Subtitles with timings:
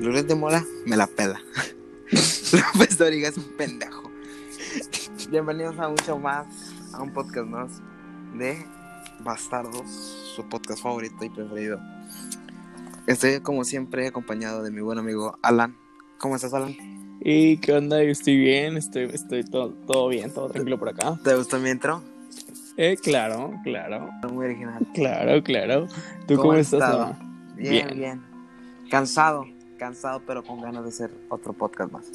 [0.00, 1.40] Loret de Mola me la pela.
[2.74, 4.10] López Doriga es un pendejo.
[5.30, 6.46] Bienvenidos a show más,
[6.92, 7.80] a un podcast más
[8.34, 8.66] de
[9.20, 9.88] Bastardos,
[10.34, 11.78] su podcast favorito y preferido.
[13.06, 15.76] Estoy como siempre acompañado de mi buen amigo Alan.
[16.18, 16.74] ¿Cómo estás, Alan?
[17.20, 18.02] ¿Y qué onda?
[18.02, 21.18] Yo estoy bien, estoy, estoy todo, todo bien, todo tranquilo por acá.
[21.22, 22.02] ¿Te gustó mi intro?
[22.76, 24.10] Eh, claro, claro.
[24.32, 24.84] Muy original.
[24.92, 25.86] Claro, claro.
[26.26, 26.80] ¿Tú cómo, estás?
[26.80, 27.16] estado?
[27.56, 28.22] Bien, bien, bien.
[28.90, 29.46] Cansado,
[29.84, 32.06] cansado, pero con ganas de hacer otro podcast más.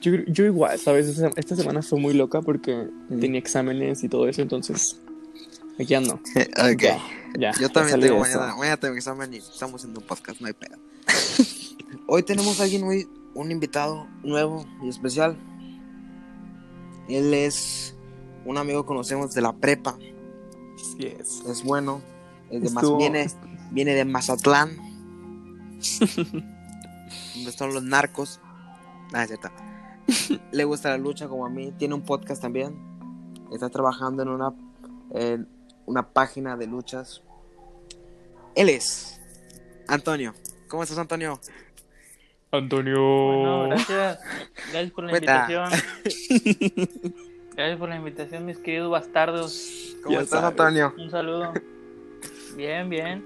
[0.00, 1.06] Yo, yo igual, ¿sabes?
[1.36, 3.20] Esta semana fue muy loca porque mm.
[3.20, 5.00] tenía exámenes y todo eso, entonces
[5.78, 6.14] aquí ando.
[6.74, 6.82] ok.
[6.82, 6.98] Ya,
[7.38, 10.52] ya, yo también tengo mañana, mañana tengo examen y estamos haciendo un podcast, no hay
[10.52, 10.76] pedo.
[12.08, 15.38] Hoy tenemos a alguien muy, un invitado nuevo y especial.
[17.08, 17.94] Él es
[18.44, 19.96] un amigo que conocemos de la prepa.
[20.98, 21.44] Yes.
[21.48, 22.02] Es bueno.
[22.50, 23.30] Es de más, viene,
[23.70, 24.76] viene de Mazatlán.
[27.34, 28.40] donde están los narcos.
[29.12, 29.50] Ah, es cierto.
[30.52, 31.72] Le gusta la lucha como a mí.
[31.72, 32.76] Tiene un podcast también.
[33.52, 34.52] Está trabajando en una,
[35.12, 35.48] en
[35.86, 37.22] una página de luchas.
[38.54, 39.20] Él es
[39.88, 40.34] Antonio.
[40.68, 41.40] ¿Cómo estás, Antonio?
[42.50, 43.00] Antonio.
[43.00, 44.18] Bueno, gracias.
[44.70, 45.70] Gracias por la invitación.
[47.54, 49.94] Gracias por la invitación, mis queridos bastardos.
[50.02, 50.94] ¿Cómo estás, Antonio?
[50.96, 51.52] Un saludo.
[52.56, 53.22] Bien, bien.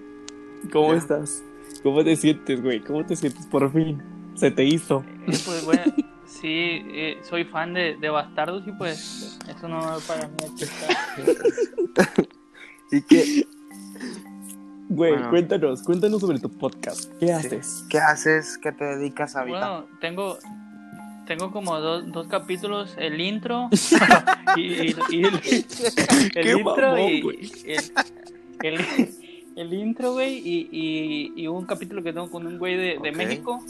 [0.73, 1.45] ¿Cómo estás?
[1.83, 2.81] ¿Cómo te sientes, güey?
[2.81, 3.47] ¿Cómo te sientes?
[3.47, 4.03] Por fin.
[4.35, 5.05] Se te hizo.
[5.27, 5.83] Eh, pues, bueno,
[6.27, 10.35] sí, eh, soy fan de, de, Bastardos y pues eso no para mí.
[12.93, 13.47] ¿Y qué?
[14.89, 15.31] Güey, bueno.
[15.31, 17.13] cuéntanos, cuéntanos sobre tu podcast.
[17.19, 17.85] ¿Qué haces?
[17.89, 18.59] ¿Qué haces?
[18.59, 19.45] ¿Qué te dedicas a?
[19.45, 20.39] Bueno, tengo,
[21.27, 23.69] tengo como dos, dos capítulos, el intro
[24.57, 25.41] y, y, y, el,
[26.35, 27.23] el intro mamón, y
[27.65, 27.81] el,
[28.63, 29.26] el,
[29.57, 32.99] el, intro, güey, y, y, y, un capítulo que tengo con un güey de, de
[32.99, 33.13] okay.
[33.13, 33.61] México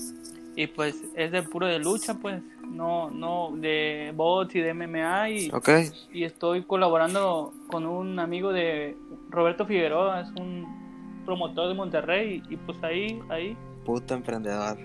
[0.57, 5.31] y pues es de puro de lucha, pues, no, no, de bots y de MMA
[5.31, 5.91] y, okay.
[6.13, 8.97] y estoy colaborando con un amigo de
[9.29, 13.57] Roberto Figueroa, es un promotor de Monterrey y, y pues ahí, ahí.
[13.85, 14.79] Puto emprendedor.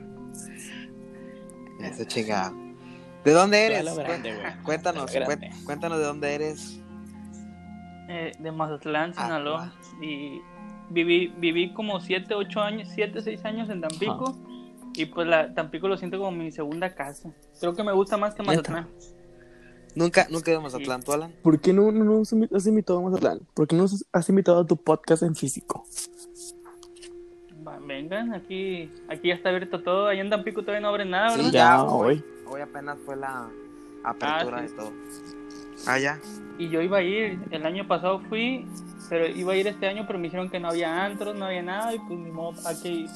[1.80, 2.54] Eso chingado.
[3.24, 3.96] ¿De dónde eres?
[3.96, 4.34] Grande,
[4.64, 5.12] cuéntanos,
[5.66, 6.82] cuéntanos de dónde eres.
[8.10, 9.72] Eh, de Mazatlán, Sinaloa.
[9.74, 10.42] Ah, y
[10.92, 14.36] viví, viví como 7, 8 años, 7, 6 años en Tampico.
[14.36, 14.48] Ah.
[14.94, 17.34] Y pues la, Tampico lo siento como mi segunda casa.
[17.60, 18.88] Creo que me gusta más que Mazatlán.
[19.96, 21.34] Nunca, nunca he ido a Mazatlán, ¿tú, Alan?
[21.42, 23.42] ¿Por qué no, no, no has invitado a Mazatlán?
[23.54, 25.86] ¿Por qué no has invitado a tu podcast en físico?
[27.86, 30.08] vengan, aquí, aquí ya está abierto todo.
[30.08, 31.46] Ahí en Tampico todavía no abre nada, ¿verdad?
[31.46, 32.24] Sí, ya, hoy.
[32.48, 33.50] Hoy apenas fue la
[34.04, 34.68] apertura ah, sí.
[34.68, 34.92] de todo.
[35.88, 36.20] Ah, ya.
[36.58, 38.66] Y yo iba a ir, el año pasado fui,
[39.12, 41.62] pero iba a ir este año, pero me dijeron que no había antros, no había
[41.62, 43.08] nada, y pues ni modo, aquí.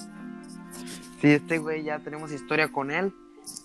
[1.21, 3.13] Sí, este güey ya tenemos historia con él.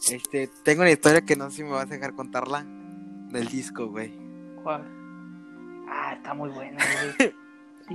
[0.08, 2.64] Este, tengo una historia que no sé si me vas a dejar contarla
[3.30, 4.16] del disco, güey.
[4.62, 4.86] ¿Cuál?
[5.88, 6.78] Ah, está muy buena,
[7.18, 7.34] güey.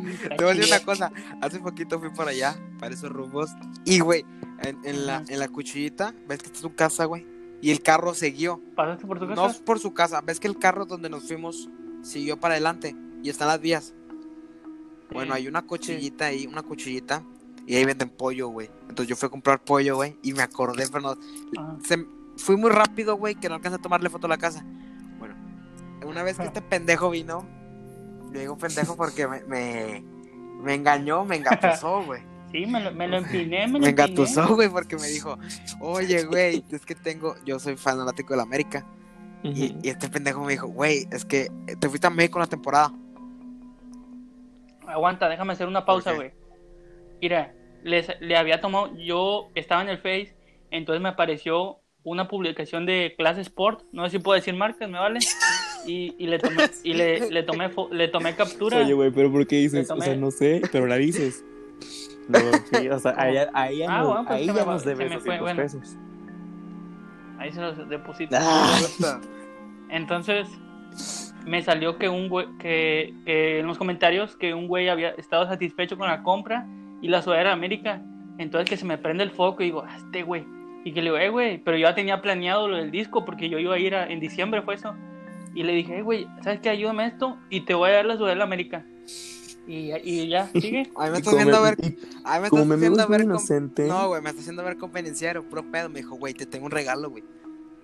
[0.03, 3.51] Te voy a decir una cosa, hace poquito fui por allá, para esos rumbos,
[3.85, 4.25] y güey,
[4.63, 7.25] en, en, la, en la cuchillita, ves que está su casa, güey,
[7.61, 8.61] y el carro siguió.
[8.75, 9.41] ¿Pasaste por tu casa?
[9.41, 11.69] No por su casa, ves que el carro donde nos fuimos
[12.01, 13.93] siguió para adelante, y están las vías.
[15.11, 16.35] Bueno, hay una cuchillita sí.
[16.35, 17.23] ahí, una cuchillita,
[17.67, 18.69] y ahí venden pollo, güey.
[18.89, 21.17] Entonces yo fui a comprar pollo, güey, y me acordé, pero no,
[21.57, 21.77] ah.
[21.83, 22.05] se,
[22.37, 24.65] fui muy rápido, güey, que no alcancé a tomarle foto a la casa.
[25.19, 25.35] Bueno,
[26.05, 27.45] una vez que este pendejo vino,
[28.31, 30.03] le digo pendejo porque me, me,
[30.61, 32.21] me engañó, me engatusó, güey.
[32.51, 35.37] Sí, me lo, me lo empiné, me lo Me engatusó, güey, porque me dijo,
[35.79, 38.85] oye, güey, es que tengo, yo soy fanático de la América.
[39.43, 39.57] Uh -huh.
[39.81, 42.93] y, y, este pendejo me dijo, güey, es que te fuiste a México una temporada.
[44.87, 46.31] Aguanta, déjame hacer una pausa, güey.
[47.21, 47.53] Mira,
[47.83, 50.35] les, le había tomado, yo estaba en el Face,
[50.71, 54.99] entonces me apareció una publicación de clase Sport, no sé si puedo decir marcas, ¿me
[54.99, 55.19] vale?
[55.87, 58.77] Y, y le tomé, y le, le tomé, le tomé captura.
[58.77, 59.87] Oye, güey, pero ¿por qué dices?
[59.87, 60.01] Tomé...
[60.01, 61.43] O sea, no sé, pero la dices.
[62.27, 62.39] No,
[62.73, 65.09] sí, o sea, ahí, ahí ya, ah, no, bueno, pues ahí ya me, nos debes
[65.09, 65.61] me fue, bueno.
[65.61, 65.95] pesos.
[67.37, 68.35] Ahí se los deposito.
[68.39, 69.19] Ah.
[69.89, 70.47] Entonces,
[71.45, 75.45] me salió que un güey, que, que, en los comentarios que un güey había estado
[75.45, 76.67] satisfecho con la compra
[77.01, 78.01] y la sudadera de América.
[78.37, 80.45] Entonces que se me prende el foco y digo, ah, este güey.
[80.83, 83.49] Y que le digo, eh, güey, pero yo ya tenía planeado lo del disco porque
[83.49, 84.93] yo iba a ir a, en diciembre, fue eso.
[85.53, 86.69] Y le dije, hey, güey, ¿sabes qué?
[86.69, 88.85] Ayúdame a esto y te voy a dar la sudadera América.
[89.67, 90.91] Y, y ya, sigue.
[90.95, 91.77] Ay, me estás haciendo ver.
[92.23, 93.21] Ay, me estás haciendo ver.
[93.21, 93.87] Inocente.
[93.87, 95.89] No, güey, me estás haciendo ver convenenciero, puro pedo.
[95.89, 97.23] Me dijo, güey, te tengo un regalo, güey.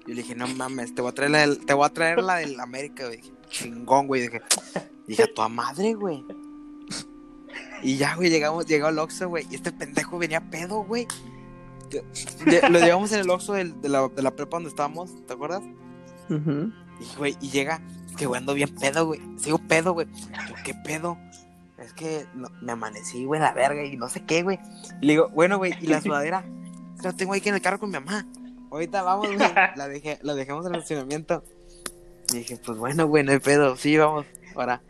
[0.07, 2.23] Yo le dije, no mames, te voy a traer la del, te voy a traer
[2.23, 3.17] la del América, güey.
[3.17, 4.21] Dije, chingón, güey.
[4.21, 4.41] Dije,
[5.07, 6.25] dije, a tu madre, güey.
[7.83, 9.45] Y ya, güey, llegamos, llegó el Oxxo, güey.
[9.49, 11.07] Y este pendejo venía pedo, güey.
[12.69, 15.63] lo llevamos en el Oxxo de, la, de la prepa donde estábamos, ¿te acuerdas?
[16.29, 17.81] Y, güey, y llega,
[18.17, 19.19] que güey, ando bien pedo, güey.
[19.37, 20.07] Sigo pedo, güey.
[20.63, 21.17] ¿qué pedo?
[21.77, 22.25] Es que
[22.61, 24.59] me amanecí, güey, la verga y no sé qué, güey.
[25.01, 26.45] Y le digo, bueno, güey, ¿y la sudadera?
[27.01, 28.27] La tengo aquí en el carro con mi mamá.
[28.71, 29.37] Ahorita vamos, güey.
[29.75, 31.43] La, dejé, la dejamos en el estacionamiento.
[32.33, 33.75] Y dije, pues bueno, güey, no hay pedo.
[33.75, 34.25] Sí, vamos,
[34.55, 34.81] ahora.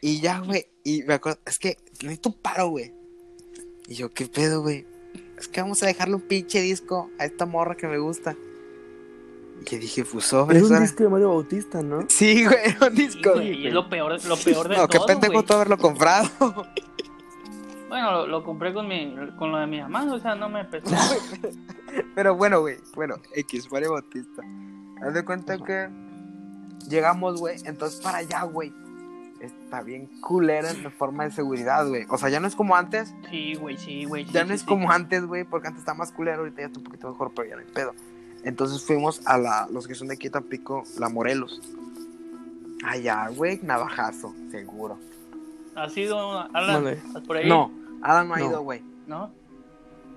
[0.00, 0.66] Y ya, güey.
[0.84, 2.92] Y me acuerdo, es que necesito un paro, güey.
[3.86, 4.84] Y yo, ¿qué pedo, güey?
[5.38, 8.36] Es que vamos a dejarle un pinche disco a esta morra que me gusta.
[9.60, 10.58] Y que dije, pues sobre.
[10.58, 12.04] Es un disco de Mario Bautista, ¿no?
[12.08, 13.40] Sí, güey, un disco.
[13.40, 14.98] y es lo peor, lo peor de no, todo.
[15.00, 16.28] No, qué pendejo tú haberlo comprado.
[17.88, 20.94] Bueno, lo, compré con mi con lo de mi mamá, o sea, no me pesó.
[22.14, 24.42] Pero bueno, güey, bueno, X, Mario Bautista.
[25.02, 25.88] Haz de cuenta que
[26.88, 28.72] llegamos, güey, entonces para allá, güey.
[29.40, 32.06] Está bien culera en forma de seguridad, güey.
[32.08, 33.14] O sea, ya no es como antes.
[33.30, 34.24] Sí, güey, sí, güey.
[34.24, 36.84] ya no es como antes, güey, porque antes está más culero, ahorita ya está un
[36.84, 37.94] poquito mejor, pero ya no hay pedo.
[38.42, 41.60] Entonces fuimos a la, los que son de aquí Tampico, la Morelos.
[42.84, 44.98] Allá, güey, navajazo, seguro.
[45.76, 46.96] ¿Ha sido Alan?
[47.26, 47.48] por ahí?
[47.48, 47.70] No,
[48.02, 48.82] Alan no ha ido, güey.
[49.06, 49.30] ¿No?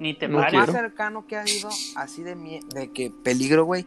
[0.01, 2.33] Ni te Lo más cercano que ha ido, así de,
[2.73, 3.85] de que peligro, güey.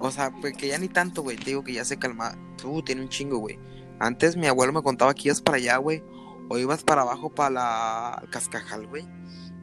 [0.00, 1.36] O sea, pues que ya ni tanto, güey.
[1.36, 2.36] Te digo que ya se calma.
[2.64, 3.56] Uh, tiene un chingo, güey.
[4.00, 6.02] Antes mi abuelo me contaba que ibas para allá, güey.
[6.48, 9.04] O ibas para abajo para la Cascajal, güey.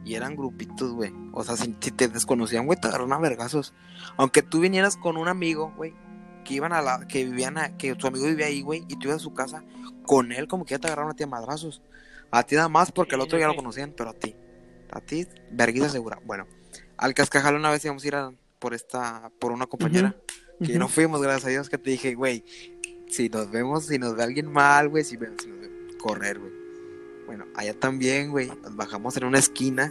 [0.06, 1.12] Y eran grupitos, güey.
[1.34, 3.74] O sea, si, te desconocían, güey, te agarraron a vergazos.
[4.16, 5.92] Aunque tú vinieras con un amigo, güey,
[6.46, 9.08] que iban a la, que vivían, a, que tu amigo vivía ahí, güey, y tú
[9.08, 9.64] ibas a su casa,
[10.06, 11.82] con él como que ya te agarraron a ti a madrazos.
[12.30, 14.34] A ti nada más porque al otro ya lo conocían, pero a ti.
[14.94, 16.20] A ti, verguisa segura.
[16.24, 16.46] Bueno,
[16.96, 20.16] al Cascajal una vez íbamos a ir a, por esta, por una compañera,
[20.64, 22.44] que no fuimos, gracias a Dios, que te dije, güey,
[23.08, 26.52] si nos vemos, si nos ve alguien mal, güey, si, si nos ve, correr, güey.
[27.26, 28.48] Bueno, allá también, güey.
[28.62, 29.90] Nos bajamos en una esquina.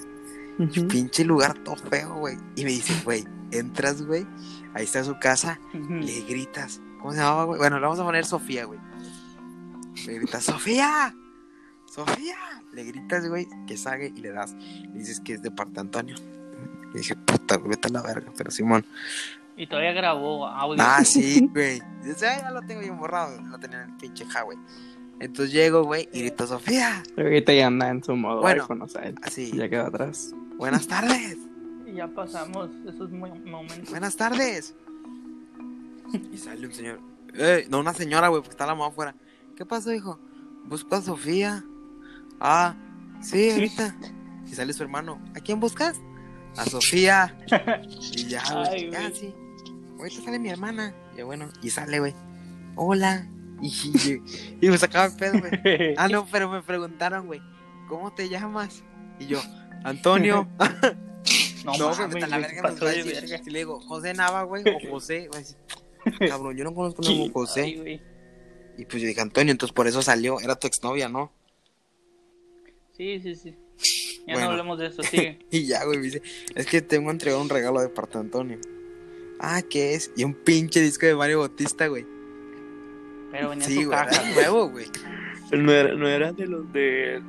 [0.90, 2.38] Pinche lugar todo feo, güey.
[2.56, 4.26] Y me dice, güey, entras, güey.
[4.74, 5.60] Ahí está su casa.
[5.74, 6.82] Le gritas.
[7.00, 7.58] ¿Cómo se llamaba, güey?
[7.58, 8.80] Bueno, le vamos a poner Sofía, güey.
[10.06, 11.16] Le gritas, ¡Sofía!
[11.94, 12.36] ¡Sofía!
[12.72, 14.54] Le gritas, güey, que salga y le das.
[14.54, 16.16] Le dices que es de parte Antonio.
[16.92, 18.31] Y dije, puta, güey, vete a la verga.
[18.36, 18.84] Pero Simón.
[19.56, 20.81] Y todavía grabó audio.
[20.84, 21.84] Ah, sí, güey.
[22.19, 23.40] ya lo tengo bien borrado.
[23.42, 24.57] Lo tenía en el pinche ja, güey.
[25.19, 27.04] Entonces llego, güey, y grito Sofía.
[27.16, 29.51] Pero ahorita ya anda en su modo bueno, iPhone, o sea, así.
[29.56, 30.34] ya queda atrás.
[30.57, 31.38] Buenas tardes.
[31.86, 33.92] Y ya pasamos esos momentos.
[33.92, 34.74] Buenas tardes.
[36.31, 37.00] Y sale un señor.
[37.36, 39.16] Eh, no, una señora, güey, porque está la mamá afuera.
[39.56, 40.19] ¿Qué pasó, hijo?
[40.66, 41.63] Busco a Sofía.
[42.45, 42.75] Ah,
[43.22, 43.95] sí, ahorita.
[44.45, 45.18] Y sale su hermano.
[45.34, 46.01] ¿A quién buscas?
[46.57, 47.38] A Sofía.
[48.12, 48.92] y ya, güey.
[48.92, 49.34] Ya, sí.
[49.98, 50.94] Ahorita sale mi hermana.
[51.18, 52.13] Y bueno, y sale, güey.
[52.75, 53.25] Hola.
[53.62, 55.95] Y, me sacaba el pedo, güey.
[55.98, 57.42] Ah, no, pero me preguntaron, güey,
[57.88, 58.84] ¿cómo te llamas?
[59.19, 59.42] Y yo,
[59.86, 60.50] Antonio.
[61.63, 63.40] no, no me la verga nos va a decir.
[63.42, 65.45] Si le digo, José Nava, güey, o José, güey.
[66.30, 68.01] Cabrón, yo no conozco a ningún José.
[68.78, 70.42] y pues yo dije, Antonio, entonces por eso salió.
[70.42, 71.31] Era tu exnovia, ¿no?
[73.04, 73.56] Sí, sí, sí.
[74.26, 75.40] Ya no hablamos de eso, sigue.
[75.52, 76.22] y ya, güey, me dice,
[76.56, 78.58] es que tengo entregado un regalo de parte de Antonio.
[79.40, 80.12] Ah, ¿qué es?
[80.16, 82.06] Y un pinche disco de Mario Bautista, güey.
[83.32, 84.32] Pero venía sí, su güey, caja.
[84.34, 84.86] nuevo, güey.
[85.52, 87.22] no, era, no eran de los de.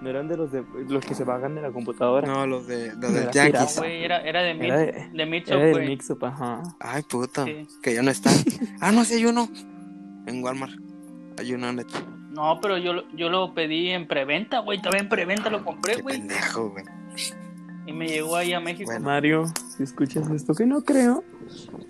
[0.00, 2.26] No eran de los de los que se pagan de la computadora.
[2.26, 3.78] No, los de los de Yankees.
[3.78, 6.62] Güey, era, era de, era de, de Mixup, Era de Mixup, ajá.
[6.80, 7.46] Ay, puta.
[7.82, 8.30] Que ya no está.
[8.80, 9.48] ah, no, sí hay uno.
[10.26, 10.72] En Walmart.
[11.38, 12.19] Hay uno neto.
[12.40, 14.78] No, pero yo, yo lo pedí en preventa, güey.
[14.78, 16.20] Estaba en preventa, lo compré, güey.
[16.20, 16.84] pendejo, güey.
[17.86, 18.90] Y me llegó ahí a México.
[18.98, 19.44] Mario,
[19.76, 21.22] si escuchas esto, que no creo.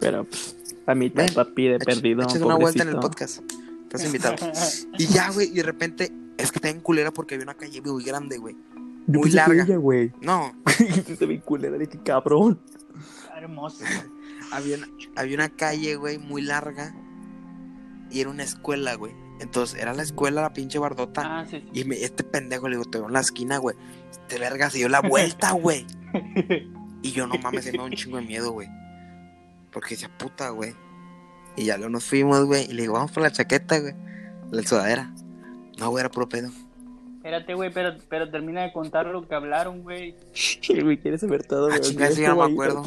[0.00, 0.57] Pero, pues,
[0.88, 2.25] a mi papi de perdido.
[2.25, 3.45] Eches una vuelta en el podcast.
[3.85, 4.35] Estás invitado.
[4.99, 7.80] y ya, güey, y de repente, es que está en culera porque había una calle
[7.80, 8.57] muy grande, güey.
[9.07, 9.64] Muy larga.
[9.76, 10.12] güey.
[10.21, 10.52] No.
[11.07, 12.59] Está bien culera, de qué cabrón.
[13.37, 13.85] Hermoso.
[14.50, 16.92] había, una, había una calle, güey, muy larga.
[18.11, 19.29] Y era una escuela, güey.
[19.40, 21.40] Entonces, era la escuela, la pinche bardota.
[21.40, 23.75] Ah, sí, Y me, este pendejo le digo, te veo en la esquina, güey.
[24.11, 25.87] Este verga se dio la vuelta, güey.
[27.02, 28.68] y yo no mames, se me da un chingo de miedo, güey.
[29.73, 30.75] Porque decía, puta, güey.
[31.56, 32.64] Y ya luego nos fuimos, güey.
[32.64, 33.94] Y le digo, vamos por la chaqueta, güey.
[34.50, 35.12] La sudadera.
[35.78, 36.50] No, güey, era puro pedo.
[37.16, 40.16] Espérate, güey, pero, pero termina de contar lo que hablaron, güey.
[40.82, 41.78] güey, quieres saber todo, güey.
[41.78, 42.82] Ah, chingada, yo no me acuerdo.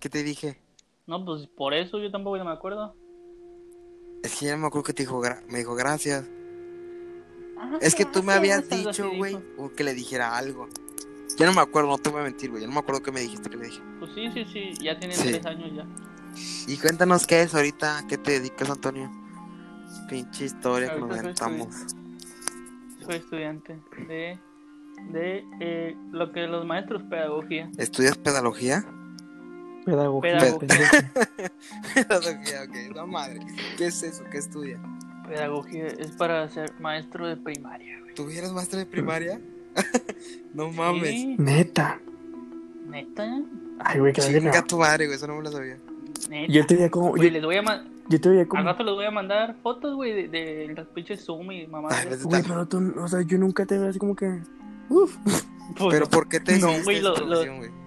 [0.00, 0.60] ¿Qué te dije?
[1.06, 2.94] No, pues por eso yo tampoco me acuerdo.
[4.24, 6.24] Es que ya me acuerdo que te dijo, me dijo gracias.
[7.82, 9.38] Es que tú me habías dicho, güey,
[9.76, 10.66] que le dijera algo.
[11.36, 12.62] Ya no me acuerdo, no te voy a mentir, güey.
[12.62, 13.82] Ya no me acuerdo qué me dijiste que le dije.
[13.98, 14.72] Pues sí, sí, sí.
[14.82, 15.86] Ya tiene tres años ya.
[16.66, 19.12] Y cuéntanos qué es ahorita, qué te dedicas, Antonio.
[20.08, 21.74] Pinche historia que nos inventamos.
[23.04, 23.78] Soy estudiante
[24.08, 24.38] de
[25.12, 27.70] de eh, lo que los maestros pedagogía.
[27.76, 28.86] ¿Estudias pedagogía?
[29.84, 30.38] Pedagogía.
[31.94, 32.96] Pedagogía, ok.
[32.96, 33.40] No madre.
[33.76, 34.24] ¿Qué es eso?
[34.30, 34.78] ¿Qué estudia?
[35.28, 38.00] Pedagogía es para ser maestro de primaria.
[38.14, 39.40] ¿Tú eres maestro de primaria?
[40.54, 41.38] no mames.
[41.38, 42.00] Neta.
[42.88, 43.42] Neta.
[43.80, 45.16] Ay, güey, que Chinga tu madre, güey.
[45.16, 45.78] Eso no me lo sabía.
[46.28, 46.52] Neta.
[46.52, 47.10] Yo te veía como.
[47.10, 47.92] Güey, les voy a mandar.
[48.08, 48.60] Yo te veía como.
[48.60, 51.88] Al rato les voy a mandar fotos, güey, de, de las pinches Zoom y mamá.
[52.22, 54.40] Güey, pero tú, o sea, yo nunca te veo así como que.
[54.88, 55.16] Uf.
[55.76, 57.38] Pues, pero ¿por qué te no, güey, lo, lo...
[57.56, 57.83] güey?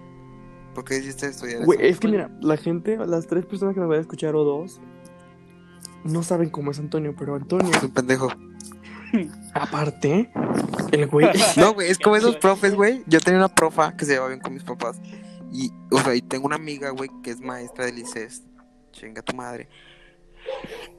[0.74, 3.86] ¿Por qué hiciste estudiar Güey, es que mira, la gente, las tres personas que me
[3.86, 4.80] van a escuchar o dos,
[6.04, 7.72] no saben cómo es Antonio, pero Antonio.
[7.74, 8.28] Es un pendejo.
[9.54, 10.30] Aparte,
[10.92, 11.28] el güey.
[11.56, 13.02] No, güey, es como esos profes, güey.
[13.06, 15.00] Yo tenía una profa que se llevaba bien con mis papás.
[15.52, 18.42] Y, o sea, y tengo una amiga, güey, que es maestra de lices.
[18.92, 19.68] Chinga tu madre.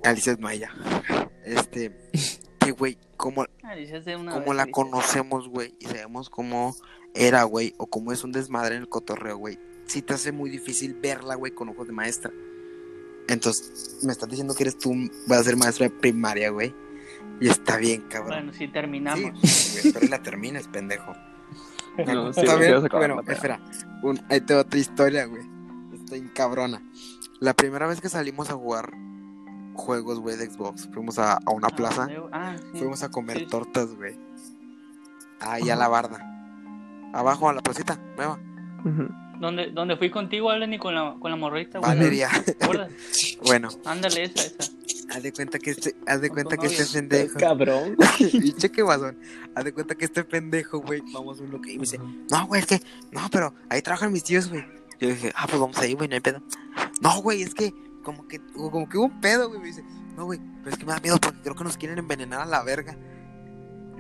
[0.04, 0.72] Alicia es Maya.
[1.46, 1.96] Este,
[2.60, 3.46] que güey, como,
[4.32, 6.76] como la conocemos, güey, y sabemos cómo
[7.13, 9.60] era, güey, o cómo es un desmadre en el cotorreo, güey.
[9.86, 12.32] Sí te hace muy difícil verla, güey, con ojos de maestra.
[13.28, 14.94] Entonces, me estás diciendo que eres tú,
[15.28, 16.74] vas a ser maestra de primaria, güey.
[17.39, 18.30] Y está bien, cabrón.
[18.30, 19.39] Bueno, si terminamos.
[19.42, 21.13] Sí, espero la termines, pendejo.
[22.06, 22.82] No, está bien.
[22.92, 23.60] Bueno, espera.
[24.01, 25.44] Un, ahí tengo otra historia, güey.
[25.94, 26.82] Estoy cabrona.
[27.42, 28.94] La primera vez que salimos a jugar
[29.74, 32.08] juegos, güey, de Xbox, fuimos a, a una ah, plaza.
[32.32, 34.18] Ah, fuimos a comer tortas, güey.
[35.42, 36.38] Ahí a la barda.
[37.13, 38.39] Abajo a la placita, nueva.
[39.39, 41.80] ¿Dónde, ¿Dónde fui contigo, Alan, y con la, con la morrita?
[41.80, 42.30] Valeria.
[43.46, 43.70] bueno.
[43.86, 44.72] Ándale, esa, esa.
[45.12, 47.39] Haz de cuenta que este, haz de cuenta que este pendejo.
[47.39, 47.98] Cabrón.
[48.18, 49.18] Pinche que guasón.
[49.56, 51.72] Haz de cuenta que este pendejo, güey, vamos a un bloque.
[51.72, 52.00] Y me dice,
[52.30, 54.63] no, güey, es que, no, pero ahí trabajan mis tíos, güey.
[55.00, 56.42] Yo dije, ah, pues vamos ahí, güey, no hay pedo.
[57.01, 57.74] No, güey, es que,
[58.04, 59.60] como que, como que hubo un pedo, güey.
[59.60, 59.84] Me dice,
[60.16, 62.46] no, güey, pero es que me da miedo porque creo que nos quieren envenenar a
[62.46, 62.96] la verga.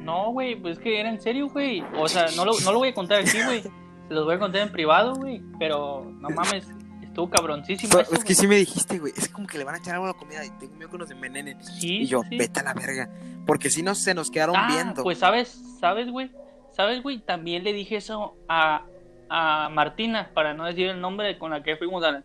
[0.03, 1.83] No, güey, pues es que era en serio, güey.
[1.97, 3.61] O sea, no lo, no lo voy a contar aquí, güey.
[3.61, 5.41] Se los voy a contar en privado, güey.
[5.59, 6.67] Pero, no mames,
[7.03, 7.99] estuvo cabroncísimo.
[7.99, 9.13] es que sí me dijiste, güey.
[9.15, 10.97] Es como que le van a echar algo a la comida y tengo miedo que
[10.97, 11.63] nos envenenen.
[11.63, 12.01] Sí.
[12.01, 13.09] Y yo, vete a la verga.
[13.45, 15.03] Porque si no se nos quedaron ah, viendo.
[15.03, 16.31] Pues sabes, sabes, güey.
[16.75, 18.85] Sabes, güey, también le dije eso a,
[19.29, 22.23] a Martina, para no decir el nombre con la que fuimos a.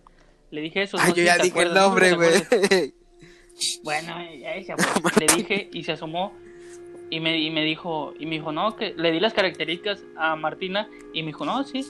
[0.51, 0.97] Le dije eso.
[1.01, 2.95] Ay, yo ya dije el nombre, güey.
[3.83, 4.55] bueno, ya
[5.19, 6.33] le dije y se asomó
[7.15, 10.35] y me, y me dijo, y me dijo, no, que le di las características a
[10.35, 11.87] Martina y me dijo, no, sí.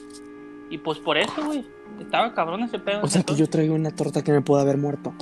[0.69, 1.65] Y pues por eso, güey.
[1.99, 3.01] Estaba cabrón ese pedo.
[3.01, 5.15] O sea que yo traigo una torta que me pudo haber muerto.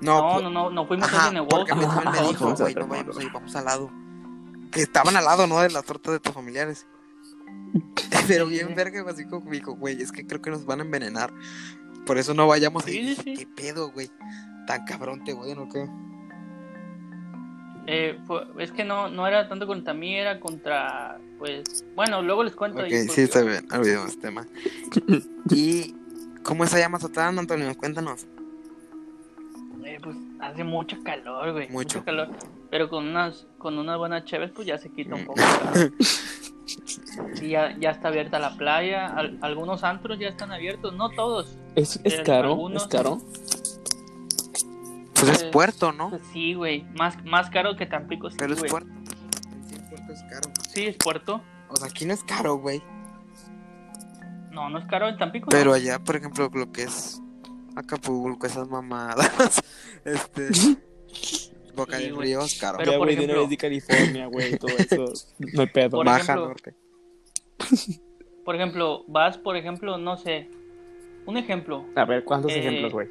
[0.00, 1.58] No, no, pues, no, no, no fuimos a ese negocio.
[1.58, 3.90] Porque a mí también me dijo, güey, no vamos ahí, vamos al lado.
[4.72, 5.60] Que estaban al lado, ¿no?
[5.60, 6.88] De las tortas de tus familiares.
[8.26, 10.82] Pero bien verga, así como me dijo, güey, es que creo que nos van a
[10.82, 11.32] envenenar.
[12.04, 13.16] Por eso no vayamos ahí.
[13.24, 14.10] ¿Qué pedo, güey?
[14.66, 15.88] Tan cabrón te voy, ¿no qué?
[17.86, 18.18] Eh,
[18.58, 22.80] es que no, no era tanto contra mí, era contra, pues, bueno, luego les cuento.
[22.80, 24.46] ahí sí, está bien, olvidemos este tema.
[25.50, 25.94] ¿Y
[26.42, 27.76] cómo está allá Mazatlán, Antonio?
[27.76, 28.26] Cuéntanos.
[29.84, 31.68] Eh, pues hace mucho calor, güey.
[31.68, 32.02] Mucho.
[32.04, 32.28] calor.
[32.70, 35.26] Pero con unas, con unas buenas cheves, pues ya se quita un mm.
[35.26, 35.40] poco.
[37.42, 39.14] y ya, ya está abierta la playa.
[39.42, 41.58] algunos antros ya están abiertos, no todos.
[41.74, 43.20] Es, es caro, es caro.
[45.14, 46.10] Pues es puerto, ¿no?
[46.10, 46.84] Pues sí, güey.
[46.94, 48.30] Más, más caro que Tampico.
[48.30, 48.90] Sí, Pero es puerto.
[49.68, 50.50] Sí, puerto es caro.
[50.68, 51.42] Sí, es puerto.
[51.68, 52.82] O sea, aquí no es caro, güey.
[54.50, 55.48] No, no es caro en Tampico.
[55.50, 57.20] Pero allá, por ejemplo, lo que es
[57.76, 59.62] Acapulco, esas mamadas.
[60.04, 60.50] este.
[61.74, 62.78] Boca de Río es caro.
[62.78, 63.48] Pero, por ejemplo...
[63.48, 65.06] de California, güey, todo eso.
[65.38, 65.90] No hay pedo.
[65.90, 66.74] Por Baja norte.
[68.44, 70.48] Por ejemplo, vas, por ejemplo, no sé.
[71.26, 71.84] Un ejemplo.
[71.96, 73.08] A ver, ¿cuántos eh, ejemplos, güey?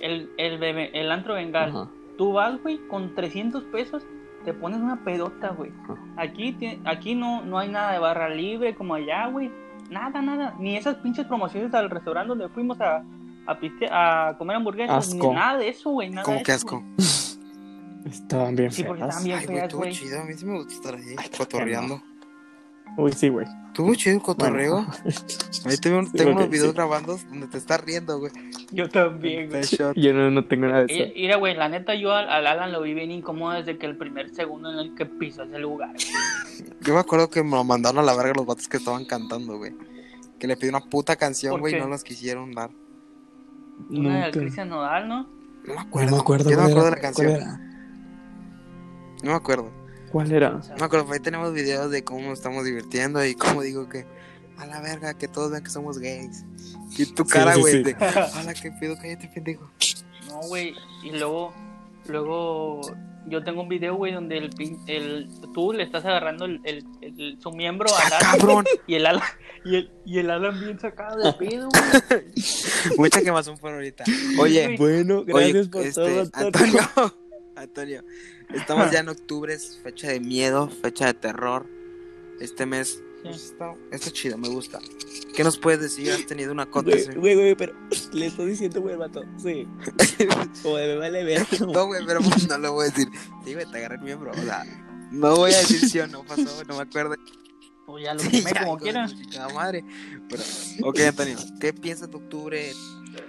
[0.00, 1.88] El, el, bebé, el antro bengal.
[2.16, 4.02] Tú vas, güey, con 300 pesos,
[4.44, 5.72] te pones una pedota, güey.
[6.16, 9.50] Aquí, aquí no, no hay nada de barra libre como allá, güey.
[9.90, 10.54] Nada, nada.
[10.58, 13.02] Ni esas pinches promociones al restaurante donde fuimos a,
[13.46, 15.14] a, a comer hamburguesas.
[15.14, 16.10] Ni nada de eso, güey.
[16.10, 16.82] Nada ¿Cómo que asco?
[18.04, 19.92] Estaban bien Sí, porque estaban bien feas, güey.
[19.92, 20.20] chido.
[20.20, 22.02] A mí sí me gusta estar ahí, cotorreando.
[22.96, 23.46] Uy, sí, güey.
[23.72, 24.84] Tuvo chido el cotorreo.
[25.64, 28.32] Ahí tengo, tengo unos videos grabando donde te estás riendo, güey.
[28.72, 29.62] Yo también, güey.
[29.94, 31.12] Yo no, no, tengo nada de eso.
[31.14, 34.34] Mira, güey, la neta, yo al, Alan lo vi bien incómodo desde que el primer
[34.34, 35.94] segundo en el que pisó ese lugar.
[36.82, 39.58] Yo me acuerdo que me lo mandaron a la verga los vatos que estaban cantando,
[39.58, 39.72] güey.
[40.38, 42.70] Que le pidió una puta canción, güey, y no los quisieron dar.
[43.88, 45.28] Una de Cristian Nodal, ¿no?
[45.64, 46.10] No me acuerdo.
[46.10, 46.50] No me acuerdo.
[46.50, 47.40] Yo no me acuerdo de la canción.
[49.22, 49.79] No me acuerdo.
[50.12, 50.60] ¿Cuál era?
[50.78, 54.06] No acuerdo, ahí tenemos videos de cómo nos estamos divirtiendo y cómo digo que
[54.58, 56.44] a la verga, que todos vean que somos gays.
[56.98, 57.94] Y tu cara, güey, de,
[58.34, 59.70] a la que pido, cállate, pendejo.
[60.28, 61.54] No, güey, y luego,
[62.06, 62.80] luego
[63.26, 64.50] yo tengo un video, güey, donde el,
[64.86, 68.64] el, tú le estás agarrando el, el, su miembro al Alan.
[68.86, 69.22] Y el Alan,
[69.64, 72.24] y el, y el Alan bien sacado de pedo, güey.
[72.98, 74.04] Mucha quemazón por ahorita.
[74.38, 76.80] Oye, bueno, gracias por este, todo, Antonio.
[77.60, 78.02] Antonio,
[78.54, 81.66] estamos ya en octubre, es fecha de miedo, fecha de terror.
[82.40, 83.54] Este mes pues,
[83.90, 84.78] está, chido, me gusta.
[85.34, 86.10] ¿Qué nos puedes decir?
[86.10, 86.90] ¿Has tenido una cota?
[87.16, 87.74] Güey, güey, pero
[88.12, 89.22] le estoy diciendo, güey, vato.
[89.36, 89.68] Sí.
[90.62, 91.46] Como me vale ver.
[91.60, 93.08] No, güey, pero pues, no lo voy a decir.
[93.44, 94.30] Sí, güey, te agarré el miembro.
[94.30, 94.64] O sea,
[95.10, 97.14] no voy a decir sí o no pasó, no me acuerdo.
[97.86, 99.14] O ya lo quemé como quieras.
[99.54, 99.84] madre.
[100.30, 100.42] Pero,
[100.84, 102.72] ok, Antonio, ¿qué piensas de octubre?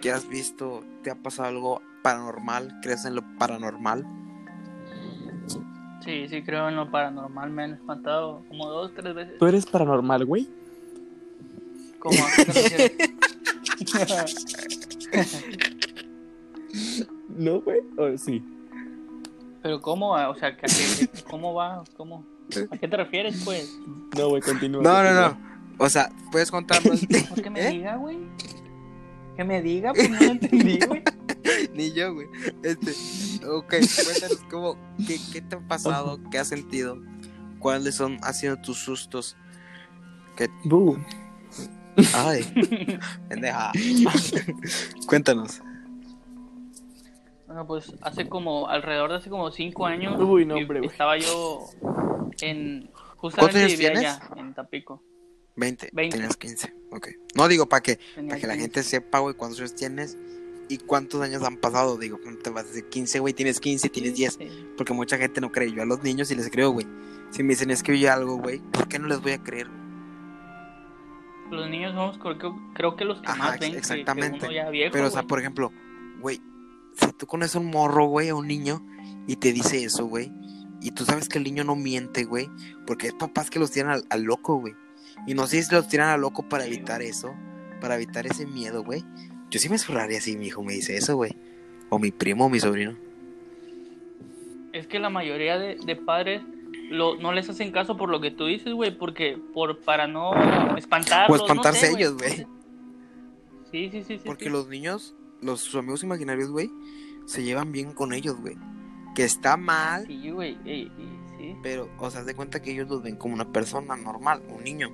[0.02, 0.84] ¿Qué has visto?
[1.04, 2.80] ¿Te ha pasado algo paranormal?
[2.82, 4.06] ¿Crees en lo paranormal?
[6.04, 7.50] Sí, sí creo en lo paranormal.
[7.52, 9.38] Me han espantado como dos, tres veces.
[9.38, 10.50] ¿Tú eres paranormal, güey?
[12.00, 12.18] ¿Cómo?
[17.30, 17.80] no, güey.
[17.98, 18.44] ¿O sí?
[19.62, 20.12] Pero ¿cómo?
[20.14, 20.58] O sea,
[21.30, 21.84] ¿cómo va?
[21.96, 22.26] ¿Cómo?
[22.72, 23.78] ¿A qué te refieres, pues?
[24.18, 24.82] No, güey, continúa.
[24.82, 25.38] No, no, no.
[25.78, 27.06] O sea, ¿puedes contarnos?
[27.30, 27.72] ¿Por qué me ¿Eh?
[27.72, 28.18] diga, güey?
[29.36, 31.04] Que me diga, pues no lo entendí, güey.
[31.74, 32.28] Ni yo, güey.
[32.64, 32.92] Este,
[33.48, 33.74] ok,
[34.06, 36.98] cuéntanos cómo, qué, qué te ha pasado, qué has sentido,
[37.60, 39.38] cuáles son, han sido tus sustos.
[40.36, 40.50] ¿Qué...
[42.14, 42.44] Ay,
[43.30, 43.72] pendeja.
[45.08, 45.62] Cuéntanos.
[47.48, 51.66] Bueno, pues hace como, alrededor de hace como cinco años, Uy, no, hombre, estaba yo
[52.40, 55.04] en, justamente vivía allá, en Tapico.
[55.62, 56.18] 20, 20.
[56.18, 57.08] Tenías 15, ok.
[57.36, 60.18] No digo para que, para que la gente sepa, güey, cuántos años tienes
[60.68, 61.98] y cuántos años han pasado.
[61.98, 64.40] Digo, te vas a decir 15, güey, tienes 15, tienes 10.
[64.76, 65.72] Porque mucha gente no cree.
[65.72, 66.86] Yo a los niños y les creo, güey.
[67.30, 69.70] Si me dicen es que oye algo, güey, ¿por qué no les voy a creer?
[71.50, 74.48] Los niños somos, creo, creo que los que más ven exactamente.
[74.48, 75.72] Que, ya viejo, Pero, o sea, por ejemplo,
[76.20, 76.42] güey,
[76.96, 78.86] si tú conoces a un morro, güey, a un niño,
[79.28, 80.32] y te dice eso, güey,
[80.82, 82.50] y tú sabes que el niño no miente, güey,
[82.88, 84.74] porque es papás que los tiran al, loco, güey.
[85.28, 87.34] Y no sé si los tiran al loco para evitar eso,
[87.80, 89.04] para evitar ese miedo, güey.
[89.50, 91.36] Yo sí me zurraría si mi hijo me dice eso, güey.
[91.90, 92.96] O mi primo o mi sobrino.
[94.74, 96.42] Es que la mayoría de, de padres
[96.90, 100.34] lo, no les hacen caso por lo que tú dices, güey, porque por para no
[100.78, 101.42] espantarlos.
[101.42, 102.46] O espantarse ellos, güey.
[103.72, 106.70] Sí, sí, sí, Porque los niños, los sus amigos imaginarios, güey,
[107.26, 108.58] se llevan bien con ellos, güey.
[109.16, 110.06] Que está mal.
[110.08, 110.58] Sí, güey,
[111.42, 111.58] sí.
[111.62, 114.90] Pero, o sea, de cuenta que ellos los ven como una persona normal, un niño.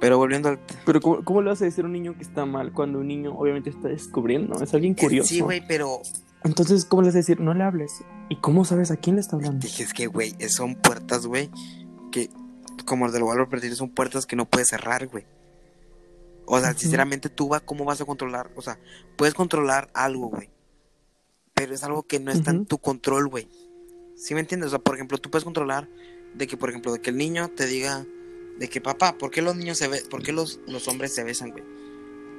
[0.00, 0.60] Pero volviendo al...
[0.84, 3.08] Pero ¿cómo, ¿cómo le vas a decir a un niño que está mal cuando un
[3.08, 4.62] niño obviamente está descubriendo?
[4.62, 5.28] Es alguien curioso.
[5.28, 6.00] Sí, güey, pero
[6.46, 7.40] entonces, ¿cómo le vas a decir?
[7.40, 8.04] No le hables.
[8.28, 9.58] ¿Y cómo sabes a quién le está hablando?
[9.58, 11.50] Dije, es que, güey, son puertas, güey,
[12.12, 12.30] que,
[12.84, 15.24] como el de lo valor perdido, son puertas que no puedes cerrar, güey.
[16.44, 18.52] O sea, sinceramente, tú vas, ¿cómo vas a controlar?
[18.54, 18.78] O sea,
[19.16, 20.50] puedes controlar algo, güey.
[21.54, 23.48] Pero es algo que no está en tu control, güey.
[24.16, 24.68] ¿Sí me entiendes?
[24.68, 25.88] O sea, por ejemplo, tú puedes controlar
[26.34, 28.04] de que, por ejemplo, de que el niño te diga
[28.58, 30.08] de que, papá, ¿por qué los niños se besan?
[30.08, 31.64] ¿Por qué los, los hombres se besan, güey?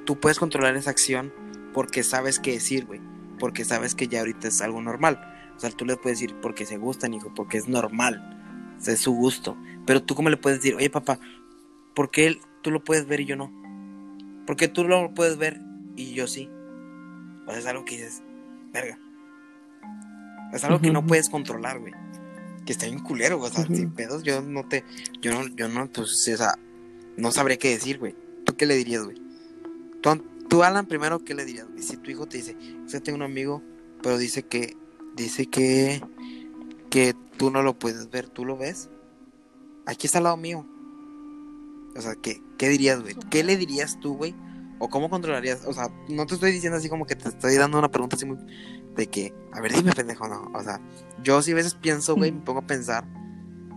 [0.05, 1.31] Tú puedes controlar esa acción
[1.73, 2.99] porque sabes qué decir, güey
[3.37, 5.19] porque sabes que ya ahorita es algo normal.
[5.55, 9.13] O sea, tú le puedes decir porque se gustan, hijo, porque es normal, es su
[9.13, 9.57] gusto.
[9.85, 11.19] Pero tú cómo le puedes decir, oye papá,
[11.95, 13.51] ¿por qué él, tú lo puedes ver y yo no?
[14.45, 15.59] ¿Por qué tú lo puedes ver
[15.95, 16.49] y yo sí?
[17.45, 18.23] O sea, es algo que dices,
[18.71, 18.99] verga.
[20.53, 21.93] Es algo que no puedes controlar, güey.
[22.65, 24.83] Que está bien culero, o sea, sin pedos, yo no te,
[25.21, 26.57] yo no, yo no, pues, o sea,
[27.15, 28.15] no sabré qué decir, güey.
[28.45, 29.27] ¿Tú qué le dirías, güey?
[30.47, 31.67] Tú, Alan, primero, ¿qué le dirías?
[31.79, 32.55] Si tu hijo te dice,
[32.87, 33.61] yo tengo un amigo,
[34.01, 34.77] pero dice que,
[35.15, 36.01] dice que,
[36.89, 38.89] que tú no lo puedes ver, ¿tú lo ves?
[39.85, 40.65] Aquí está al lado mío.
[41.95, 43.15] O sea, ¿qué, qué dirías, güey?
[43.29, 44.35] ¿Qué le dirías tú, güey?
[44.79, 45.65] ¿O cómo controlarías?
[45.65, 48.25] O sea, no te estoy diciendo así como que te estoy dando una pregunta así
[48.25, 48.37] muy...
[48.97, 50.51] De que, a ver, dime, pendejo, no.
[50.53, 50.81] O sea,
[51.23, 53.05] yo sí a veces pienso, güey, me pongo a pensar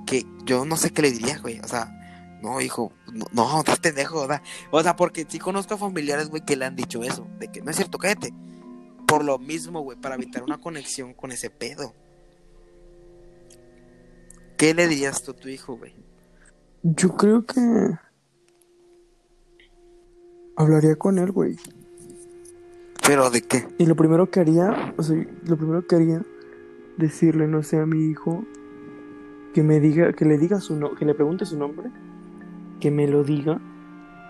[0.06, 1.60] que yo no sé qué le diría, güey.
[1.60, 1.94] O sea,
[2.42, 4.42] no, hijo, no, no estás pendejo, ¿verdad?
[4.70, 7.60] O sea, porque sí conozco a familiares, güey, que le han dicho eso, de que
[7.60, 8.32] no es cierto, cállate.
[9.06, 11.94] Por lo mismo, güey, para evitar una conexión con ese pedo.
[14.56, 15.94] ¿Qué le dirías tú a tu hijo, güey?
[16.82, 17.60] Yo creo que
[20.56, 21.56] hablaría con él, güey.
[23.10, 23.66] ¿Pero de qué?
[23.76, 26.22] Y lo primero que haría, o sea, lo primero que haría,
[26.96, 28.44] decirle, no sé, a mi hijo,
[29.52, 31.90] que me diga, que le diga su nombre, que le pregunte su nombre
[32.78, 33.60] que me lo diga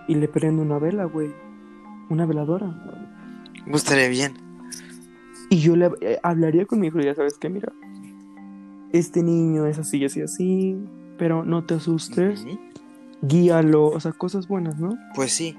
[0.09, 1.31] y le prendo una vela, güey.
[2.09, 2.69] Una veladora.
[3.67, 4.33] Me gustaría bien.
[5.51, 7.75] Y yo le eh, hablaría con mi hijo, ya sabes que, mira,
[8.95, 10.79] este niño es así, así, así,
[11.19, 12.47] pero no te asustes.
[13.21, 14.97] Guíalo, o sea, cosas buenas, ¿no?
[15.15, 15.55] Pues sí,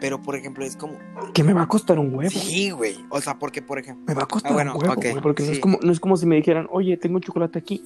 [0.00, 0.94] Pero, por ejemplo, es como.
[1.34, 2.30] Que me va a costar un huevo.
[2.30, 2.96] Sí, güey.
[3.10, 4.04] O sea, porque, por ejemplo.
[4.06, 5.20] Me va a costar Ah, bueno, un huevo, ok, güey.
[5.22, 7.84] Porque no, es como, no es como si me dijeran, oye, tengo chocolate aquí.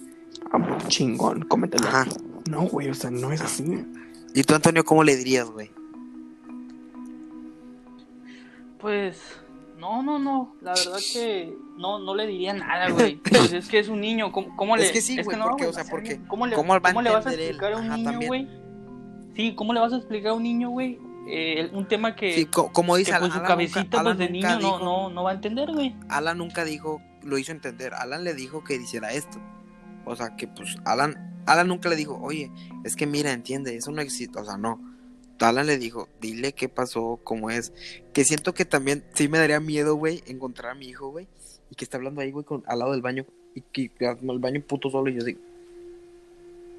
[0.52, 1.86] Ah, pues, chingón, cómetelo.
[1.88, 2.06] Ajá.
[2.48, 3.64] No, güey, o sea, no es así.
[4.34, 5.70] ¿Y tú, Antonio, cómo le dirías, güey?
[8.78, 9.20] Pues,
[9.78, 10.54] no, no, no.
[10.60, 13.16] La verdad que no, no le diría nada, güey.
[13.16, 14.30] Pues es que es un niño.
[14.30, 16.20] ¿Cómo, cómo Es le que sí, güey, no, porque, o sea, porque.
[16.28, 17.40] ¿Cómo le, ¿cómo va a cómo le vas a él?
[17.40, 18.48] explicar a un Ajá, niño, güey?
[19.34, 20.98] Sí, ¿cómo le vas a explicar a un niño, güey?
[21.26, 24.18] Eh, un tema que, Sí, co- como que dice pues su Alan, cabecita nunca, pues,
[24.18, 25.94] de niño no, dijo- no, no va a entender, güey.
[26.08, 27.94] Alan nunca dijo, lo hizo entender.
[27.94, 29.38] Alan le dijo que hiciera esto.
[30.04, 32.50] O sea, que pues Alan, Alan nunca le dijo, oye,
[32.84, 34.38] es que mira, entiende, eso no existe.
[34.38, 34.78] O sea, no.
[35.40, 37.72] Alan le dijo, dile qué pasó, cómo es.
[38.12, 41.26] Que siento que también sí me daría miedo, güey, encontrar a mi hijo, güey.
[41.70, 43.24] Y que está hablando ahí, güey, con- al lado del baño.
[43.54, 45.40] Y que el baño puto solo y yo digo.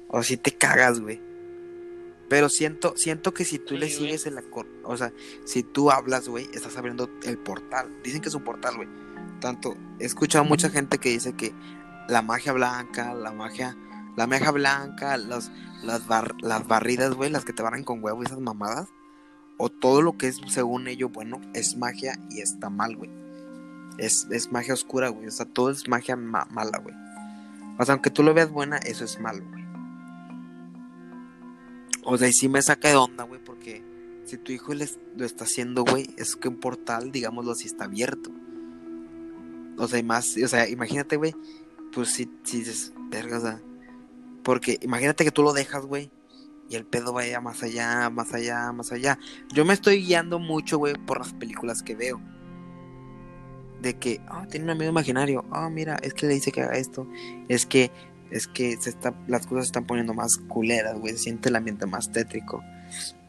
[0.08, 1.20] O si te cagas, güey.
[2.28, 3.96] Pero siento, siento que si tú Sí, le güey.
[3.98, 5.12] sigues el acor- o sea,
[5.44, 7.90] si tú hablas, güey, estás abriendo el portal.
[8.02, 8.88] Dicen que es un portal, güey.
[9.40, 11.54] Tanto, he escuchado a mucha gente que dice que
[12.08, 13.76] la magia blanca, la magia,
[14.16, 15.50] la magia blanca, los,
[15.84, 18.88] las, bar- las barridas, güey, las que te barran con huevo y esas mamadas,
[19.58, 23.10] o todo lo que es, según ellos, bueno, es magia y está mal, güey.
[23.98, 25.26] Es, es magia oscura, güey.
[25.28, 26.94] O sea, todo es magia ma- mala, güey.
[27.78, 29.55] O sea, aunque tú lo veas buena, eso es malo, güey.
[32.08, 33.82] O sea, y sí me saca de onda, güey, porque
[34.24, 38.30] si tu hijo lo está haciendo, güey, es que un portal, digámoslo así, está abierto.
[39.76, 41.34] O sea, más, o sea, imagínate, güey,
[41.92, 43.60] pues si, si dices, verga, o sea,
[44.44, 46.12] porque imagínate que tú lo dejas, güey,
[46.68, 49.18] y el pedo vaya más allá, más allá, más allá.
[49.52, 52.20] Yo me estoy guiando mucho, güey, por las películas que veo.
[53.82, 56.78] De que, ah, tiene un amigo imaginario, ah, mira, es que le dice que haga
[56.78, 57.08] esto,
[57.48, 57.90] es que,
[58.30, 61.56] es que se está, las cosas se están poniendo más culeras, güey, se siente el
[61.56, 62.62] ambiente más tétrico.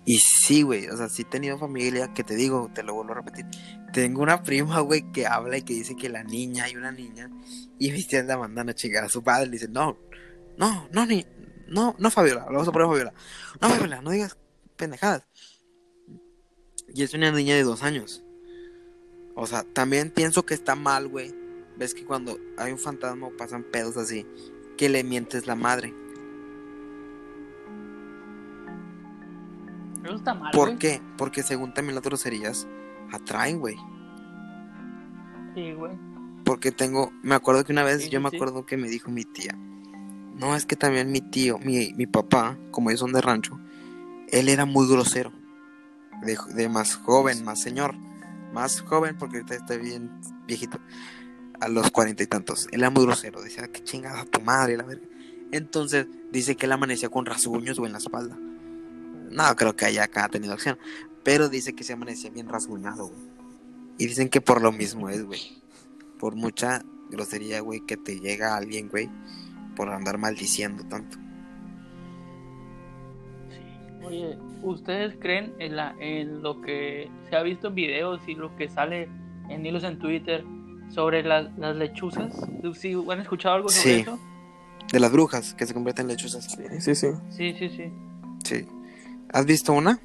[0.06, 3.12] Y sí, güey, o sea, sí he tenido familia que te digo, te lo vuelvo
[3.12, 3.46] a repetir.
[3.92, 7.30] Tengo una prima, güey, que habla y que dice que la niña, hay una niña,
[7.78, 9.48] y Cristian la mandan a chingar a su padre.
[9.48, 9.98] Le dice, no,
[10.58, 11.26] no, no, ni,
[11.68, 13.14] no, no, Fabiola, lo vamos a poner Fabiola.
[13.60, 14.38] No, Fabiola, no digas
[14.78, 15.24] pendejadas.
[16.94, 18.24] Y es una niña de dos años.
[19.36, 21.36] O sea, también pienso que está mal, güey.
[21.78, 24.26] Ves que cuando hay un fantasma pasan pedos así,
[24.78, 25.94] que le mientes la madre.
[30.04, 30.80] Eso está mal, ¿Por güey.
[30.80, 31.02] qué?
[31.18, 32.68] Porque según también las groserías
[33.12, 33.76] atraen, güey.
[35.56, 35.94] Sí, güey.
[36.46, 39.12] Porque tengo, me acuerdo que una vez, Sí, yo sí, me acuerdo que me dijo
[39.12, 39.54] mi tía,
[40.36, 43.60] no, es que también mi tío, mi, mi papá, como ellos son de rancho,
[44.30, 45.34] él era muy grosero,
[46.22, 47.96] de, de más joven, más señor,
[48.54, 50.10] más joven porque ahorita está bien
[50.48, 50.80] viejito,
[51.60, 54.84] a los cuarenta y tantos, él era muy grosero, decía, que chingada tu madre, la
[54.84, 55.08] verga.
[55.52, 58.38] Entonces, dice que él amanecía con rasguños, en la espalda.
[59.30, 60.78] No creo que haya acá tenido acción,
[61.24, 63.12] pero dice que se amanecía bien rasguñado.
[63.98, 65.58] Y dicen que por lo mismo es, güey
[66.18, 69.10] por mucha grosería, güey, que te llega a alguien, güey,
[69.76, 71.18] por andar maldiciendo tanto.
[74.04, 78.56] Oye, ¿ustedes creen en, la, en lo que se ha visto en videos y lo
[78.56, 79.10] que sale
[79.50, 80.44] en hilos en Twitter
[80.90, 82.34] sobre las, las lechuzas?
[82.80, 84.02] ¿Sí, ¿Han escuchado algo sobre Sí.
[84.02, 84.20] eso?
[84.92, 86.46] De las brujas que se convierten en lechuzas.
[86.46, 87.08] Sí, sí, sí.
[87.30, 87.92] Sí, sí, sí.
[88.44, 88.68] Sí.
[89.34, 90.00] ¿Has visto una?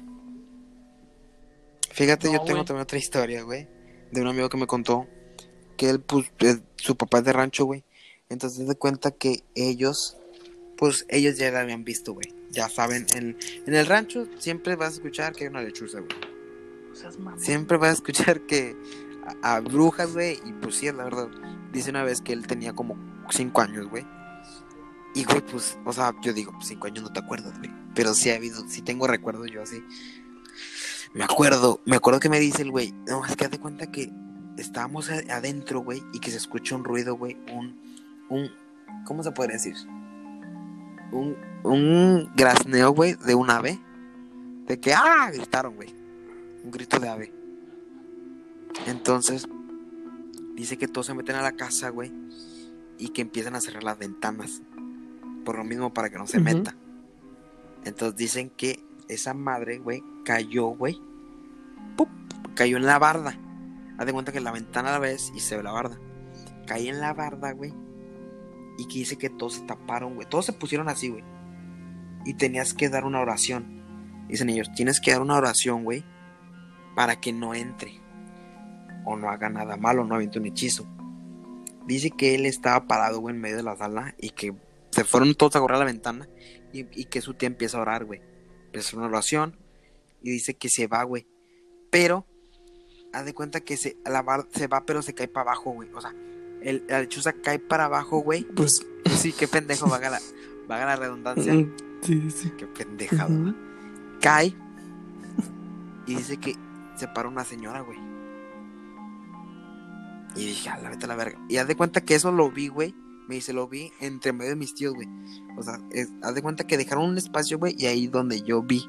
[1.91, 3.67] Fíjate, No, yo tengo también otra historia, güey,
[4.11, 5.07] de un amigo que me contó
[5.77, 7.83] que él, pues, es- su papá es de rancho, güey.
[8.29, 10.17] Entonces se da cuenta que ellos,
[10.77, 12.33] pues, ellos ya la habían visto, güey.
[12.49, 16.11] Ya saben, en, en el rancho siempre vas a escuchar que hay una lechuza, güey.
[17.37, 18.75] Siempre vas a escuchar que
[19.41, 21.27] a, brujas, güey, y pues sí, es la verdad.
[21.71, 22.97] Dice una vez que él tenía como
[23.29, 24.05] cinco años, güey.
[25.15, 27.71] Y, güey, pues, o sea, yo digo, pues, cinco años no te acuerdas, güey.
[27.93, 29.83] Pero sí ha habido, sí tengo recuerdos yo así.
[31.13, 33.91] Me acuerdo, me acuerdo que me dice el güey, no, es que haz de cuenta
[33.91, 34.11] que
[34.57, 37.79] estábamos adentro, güey, y que se escucha un ruido, güey, un,
[38.29, 38.51] un,
[39.05, 39.75] ¿cómo se puede decir?
[41.11, 43.79] Un, un grazneo, güey, de un ave.
[44.65, 45.29] De que, ¡ah!
[45.31, 45.93] Gritaron, güey.
[46.63, 47.32] Un grito de ave.
[48.85, 49.47] Entonces,
[50.55, 52.11] dice que todos se meten a la casa, güey,
[52.97, 54.61] y que empiezan a cerrar las ventanas.
[55.45, 56.75] Por lo mismo, para que no se meta.
[57.85, 61.01] Entonces dicen que esa madre, güey, cayó, güey.
[62.55, 63.37] Cayó en la barda.
[63.97, 65.99] Haz de cuenta que la ventana la ves y se ve la barda.
[66.65, 67.73] Caí en la barda, güey.
[68.77, 70.27] Y que dice que todos se taparon, güey.
[70.27, 71.23] Todos se pusieron así, güey.
[72.25, 73.83] Y tenías que dar una oración.
[74.27, 76.03] Dicen ellos, tienes que dar una oración, güey.
[76.95, 78.02] Para que no entre.
[79.05, 80.85] O no haga nada malo, no aviente un hechizo.
[81.85, 84.15] Dice que él estaba parado, güey, en medio de la sala.
[84.19, 84.53] Y que
[84.91, 86.27] se fueron todos a correr a la ventana.
[86.71, 88.21] Y, y que su tía empieza a orar, güey.
[88.65, 89.57] Empieza una oración.
[90.21, 91.27] Y dice que se va, güey.
[91.91, 92.25] Pero,
[93.11, 95.89] haz de cuenta que se, la bar- se va, pero se cae para abajo, güey.
[95.93, 96.13] O sea,
[96.61, 98.43] el, la lechuza cae para abajo, güey.
[98.45, 98.85] Pues.
[99.17, 100.19] Sí, qué pendejo, vaga la,
[100.67, 101.53] vaga la redundancia.
[102.01, 102.51] Sí, sí.
[102.57, 103.29] Qué pendejada.
[103.29, 103.53] Ujú.
[104.21, 104.55] Cae
[106.05, 106.55] y dice que
[106.95, 107.97] se para una señora, güey.
[110.35, 111.39] Y dije, a la vete a la verga.
[111.49, 112.95] Y haz de cuenta que eso lo vi, güey.
[113.27, 115.07] Me dice, lo vi entre medio de mis tíos, güey.
[115.57, 115.79] O sea,
[116.21, 118.83] haz de cuenta que dejaron un espacio, güey, y ahí donde yo vi.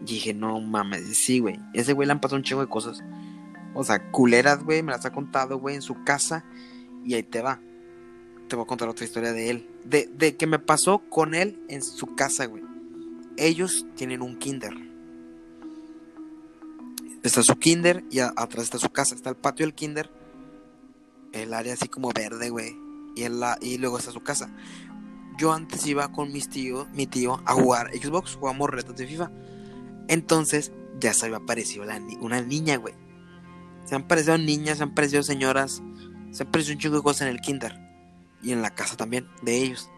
[0.00, 1.58] Y dije, no mames, sí, güey.
[1.72, 3.02] Ese güey le han pasado un chingo de cosas.
[3.74, 6.44] O sea, culeras, güey, me las ha contado, güey, en su casa.
[7.04, 7.60] Y ahí te va.
[8.48, 9.68] Te voy a contar otra historia de él.
[9.84, 12.64] De, de que me pasó con él en su casa, güey.
[13.36, 14.89] Ellos tienen un kinder.
[17.22, 19.14] Está su kinder y atrás está su casa.
[19.14, 20.10] Está el patio del kinder.
[21.32, 22.76] El área así como verde, güey.
[23.14, 24.50] Y, y luego está su casa.
[25.36, 29.30] Yo antes iba con mis tíos, mi tío, a jugar Xbox, jugamos retos de FIFA.
[30.08, 32.94] Entonces, ya se había aparecido la una niña, güey.
[33.84, 35.82] Se han parecido niñas, se han parecido señoras,
[36.30, 37.78] se han parecido un chingo de cosas en el kinder.
[38.42, 39.90] Y en la casa también, de ellos.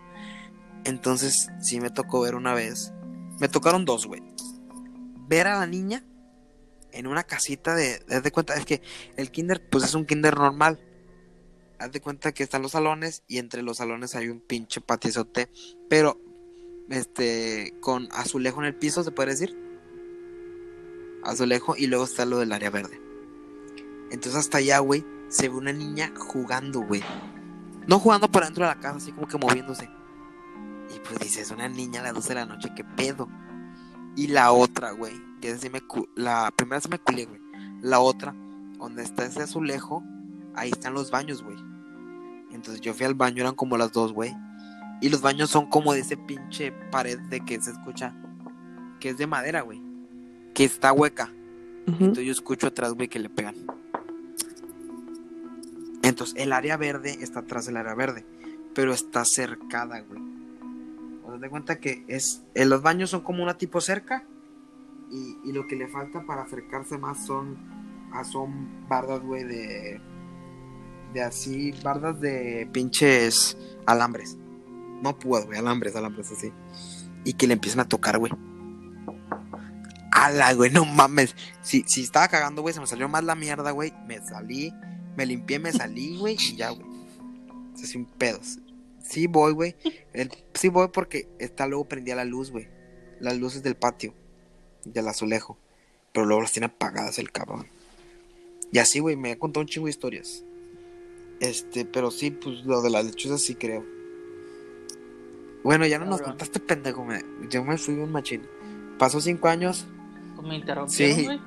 [0.85, 2.93] Entonces, sí me tocó ver una vez.
[3.39, 4.23] Me tocaron dos, güey.
[5.29, 6.05] Ver a la niña
[6.92, 8.02] en una casita de.
[8.09, 8.83] Haz de cuenta, es que
[9.16, 10.81] el kinder, pues es un kinder normal.
[11.78, 15.48] Haz de cuenta que están los salones y entre los salones hay un pinche patiozote.
[15.88, 16.20] Pero,
[16.90, 19.59] este, con azulejo en el piso, ¿se puede decir?
[21.24, 23.00] Azulejo y luego está lo del área verde.
[24.11, 27.02] Entonces, hasta allá, güey, se ve una niña jugando, güey.
[27.87, 29.88] No jugando por dentro de la casa, así como que moviéndose.
[30.94, 33.28] Y pues dices, una niña a las 12 de la noche, qué pedo.
[34.16, 35.83] Y la otra, güey, que sí me
[36.14, 37.40] la primera se me culé, güey.
[37.81, 38.35] La otra,
[38.79, 40.03] donde está ese azulejo,
[40.55, 41.57] ahí están los baños, güey.
[42.53, 44.35] Entonces yo fui al baño, eran como las dos, güey.
[45.01, 48.14] Y los baños son como de ese pinche pared de que se escucha,
[49.01, 49.83] que es de madera, güey.
[50.55, 51.33] Que está hueca.
[51.87, 53.57] Entonces yo escucho atrás, güey, que le pegan.
[56.03, 58.25] Entonces el área verde está atrás del área verde,
[58.75, 60.32] pero está cercada, güey.
[61.33, 62.42] O sea, te cuenta que es.
[62.55, 64.25] eh, los baños son como una tipo cerca.
[65.11, 67.57] Y, y lo que le falta para acercarse más son.
[68.12, 70.01] ah, son bardas, güey, de.
[71.14, 71.73] De así.
[71.83, 74.37] Bardas de pinches alambres.
[75.03, 76.53] No puedo, güey, alambres, alambres así.
[77.25, 78.33] Y que le empiezan a tocar, güey.
[80.12, 81.35] Ala, güey, no mames.
[81.62, 83.92] Si, si estaba cagando, güey, se me salió más la mierda, güey.
[84.07, 84.73] Me salí,
[85.16, 86.87] me limpié, me salí, güey, y ya, güey.
[87.75, 88.59] Se sin pedos.
[89.03, 89.77] Sí voy, güey.
[90.55, 92.69] Sí voy porque está luego prendía la luz, güey.
[93.21, 94.15] Las luces del patio.
[94.85, 95.59] Del azulejo.
[96.12, 97.67] Pero luego las tiene apagadas el cabrón.
[98.71, 100.45] Y así, güey, me ha contado un chingo de historias.
[101.41, 103.85] Este, pero sí, pues lo de las lechuzas sí creo.
[105.65, 107.05] Bueno, ya no nos contaste, pendejo.
[107.05, 108.43] me- yo me fui un machín.
[108.99, 109.87] Pasó cinco años.
[110.43, 111.25] Me interrumpieron, Sí.
[111.25, 111.41] güey.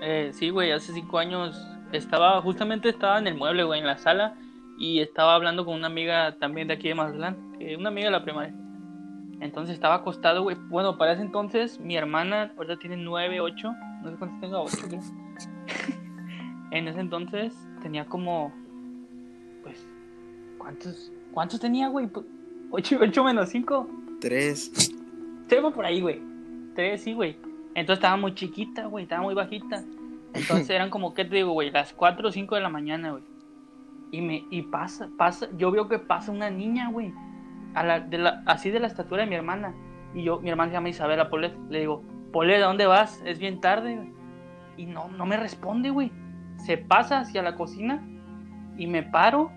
[0.00, 1.56] Eh, sí, güey, hace cinco años
[1.92, 4.36] estaba, justamente estaba en el mueble, güey, en la sala,
[4.78, 8.12] y estaba hablando con una amiga también de aquí de Mazatlán, que una amiga de
[8.12, 8.54] la primaria.
[9.40, 10.56] Entonces estaba acostado, güey.
[10.68, 14.76] Bueno, para ese entonces, mi hermana, ahorita tiene nueve, ocho, no sé cuántos tenga, ocho,
[14.86, 15.00] creo.
[16.70, 18.52] en ese entonces tenía como,
[19.62, 19.84] pues,
[20.58, 22.06] ¿cuántos, cuántos tenía, güey?
[22.06, 22.26] Pues,
[22.74, 23.86] Ocho, ocho menos cinco.
[24.18, 24.72] Tres.
[25.46, 26.22] Se va por ahí, güey.
[26.74, 27.36] Tres, sí, güey.
[27.74, 29.02] Entonces estaba muy chiquita, güey.
[29.02, 29.84] Estaba muy bajita.
[30.32, 31.70] Entonces eran como, ¿qué te digo, güey?
[31.70, 33.24] Las 4 o 5 de la mañana, güey.
[34.12, 37.12] Y me, y pasa, pasa, yo veo que pasa una niña, güey.
[37.74, 39.74] A la, de la, así de la estatura de mi hermana.
[40.14, 41.56] Y yo, mi hermana se llama Isabela Polet.
[41.68, 43.20] Le digo, Polet, ¿a dónde vas?
[43.24, 44.12] Es bien tarde, güey.
[44.76, 46.12] Y no, no me responde, güey.
[46.58, 48.06] Se pasa hacia la cocina
[48.76, 49.50] y me paro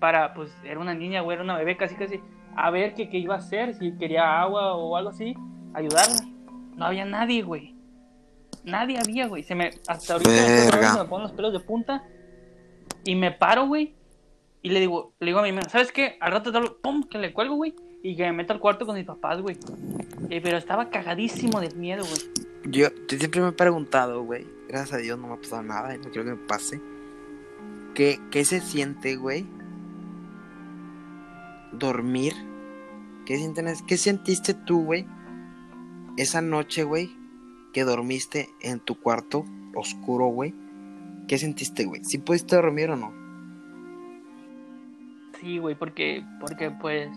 [0.00, 2.20] para, pues, era una niña, güey, era una bebé casi, casi,
[2.56, 5.34] a ver qué, qué iba a hacer, si quería agua o algo así,
[5.74, 6.24] ayudarla.
[6.76, 7.76] No había nadie, güey.
[8.64, 9.42] Nadie había, güey.
[9.42, 12.04] Se me, hasta ahorita me ponen los pelos de punta.
[13.04, 13.94] Y me paro, güey.
[14.62, 16.16] Y le digo, le digo a mi mamá, ¿sabes qué?
[16.20, 17.74] Al rato hablo, pum, que le cuelgo, güey.
[18.02, 19.56] Y que me meto al cuarto con mis papás, güey.
[20.28, 22.44] Eh, pero estaba cagadísimo de miedo, güey.
[22.64, 24.46] Yo, yo siempre me he preguntado, güey.
[24.68, 26.80] Gracias a Dios no me ha pasado nada y no quiero que me pase.
[27.94, 29.46] ¿Qué, qué se siente, güey?
[31.72, 32.34] Dormir.
[33.24, 35.06] ¿Qué, sienten, ¿Qué sentiste tú, güey?
[36.16, 37.10] Esa noche, güey,
[37.72, 39.44] que dormiste en tu cuarto
[39.74, 40.54] oscuro, güey.
[41.28, 42.04] ¿Qué sentiste, güey?
[42.04, 43.19] ¿Sí pudiste dormir o no?
[45.40, 47.08] Sí, güey, porque, porque pues,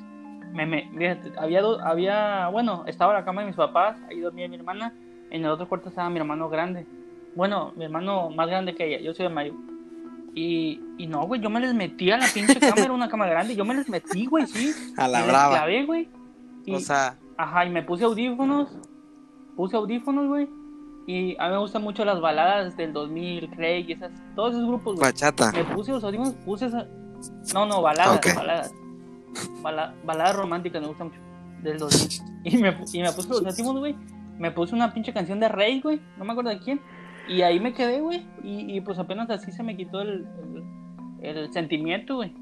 [0.54, 4.48] me, me, fíjate, había, do- había, bueno, estaba la cama de mis papás, ahí dormía
[4.48, 4.94] mi hermana,
[5.30, 6.86] en el otro cuarto estaba mi hermano grande.
[7.36, 9.54] Bueno, mi hermano más grande que ella, yo soy de mayo.
[10.36, 13.28] Y, y no, güey, yo me les metí a la pinche cama, era una cama
[13.28, 14.72] grande, yo me les metí, güey, sí.
[14.98, 15.56] A la me brava.
[15.58, 16.10] clavé, güey.
[16.66, 18.70] Y, O sea, Ajá, y me puse audífonos,
[19.56, 20.48] puse audífonos, güey,
[21.08, 24.68] Y a mí me gustan mucho las baladas del 2000, Craig, y esas, todos esos
[24.68, 25.12] grupos, güey.
[25.12, 25.52] Bachata.
[25.52, 26.88] Me puse los audífonos, puse esa.
[27.54, 28.74] No, no, baladas, baladas.
[29.62, 31.20] Bala- baladas románticas me gustan mucho.
[31.62, 32.22] Del 2000.
[32.46, 33.96] Y me, y me puse los audífonos, güey.
[34.38, 36.02] Me puse una pinche canción de Rey, güey.
[36.18, 36.82] No me acuerdo de quién.
[37.30, 38.26] Y ahí me quedé, güey.
[38.44, 40.28] Y, y pues apenas así se me quitó el,
[41.22, 42.34] el, el sentimiento, güey.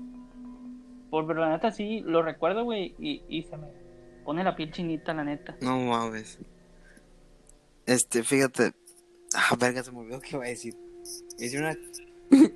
[1.12, 2.96] Por pero la neta sí lo recuerdo, güey.
[2.98, 3.67] Y, y se me
[4.26, 5.56] pone la piel chinita, la neta.
[5.62, 6.39] No mames.
[7.86, 8.74] Este, fíjate.
[9.36, 10.76] Ah, verga, se me olvidó qué iba a decir.
[11.38, 11.76] Hice una.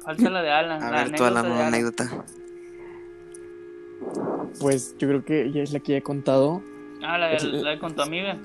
[0.04, 0.84] Falta la de Alan.
[0.84, 1.74] A la ver, toda la anécdota de nueva Alan.
[1.74, 2.26] anécdota.
[4.60, 6.62] Pues yo creo que ella es la que ya he contado.
[7.04, 8.38] Ah, la de, la de con tu amiga.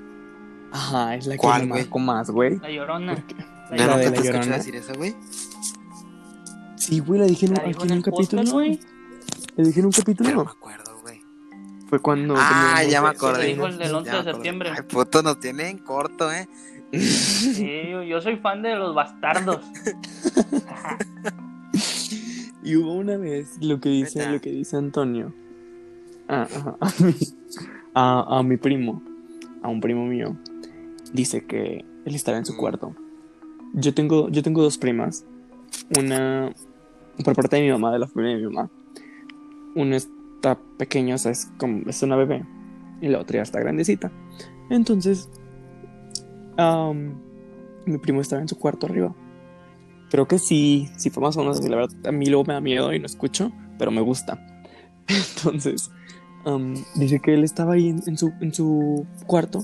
[0.71, 2.57] Ajá, es la que ¿Cuál, me marcó más, güey.
[2.59, 3.13] La llorona.
[3.71, 4.57] La Ya La no de te la Llorona.
[4.57, 5.15] decir eso, güey.
[6.75, 8.43] Sí, güey, la dije en, La aquí en un capítulo.
[8.51, 8.79] güey.
[9.55, 10.41] La dije en un Pero me capítulo.
[10.41, 11.21] acuerdo, güey.
[11.87, 12.35] Fue cuando.
[12.37, 13.45] Ah, ya me Se acordé.
[13.47, 14.69] dijo el del Ya 11 me de septiembre.
[14.75, 16.47] Ay, puto, nos tienen corto, eh.
[16.93, 17.69] Sí,
[18.07, 19.61] yo- soy fan de los bastardos.
[22.63, 25.33] Y hubo una vez lo que dice, lo que dice Antonio.
[26.27, 27.13] A, a- a mi,
[27.95, 29.01] a- a mi primo,
[29.63, 30.37] a un primo mío,
[31.11, 32.57] dice que él estaba en su Mm.
[32.57, 32.95] cuarto.
[33.73, 35.25] Yo tengo, yo tengo dos primas.
[35.97, 36.53] Una
[37.25, 38.69] por parte de mi mamá, de la familia de mi mamá.
[39.75, 42.45] Una está pequeña, o sea, es como es una bebé.
[43.01, 44.11] Y la otra ya está grandecita.
[44.69, 45.29] Entonces,
[46.57, 49.15] mi primo estaba en su cuarto arriba.
[50.09, 51.69] Creo que sí, sí fue más o menos así.
[51.69, 54.45] La verdad, a mí luego me da miedo y no escucho, pero me gusta.
[55.07, 55.89] Entonces,
[56.95, 59.63] dice que él estaba ahí en, en su, en su cuarto.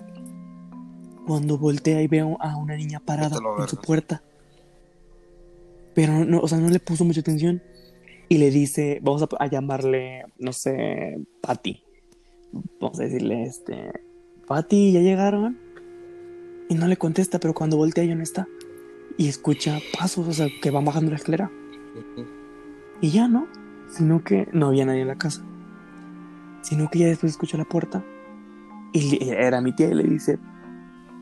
[1.26, 4.24] Cuando voltea y veo a una niña parada en su puerta.
[5.94, 7.62] Pero no, o sea, no le puso mucha atención.
[8.30, 11.84] Y le dice, vamos a, a llamarle, no sé, Patty.
[12.80, 13.92] Vamos a decirle, este,
[14.48, 15.67] Patty, ¿ya llegaron?
[16.70, 18.48] Y no le contesta, pero cuando voltea ya no está.
[19.18, 21.50] Y escucha pasos, o sea, que van bajando la escalera.
[23.02, 23.48] Y ya no,
[23.90, 25.44] sino que no había nadie en la casa.
[26.62, 28.04] Sino que ya después escucha la puerta.
[28.94, 30.40] Y era mi tía y le dice,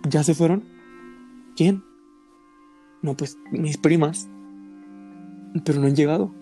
[0.10, 0.64] ¿ya se fueron?
[1.56, 1.84] ¿Quién?
[3.02, 4.28] No, pues mis primas.
[5.64, 6.34] Pero no han llegado.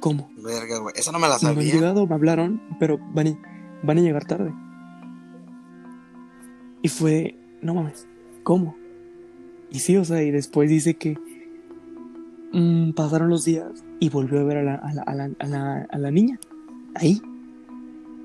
[0.00, 0.30] ¿Cómo?
[0.42, 0.94] Verga, güey.
[0.96, 1.72] Esa no me la No han sabía.
[1.74, 3.38] llegado, me hablaron, pero van a,
[3.82, 4.52] van a llegar tarde.
[6.82, 8.06] Y fue, no mames,
[8.42, 8.76] ¿cómo?
[9.70, 11.16] Y sí, o sea, y después dice que
[12.52, 15.46] mm, pasaron los días y volvió a ver a la, a la, a la, a
[15.46, 16.38] la- a la niña
[16.94, 17.20] ahí.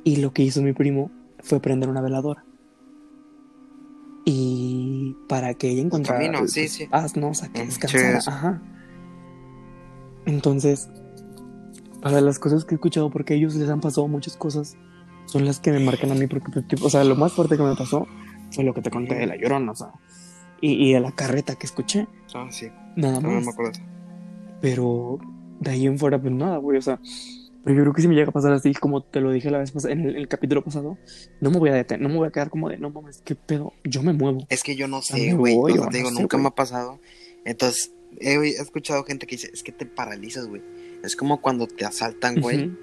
[0.04, 2.44] Y lo que hizo mi primo fue prender una veladora.
[4.26, 6.88] Y para que ella encontrara camino, sí, sí.
[6.88, 7.30] paz, ¿no?
[7.30, 8.20] O sea, que Mm, descansara.
[8.26, 8.62] Ajá.
[10.26, 10.90] Entonces,
[12.02, 14.76] para las cosas que he escuchado, porque a ellos les han pasado muchas cosas,
[15.26, 17.64] son las que me marcan a mí, porque, pues, o sea, lo más fuerte que
[17.64, 18.08] me pasó
[18.56, 19.92] fue lo que te conté de la llorona, o sea,
[20.62, 22.68] y, y de la carreta que escuché, Ah, sí.
[22.96, 23.46] nada no más.
[23.46, 23.80] me acuerdo.
[24.62, 25.20] Pero
[25.60, 27.00] de ahí en fuera, pues nada, güey, o sea,
[27.64, 29.58] pero yo creo que si me llega a pasar así, como te lo dije la
[29.60, 30.98] vez pasada, en el, el capítulo pasado,
[31.42, 33.36] no me voy a detener, no me voy a quedar como de, no mames, qué
[33.36, 34.46] pedo, yo me muevo.
[34.50, 35.56] Es que yo no sé, güey.
[35.58, 37.00] O sea, te digo, no sé, nunca me ha pasado.
[37.44, 40.62] Entonces, he, he escuchado gente que dice, es que te paralizas, güey.
[41.04, 42.68] Es como cuando te asaltan, güey.
[42.68, 42.78] Ujú.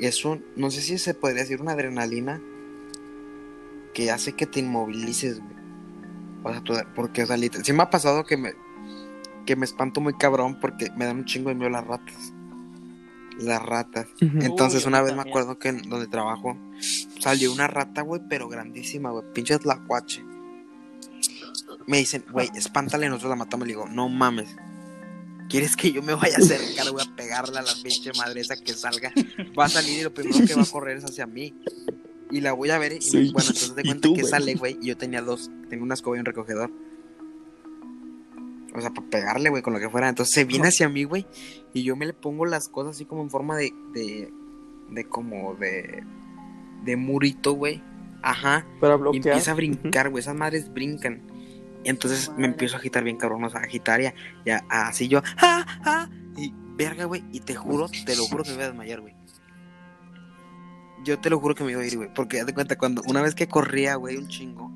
[0.00, 2.42] Eso, no sé si se podría decir una adrenalina
[3.94, 5.54] que hace que te inmovilices, güey.
[6.42, 8.52] O sea, tú- porque, o sea, literal- sí me ha pasado que me,
[9.46, 12.32] que me espanto muy cabrón porque me dan un chingo de miedo las ratas.
[13.38, 14.06] Las ratas.
[14.20, 16.56] Entonces, Uy, una vez me acuerdo que en donde trabajo
[17.18, 19.24] salió una rata, güey, pero grandísima, güey.
[19.32, 20.22] Pinche tlacuache.
[21.86, 23.66] Me dicen, güey, espántale, nosotros la matamos.
[23.66, 24.54] Le digo, no mames.
[25.48, 28.56] ¿Quieres que yo me vaya a acercar, voy a pegarle a la pinche madre esa
[28.56, 29.12] que salga?
[29.58, 31.54] Va a salir y lo primero que va a correr es hacia mí.
[32.30, 33.30] Y la voy a ver y Sí.
[33.32, 35.94] bueno, entonces te ¿Y cuenta tú, que sale, güey, y yo tenía dos, tengo una
[35.94, 36.70] escoba y un recogedor.
[38.74, 40.08] O sea, para pegarle, güey, con lo que fuera.
[40.08, 41.26] Entonces se viene hacia mí, güey,
[41.72, 44.32] y yo me le pongo las cosas así como en forma de, de,
[44.90, 46.02] de como de,
[46.84, 47.82] de murito, güey.
[48.22, 48.66] Ajá.
[48.80, 49.26] Para Y bloquear.
[49.28, 50.22] empieza a brincar, güey.
[50.22, 51.22] Esas madres brincan.
[51.84, 54.14] Y entonces me empiezo a agitar bien cabrón, o sea, a agitar ya,
[54.46, 56.08] ya así yo, ¡ah, ah!
[56.36, 57.22] Y verga, güey.
[57.30, 59.14] Y te juro, te lo juro que me voy a desmayar, güey.
[61.04, 62.12] Yo te lo juro que me iba a ir, güey.
[62.14, 64.70] Porque haz de cuenta, cuando una vez que corría, güey, un chingo.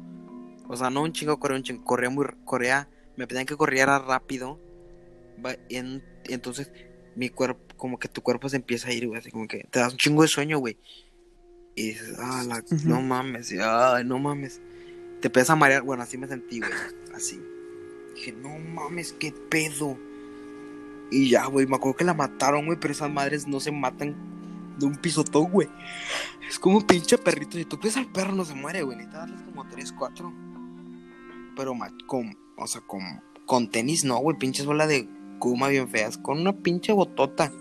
[0.68, 1.84] O sea, no un chingo, corría un chingo.
[1.84, 4.58] Corría muy, corría, me pedían que corriera rápido.
[5.68, 6.70] en- entonces
[7.14, 9.20] mi cuerpo, como que tu cuerpo se empieza a ir, güey.
[9.20, 10.76] Así como que te das un chingo de sueño, güey.
[11.76, 14.60] Y dices, ah, la- no mames, ay, no mames.
[15.20, 16.70] Te empiezas a marear, bueno, así me sentí, güey.
[17.14, 17.40] Así.
[18.16, 19.96] Dije, no mames, qué pedo.
[21.10, 24.16] Y ya, güey, me acuerdo que la mataron, güey, pero esas madres no se matan
[24.78, 25.68] de un pisotón, güey.
[26.48, 27.58] Es como un pinche perrito.
[27.58, 28.96] Si tú pisas al perro, no se muere, güey.
[28.96, 30.32] Necesitas darles como 3, 4.
[31.56, 31.74] pero
[32.06, 33.00] con, o sea, con,
[33.46, 35.08] con tenis no, güey, pinches bola de
[35.38, 37.52] goma bien feas, con una pinche botota.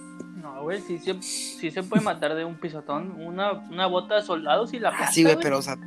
[0.42, 3.12] No, güey, sí, se- sí se puede matar de un pisotón.
[3.20, 5.78] Una, una bota de soldados y la Ah, plasta, sí, güey, pero, o sea,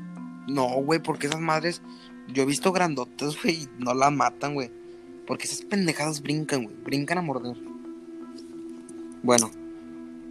[0.48, 1.82] no, güey, porque esas madres,
[2.28, 4.70] yo he visto grandotas, güey, y no las matan, güey.
[5.26, 7.56] Porque esas pendejadas brincan, güey, brincan a morder.
[9.22, 9.50] Bueno,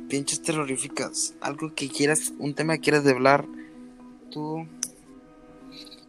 [0.10, 3.46] pinches terroríficas, algo que quieras, un tema que quieras de hablar,
[4.32, 4.66] tú...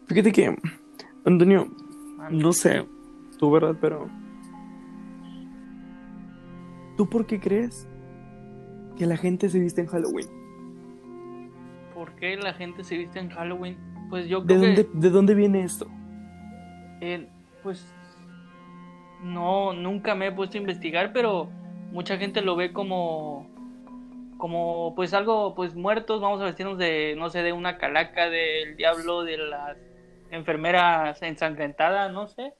[0.06, 0.56] Fíjate que,
[1.24, 1.68] Antonio,
[2.30, 2.84] no sé,
[3.38, 3.76] tú, ¿verdad?
[3.80, 4.08] Pero.
[6.96, 7.86] ¿Tú por qué crees
[8.96, 10.26] que la gente se viste en Halloween?
[11.94, 13.76] ¿Por qué la gente se viste en Halloween?
[14.10, 15.86] Pues yo ¿De creo dónde, que, ¿De dónde viene esto?
[17.00, 17.28] eh,
[17.62, 17.86] pues,
[19.22, 21.48] no, nunca me he puesto a investigar, pero
[21.92, 23.46] mucha gente lo ve como,
[24.40, 28.76] como, pues algo, pues muertos, vamos a vestirnos de, no sé, de una calaca, del
[28.76, 29.76] diablo, de las
[30.30, 32.54] enfermeras ensangrentadas, no sé.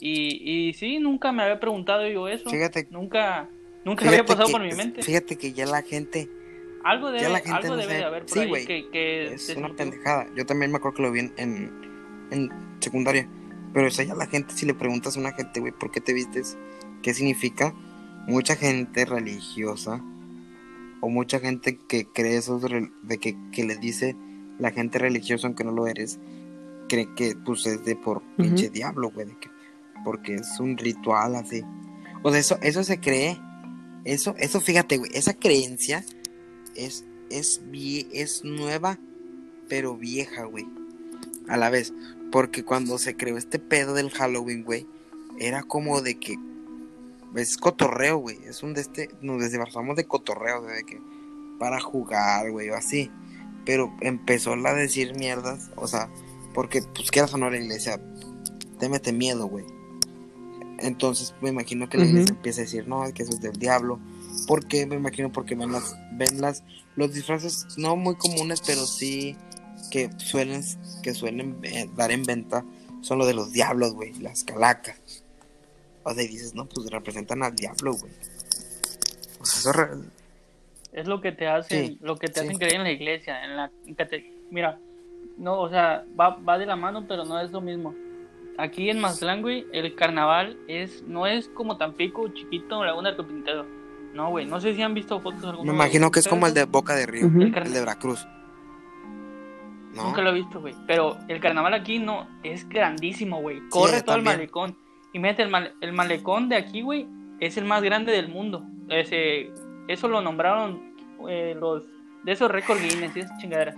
[0.00, 2.50] Y, y sí, nunca me había preguntado yo eso.
[2.50, 3.48] Fíjate, Nunca,
[3.84, 5.02] nunca fíjate había pasado que- por mi mente.
[5.02, 6.28] Fíjate que ya la gente
[6.84, 7.98] Algo ya debe, la gente algo no debe sabe.
[7.98, 10.26] de haber por Sí, ahí güey, que, que es una pendejada.
[10.36, 13.28] Yo también me acuerdo que lo vi en, en, en secundaria.
[13.72, 16.12] Pero eso ya la gente, si le preguntas a una gente, güey, ¿por qué te
[16.12, 16.58] vistes?
[17.02, 17.72] ¿Qué significa?
[18.26, 20.04] Mucha gente religiosa
[21.02, 24.16] o mucha gente que cree eso de, que, que le dice
[24.58, 26.18] la gente religiosa, aunque no lo eres,
[26.88, 29.50] cree que pues es de por pinche diablo, güey, de que-
[30.04, 31.62] porque es un ritual así.
[32.22, 33.38] O sea, eso, eso se cree.
[34.04, 36.04] Eso, eso, fíjate, güey, esa creencia
[36.74, 37.60] es, es,
[38.12, 38.98] es nueva,
[39.68, 40.66] pero vieja, güey.
[41.48, 41.92] A la vez.
[42.32, 44.86] Porque cuando se creó este pedo del Halloween, güey,
[45.38, 46.36] era como de que.
[47.36, 48.38] Es cotorreo, güey.
[48.44, 49.10] Es un de este.
[49.20, 51.00] Nos disfrazamos de cotorreo, de que.
[51.58, 53.10] Para jugar, güey, o así.
[53.64, 56.10] Pero empezó la decir mierdas, o sea,
[56.54, 58.00] porque, pues, quieras o no, la iglesia
[58.80, 59.64] te mete miedo, güey.
[60.80, 63.52] Entonces, me imagino que la iglesia empieza a decir, no, es que eso es del
[63.52, 64.00] diablo.
[64.48, 64.86] ¿Por qué?
[64.86, 66.64] Me imagino porque ven las, ven las,
[66.96, 69.36] los disfraces no muy comunes, pero sí
[69.92, 70.64] que suelen,
[71.02, 72.64] que suelen eh, dar en venta,
[73.02, 75.01] son los de los diablos, güey, las calacas.
[76.04, 78.12] O sea, y dices, no, pues representan al diablo, güey.
[79.40, 79.98] O sea, eso re-
[80.92, 82.46] Es lo que te hacen, Sí, lo que te sí.
[82.46, 83.70] hacen creer en la iglesia, en la
[84.50, 84.78] mira,
[85.38, 87.94] no, o sea, va, va de la mano, pero no es lo mismo.
[88.58, 93.66] Aquí en Mazatlán, güey, el carnaval es, no es como Tampico, chiquito, Laguna del Carpintero.
[94.12, 96.52] No, güey, no sé si han visto fotos alguna me imagino que es como el
[96.52, 97.26] de Boca de Río.
[97.28, 98.26] El de Veracruz.
[99.94, 100.04] ¿No?
[100.04, 100.74] Nunca lo he visto, güey.
[100.86, 103.66] Pero el carnaval aquí no es grandísimo, güey.
[103.70, 104.76] Corre Sí, todo el malecón.
[105.12, 107.06] Y mete el, male- el malecón de aquí, güey,
[107.40, 108.64] es el más grande del mundo.
[108.88, 109.50] Ese,
[109.88, 110.94] eso lo nombraron
[111.28, 111.84] eh, los
[112.24, 113.76] de esos récord Guinness y esas chingaderas.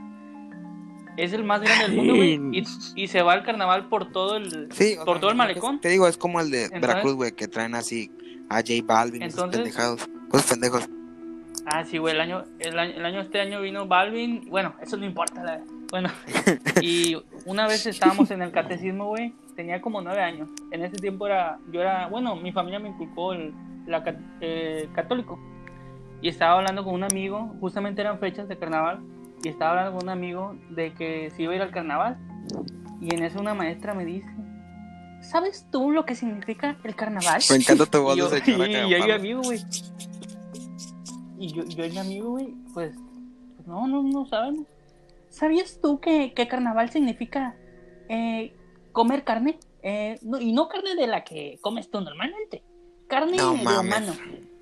[1.16, 2.34] Es el más grande del mundo, güey.
[2.52, 2.64] Y,
[2.96, 5.80] y se va el carnaval por todo el Sí, por todo el malecón.
[5.80, 8.10] Te digo, es como el de Entonces- Veracruz, güey, que traen así
[8.48, 10.08] a J Balvin y esos Entonces- pendejados.
[10.48, 10.88] Pendejos.
[11.66, 14.96] Ah, sí, güey, el año, el año, el año este año vino Balvin, bueno, eso
[14.96, 16.10] no importa, la- bueno,
[16.82, 17.16] y
[17.46, 21.58] una vez estábamos en el catecismo, güey, tenía como nueve años, en ese tiempo era,
[21.70, 23.54] yo era, bueno, mi familia me inculcó el
[23.86, 24.02] la,
[24.40, 25.38] eh, católico,
[26.22, 29.00] y estaba hablando con un amigo, justamente eran fechas de carnaval,
[29.42, 32.18] y estaba hablando con un amigo de que se iba a ir al carnaval,
[33.00, 34.28] y en eso una maestra me dice,
[35.20, 37.42] ¿sabes tú lo que significa el carnaval?
[37.50, 39.60] Me encanta tu voz Y yo, de y, y yo, amigo, güey.
[41.38, 42.94] Y yo, yo y mi amigo, güey, pues,
[43.56, 44.66] pues no, no, no sabemos.
[45.28, 47.56] ¿Sabías tú que, que carnaval significa
[48.08, 48.54] eh,
[48.94, 49.58] comer carne?
[49.82, 52.62] Eh, no, y no carne de la que comes tú normalmente.
[53.06, 54.12] Carne No de humano.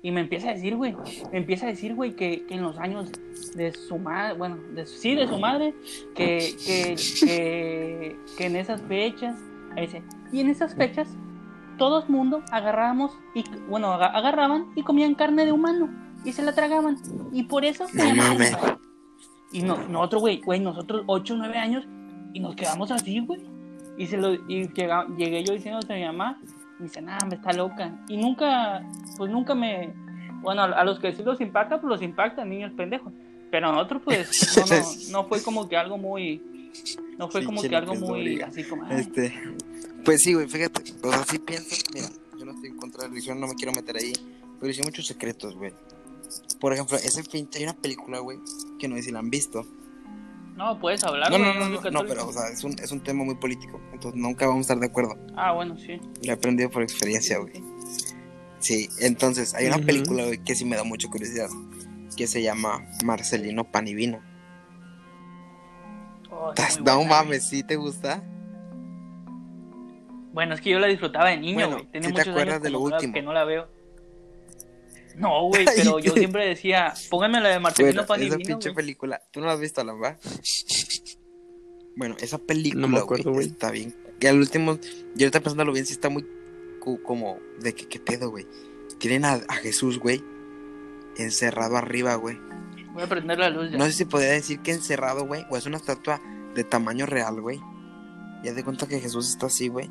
[0.01, 0.97] Y me empieza a decir, güey,
[1.31, 3.09] me empieza a decir, güey, que, que en los años
[3.55, 5.73] de su madre, bueno, de, sí, de su madre,
[6.13, 9.39] que, que, que, que en esas fechas,
[9.77, 10.03] dice,
[10.33, 11.07] y en esas fechas,
[11.77, 15.89] todo el mundo agarrábamos, y, bueno, aga- agarraban y comían carne de humano,
[16.25, 16.97] y se la tragaban,
[17.31, 18.57] y por eso No mames.
[19.53, 21.87] Y no, nosotros, güey, güey, nosotros 8 o 9 años,
[22.33, 23.39] y nos quedamos así, güey.
[23.97, 26.39] Y, se lo, y llega- llegué yo diciéndose a mi mamá,
[26.79, 28.03] y dice, nah, me está loca.
[28.07, 28.83] Y nunca,
[29.17, 29.93] pues nunca me.
[30.41, 33.13] Bueno, a, a los que sí los impacta, pues los impactan, niños pendejos.
[33.51, 36.41] Pero a nosotros, pues, no, no, no fue como que algo muy.
[37.19, 38.83] No fue como Pinche que algo muy así como.
[38.85, 39.33] ay, Este,
[40.03, 43.07] pues sí, güey, fíjate, o sea, sí pienso, mira, yo no estoy en contra de
[43.07, 44.11] la religión, no me quiero meter ahí,
[44.59, 45.71] pero sí hay muchos secretos, güey.
[46.59, 48.39] Por ejemplo, ese pinche, hay una película, güey,
[48.79, 49.63] que no sé si la han visto.
[50.55, 51.31] No, puedes hablar.
[51.31, 53.81] No, no, no, no, no, pero, o sea, es un, es un tema muy político,
[53.91, 55.17] entonces nunca vamos a estar de acuerdo.
[55.35, 55.99] Ah, bueno, sí.
[56.23, 57.53] Lo he aprendido por experiencia, güey.
[58.59, 61.49] Sí, entonces, hay una película, güey, que sí me da mucha curiosidad,
[62.15, 64.21] que se llama Marcelino Pan y Vino.
[66.29, 66.53] Oh,
[66.85, 68.23] No mames, ¿sí te gusta?
[70.33, 71.85] Bueno, es que yo la disfrutaba de niño, Bueno, güey.
[71.87, 73.13] Tenía ¿sí te muchos acuerdas años de lo último?
[73.13, 73.67] que no la veo.
[75.17, 78.69] No, güey, pero yo siempre decía, pónganme la de Marcelino Bueno, Pan y esa pinche
[78.69, 78.75] güey.
[78.75, 80.17] película, ¿tú no la has visto, Alan, va?
[81.95, 83.95] Bueno, esa película, No me acuerdo, güey, está bien.
[84.19, 84.79] Que al último,
[85.15, 86.25] yo ahorita pensándolo bien, sí está muy
[87.05, 88.45] como de que qué pedo, güey.
[88.99, 90.23] Tienen a, a Jesús, güey,
[91.17, 92.37] encerrado arriba, güey.
[92.93, 93.77] Voy a prender la luz ya.
[93.77, 96.21] No sé si podría decir que encerrado, güey, o es una estatua
[96.55, 97.59] de tamaño real, güey.
[98.43, 99.89] Ya de cuenta que Jesús está así, güey.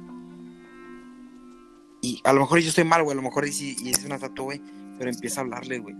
[2.02, 4.16] Y a lo mejor yo estoy mal, güey, a lo mejor y, y es una
[4.16, 4.60] estatua, güey.
[4.98, 5.94] Pero empieza a hablarle, güey.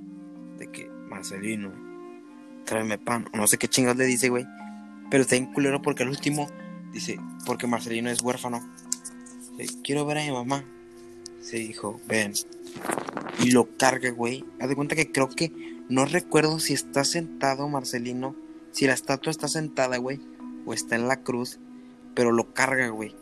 [0.58, 1.72] De que, Marcelino,
[2.64, 3.26] tráeme pan.
[3.32, 4.46] o No sé qué chingados le dice, güey.
[5.10, 6.48] Pero está en culero porque al último
[6.92, 8.60] dice, porque Marcelino es huérfano.
[9.84, 10.64] Quiero ver a mi mamá.
[11.40, 12.32] Se dijo, ven.
[13.40, 14.44] Y lo carga, güey.
[14.60, 15.52] Haz de cuenta que creo que
[15.88, 18.34] no recuerdo si está sentado Marcelino,
[18.70, 20.20] si la estatua está sentada, güey,
[20.64, 21.58] o está en la cruz,
[22.14, 23.14] pero lo carga, güey.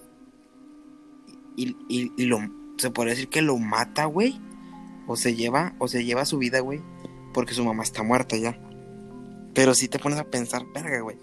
[1.57, 2.39] Y, y, y lo,
[2.77, 4.41] se podría decir que lo mata, güey,
[5.13, 6.81] o se lleva, o se lleva su vida, güey,
[7.35, 8.57] porque su mamá está muerta ya.
[9.55, 11.17] Pero si te pones a pensar, verga, güey.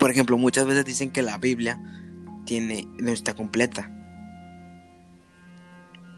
[0.00, 1.80] Por ejemplo, muchas veces dicen que la Biblia
[2.44, 3.88] tiene, no está completa.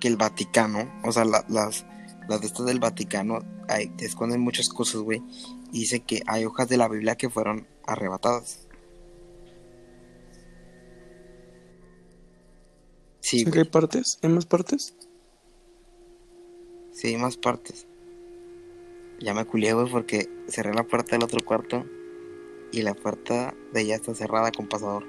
[0.01, 1.85] Que el Vaticano, o sea, la- las,
[2.29, 5.23] las de estas del Vaticano hay, te esconden muchas cosas, güey.
[5.71, 8.67] Y dice que hay hojas de la Biblia que fueron arrebatadas.
[13.21, 14.19] Sí, ¿Sí que hay partes?
[14.23, 14.95] ¿Hay más partes?
[16.99, 17.87] Sí, más partes.
[19.21, 21.87] Ya me culié, güey, porque cerré la puerta del otro cuarto
[22.73, 25.05] y la puerta de ella está cerrada con pasador.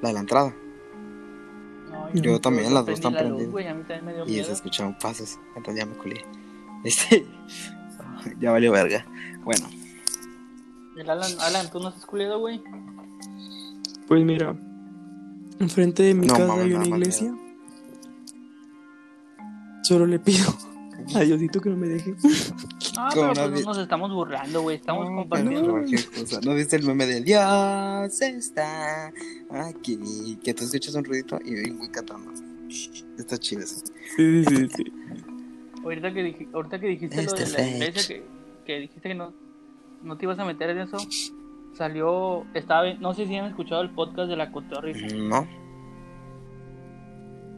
[0.00, 0.54] La de la entrada.
[1.90, 3.52] No, Yo no, también, yo las dos están la luz, prendidas.
[3.52, 4.46] güey, a mí también me dio Y miedo.
[4.46, 5.38] se escucharon pasos.
[5.56, 6.24] Entonces ya me culié.
[6.84, 7.26] Este.
[8.40, 9.04] ya valió verga.
[9.44, 9.68] Bueno,
[10.96, 12.62] El Alan, Alan, ¿tú no has culiado, güey?
[14.08, 14.56] Pues mira,
[15.58, 17.34] enfrente de mi No, casa hay una iglesia.
[19.82, 20.54] Solo le pido
[21.14, 22.14] a Diosito que no me deje.
[22.98, 24.76] Ah, Como pero pues no nos estamos burlando, güey.
[24.76, 25.60] Estamos No, compartiendo.
[25.60, 26.40] pero cualquier cosa.
[26.44, 29.12] ¿No viste el meme del Dios está
[29.50, 30.38] aquí?
[30.42, 32.32] Que tú escuchas un ruidito y vengo cantando.
[33.18, 33.76] Está chido eso.
[34.16, 34.68] Sí, sí, sí.
[34.76, 34.84] sí.
[35.84, 37.74] Ahorita que, dij- ahorita que dijiste lo Este de la fake.
[37.76, 38.26] iglesia, que,
[38.66, 39.32] que dijiste que no,
[40.02, 40.96] no te ibas a meter en eso,
[41.78, 45.46] salió, estaba, no sé si han escuchado el podcast de la cotorrisa, No,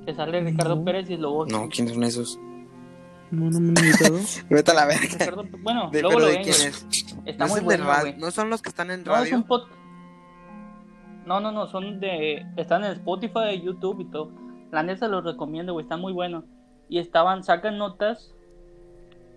[0.04, 0.84] que sale Ricardo No.
[0.84, 1.46] Pérez y el Lobo.
[1.46, 2.38] no, ¿quiénes son esos?
[3.30, 4.18] No, no me han invitado.
[4.50, 5.46] Vete a la verga.
[5.60, 6.86] Bueno, De, luego pero lo ¿de quién es?
[7.26, 9.36] Está no, muy es bueno, radio- no son los que están en No, es radio.
[9.36, 9.72] un podcast.
[11.26, 12.46] No, no, no, son de.
[12.56, 14.30] Están en Spotify, YouTube y todo.
[14.70, 16.44] La neta los recomiendo, güey, están muy buenos.
[16.88, 18.32] Y estaban, sacan notas,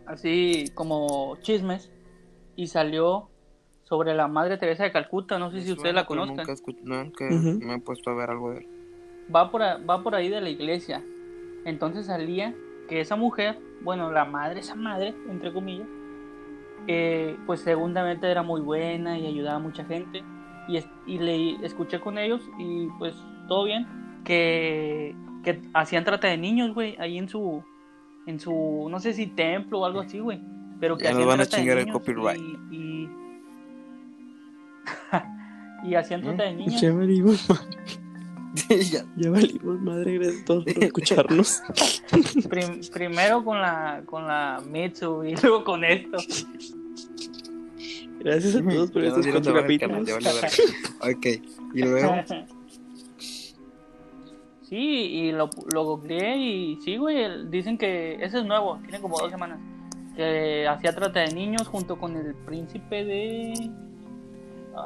[0.05, 1.91] así como chismes,
[2.55, 3.29] y salió
[3.83, 5.37] sobre la Madre Teresa de Calcuta.
[5.37, 6.37] No sé si ustedes la conozcan.
[6.37, 7.59] Nunca, escuch- nunca Ujú.
[7.65, 8.67] me he puesto a ver algo de él.
[9.33, 11.03] Va por, a- va por ahí de la iglesia.
[11.65, 12.55] Entonces salía
[12.91, 15.87] que esa mujer, bueno, la madre, esa madre, entre comillas,
[16.87, 20.21] eh, pues segundamente era muy buena y ayudaba a mucha gente.
[20.67, 23.15] Y, es- y le escuché con ellos y pues
[23.47, 23.87] todo bien.
[24.25, 27.63] Que, que hacían trata de niños, güey, ahí en su,
[28.27, 30.41] en su, no sé si templo o algo así, güey.
[30.81, 32.41] Pero que Ya nos hacían van a trata de chingar el copyright.
[32.71, 33.09] Y, y,
[35.91, 36.73] y hacían trata de niños.
[38.69, 39.29] Ya Ya.
[39.29, 40.17] valimos, madre.
[40.17, 41.61] Gracias a todos por escucharnos.
[42.49, 46.17] Prim- primero con la con la Mitsu y luego con esto.
[48.19, 50.09] Gracias a todos por estos cuatro capítulos.
[51.01, 51.25] Ok,
[51.73, 52.15] y luego.
[54.63, 59.17] Sí, y lo, lo googleé y sí, güey, dicen que ese es nuevo, tiene como
[59.19, 59.59] dos semanas.
[60.15, 63.69] Que hacía trata de niños junto con el príncipe de...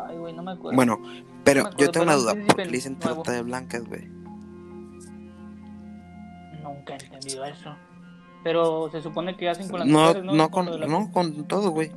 [0.07, 0.75] Ay, güey, no me acuerdo.
[0.75, 0.99] Bueno,
[1.43, 2.36] pero No acuerdo, yo tengo una un duda.
[2.47, 4.07] ¿Por qué le dicen trata de blancas, güey?
[6.63, 7.75] Nunca he entendido eso.
[8.43, 11.71] Pero se supone que hacen con las No, mujeres, no, Con la- no, con todo,
[11.71, 11.91] güey.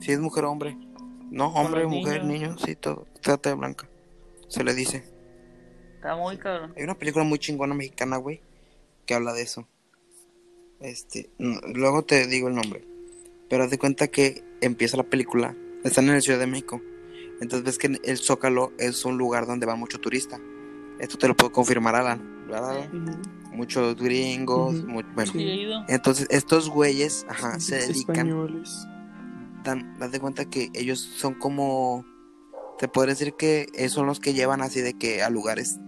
[0.00, 0.76] Si es mujer o hombre.
[1.30, 2.50] No, hombre, mujer, niños.
[2.50, 3.06] niño, sí, todo.
[3.20, 3.88] Trata de blanca.
[4.48, 5.04] Se le dice.
[5.96, 6.72] Está muy cabrón.
[6.76, 8.40] Hay una película muy chingona mexicana, güey,
[9.06, 9.66] que habla de eso.
[10.80, 12.84] Este, no, luego te digo el nombre.
[13.48, 15.54] Pero haz de cuenta que empieza la película.
[15.84, 16.80] Están en la Ciudad de México.
[17.40, 20.38] Entonces ves que el Zócalo es un lugar donde va mucho turista.
[20.98, 22.46] Esto te lo puedo confirmar, Alan.
[22.46, 22.70] ¿verdad?
[22.82, 23.20] Alan?
[23.52, 24.84] Muchos gringos.
[24.86, 28.86] Bueno, Sí, entonces estos güeyes, ajá, se dedican Españoles.
[29.64, 32.04] dan, das de cuenta que ellos son como,
[32.78, 35.78] te podría decir que eh, son los que llevan así de que a lugares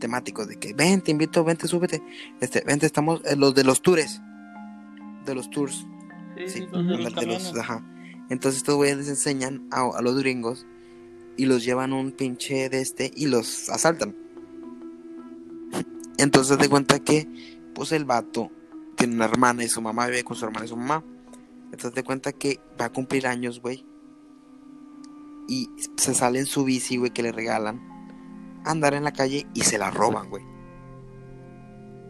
[0.00, 2.02] temáticos, de que ven, te invito, vente, súbete,
[2.40, 4.20] este, vente, estamos, eh, los de los tours,
[5.26, 5.86] de los tours,
[6.36, 7.84] Sí, sí, sí, los de los ajá.
[8.30, 10.66] Entonces estos güeyes les enseñan a, a los gringos
[11.38, 14.14] y los llevan un pinche de este y los asaltan.
[16.18, 17.28] Entonces de cuenta que,
[17.74, 18.50] pues el vato
[18.96, 21.04] tiene una hermana y su mamá vive con su hermana y su mamá.
[21.66, 23.86] Entonces de cuenta que va a cumplir años, güey.
[25.46, 27.80] Y se sale en su bici, güey, que le regalan.
[28.64, 30.44] Andar en la calle y se la roban, güey.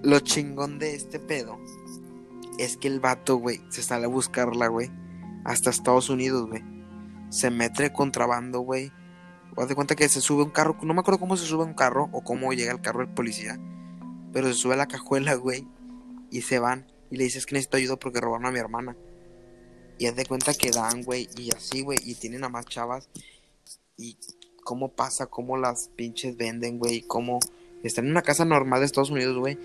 [0.02, 1.58] Lo chingón de este pedo
[2.58, 4.90] es que el vato, güey, se sale a buscarla, güey.
[5.44, 6.64] Hasta Estados Unidos, güey.
[7.28, 8.90] Se mete contrabando, güey.
[9.61, 10.76] Haz de cuenta que se sube un carro.
[10.82, 13.59] No me acuerdo cómo se sube un carro o cómo llega el carro del policía.
[14.32, 15.66] Pero se sube a la cajuela, güey.
[16.30, 16.86] Y se van.
[17.11, 18.96] Y le dices que necesito ayuda porque robaron a mi hermana.
[19.98, 21.28] Y haz de cuenta que dan, güey.
[21.36, 21.98] Y así, güey.
[22.04, 23.09] Y tienen a más chavas.
[23.96, 24.16] Y
[24.62, 27.02] cómo pasa, cómo las pinches venden, güey.
[27.02, 27.40] Cómo
[27.82, 29.59] están en una casa normal de Estados Unidos, güey.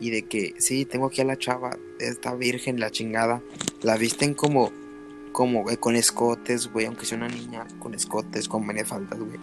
[0.00, 1.76] Y de que, sí, tengo aquí a la chava.
[1.98, 3.42] Esta virgen, la chingada.
[3.82, 4.72] La visten como
[5.34, 9.38] como güey, con escotes, güey, aunque sea una niña, con escotes, con faltas, güey.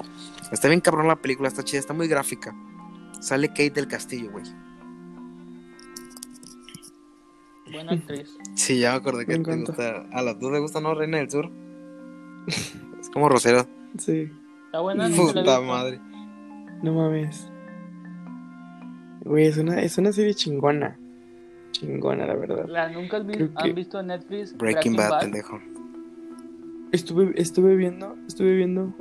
[0.50, 2.56] Está bien cabrón la película, está chida, está muy gráfica.
[3.20, 4.46] Sale Kate del Castillo, güey.
[7.74, 8.38] Buena actriz.
[8.56, 10.06] Sí, ya me acordé que te gusta.
[10.14, 10.96] A las dos le gusta, ¿no?
[10.96, 11.52] Reina del Sur.
[12.48, 13.68] es como Rosero.
[13.98, 14.32] Sí.
[14.68, 15.10] Está buena.
[15.10, 16.00] Puta madre.
[16.82, 17.50] No mames.
[19.26, 20.98] Güey, es una, es una serie chingona.
[21.74, 22.66] Chingona, la verdad.
[22.68, 24.58] ¿La nunca has visto, han visto en Netflix?
[24.58, 25.60] Breaking, Bad, pendejo.
[26.92, 28.94] Estuve, estuve viendo, estuve viendo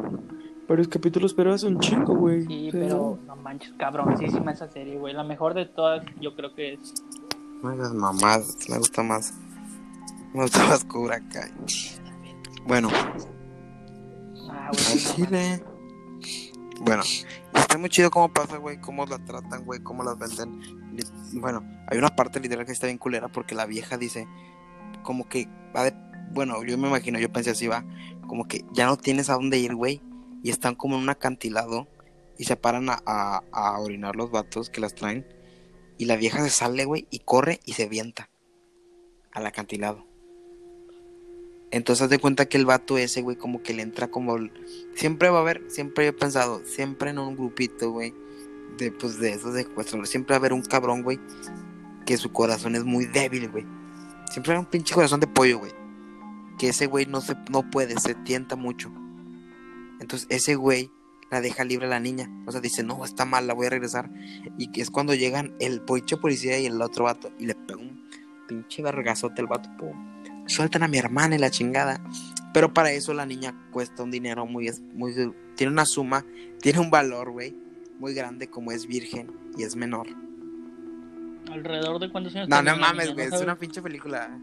[0.69, 2.47] varios capítulos, pero es un chingo, güey.
[2.47, 5.13] Sí, pero no manches, cabroncísima esa serie, güey.
[5.15, 6.95] La mejor de todas, yo creo que es.
[7.63, 9.35] No las mamás, me gusta más.
[10.33, 11.51] Me gusta más Cobra Kai.
[12.67, 12.89] Bueno.
[14.49, 15.61] Ah, güey.
[16.83, 17.03] Bueno,
[17.55, 20.63] está muy chido cómo pasa, güey, cómo la tratan, güey, cómo las venden.
[21.35, 24.27] Bueno, hay una parte literal que está bien culera porque la vieja dice,
[25.03, 25.93] como que va de
[26.31, 27.85] bueno, yo me imagino, yo pensé así, va,
[28.27, 30.01] como que ya no tienes a dónde ir, güey,
[30.43, 31.89] y están como en un acantilado
[32.39, 33.43] y se paran a,
[33.81, 35.27] orinar los vatos que las traen,
[35.99, 38.31] y la vieja se sale, güey, y corre y se vienta
[39.33, 40.07] al acantilado.
[41.73, 44.37] Entonces haz de cuenta que el vato ese, güey, como que le entra como...
[44.95, 48.15] Siempre va a haber, siempre he pensado, siempre en un grupito, güey,
[48.79, 51.21] de, pues, de esos secuestros, siempre va a haber un cabrón, güey,
[52.07, 53.67] que su corazón es muy débil, güey.
[54.31, 55.80] Siempre va un pinche corazón de pollo, güey
[56.61, 58.93] que ese güey no, se, no puede, se tienta mucho.
[59.99, 60.91] Entonces ese güey
[61.31, 62.31] la deja libre a la niña.
[62.47, 64.11] O sea, dice, no, está mal, la voy a regresar.
[64.59, 67.33] Y que es cuando llegan el pinche policía y el otro vato.
[67.39, 68.07] Y le pega un
[68.47, 69.71] pinche vergazote al vato.
[70.45, 71.99] Sueltan a mi hermana y la chingada.
[72.53, 75.15] Pero para eso la niña cuesta un dinero muy, muy...
[75.57, 76.27] Tiene una suma,
[76.61, 77.57] tiene un valor, güey.
[77.99, 80.09] Muy grande como es virgen y es menor.
[81.51, 82.51] ¿Alrededor de cuántos años?
[82.51, 83.29] No, no mames, güey.
[83.29, 84.39] es una pinche película.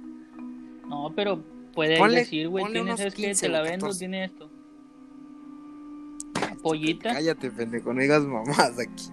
[0.87, 4.49] No, pero Puedes decir, güey, tienes es que te la vendo, tiene esto.
[6.63, 7.13] Pollita.
[7.13, 9.11] Cállate, pendejo, no digas mamás aquí.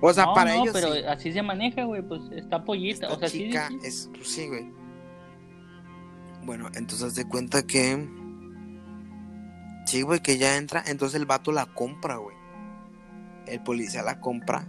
[0.00, 0.74] O sea, no, para no, ellos.
[0.74, 3.12] pero así se maneja, güey, pues está pollita.
[3.12, 4.66] o sea, chica sí, es, pues sí, güey.
[6.42, 8.08] Bueno, entonces de cuenta que.
[9.86, 10.82] Sí, güey, que ya entra.
[10.84, 12.36] Entonces el vato la compra, güey.
[13.46, 14.66] El policía la compra.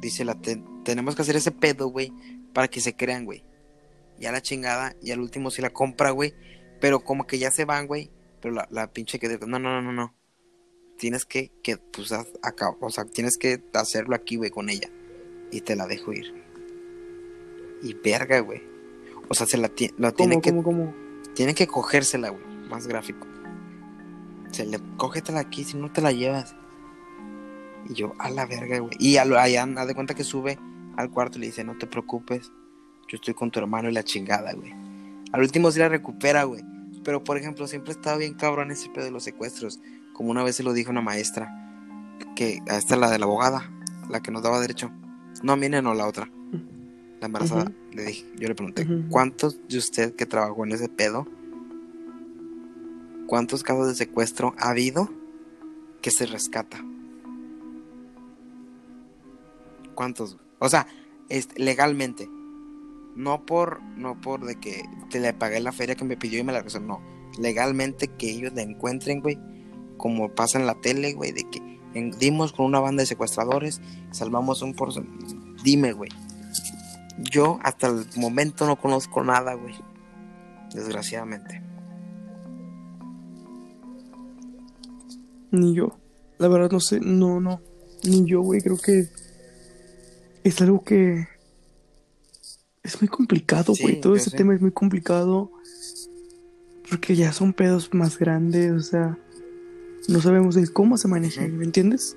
[0.00, 0.36] Dice, la
[0.82, 2.12] tenemos que hacer ese pedo, güey,
[2.52, 3.47] para que se crean, güey
[4.18, 6.34] ya la chingada, y al último sí la compra, güey,
[6.80, 8.10] pero como que ya se van, güey,
[8.40, 10.14] pero la, la pinche que, no, no, no, no, no,
[10.98, 14.90] tienes que, que, pues, acá, o sea, tienes que hacerlo aquí, güey, con ella,
[15.50, 16.34] y te la dejo ir.
[17.82, 18.62] Y verga, güey.
[19.28, 20.94] O sea, se la, la tiene que, cómo,
[21.34, 23.26] tiene que cogérsela, güey, más gráfico.
[24.50, 26.56] Se le, cógetela aquí, si no te la llevas.
[27.88, 28.96] Y yo, a la verga, güey.
[28.98, 30.58] Y allá, haz de cuenta que sube
[30.96, 32.50] al cuarto y le dice, no te preocupes,
[33.08, 34.72] yo estoy con tu hermano y la chingada, güey.
[35.32, 36.62] Al último sí la recupera, güey.
[37.04, 39.80] Pero, por ejemplo, siempre estaba bien cabrón ese pedo de los secuestros.
[40.12, 41.54] Como una vez se lo dijo una maestra.
[42.36, 43.70] Que esta es la de la abogada,
[44.08, 44.90] la que nos daba derecho.
[45.42, 46.30] No, viene no, la otra.
[47.20, 47.72] La embarazada.
[47.92, 51.26] Le dije, yo le pregunté, ¿cuántos de usted que trabajó en ese pedo?
[53.26, 55.10] ¿Cuántos casos de secuestro ha habido
[56.00, 56.84] que se rescata?
[59.94, 60.38] ¿Cuántos?
[60.58, 60.86] O sea,
[61.56, 62.28] legalmente.
[63.18, 66.44] No por, no por de que te le pagué la feria que me pidió y
[66.44, 67.02] me la regresó, no.
[67.36, 69.36] Legalmente que ellos la encuentren, güey.
[69.96, 71.60] Como pasa en la tele, güey, de que
[72.20, 73.80] dimos con una banda de secuestradores,
[74.12, 74.92] salvamos un por
[75.64, 76.10] Dime, güey.
[77.18, 79.74] Yo hasta el momento no conozco nada, güey.
[80.72, 81.60] Desgraciadamente.
[85.50, 85.98] Ni yo.
[86.38, 87.60] La verdad no sé, no, no.
[88.04, 88.60] Ni yo, güey.
[88.60, 89.08] Creo que
[90.44, 91.26] es algo que
[92.88, 94.00] es muy complicado, güey.
[94.00, 95.50] Todo ese tema es muy complicado.
[96.90, 99.18] Porque ya son pedos más grandes, o sea.
[100.08, 102.16] No sabemos de cómo se maneja, ¿me entiendes?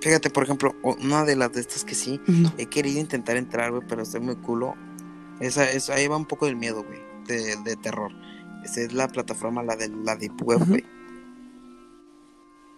[0.00, 2.52] Fíjate, por ejemplo, una de las de estas que sí No.
[2.58, 4.74] he querido intentar entrar, güey, pero estoy muy culo.
[5.40, 8.12] Esa, esa, ahí va un poco del miedo, güey, de, de terror.
[8.64, 10.84] Esa es la plataforma, la de la Deep Web, güey.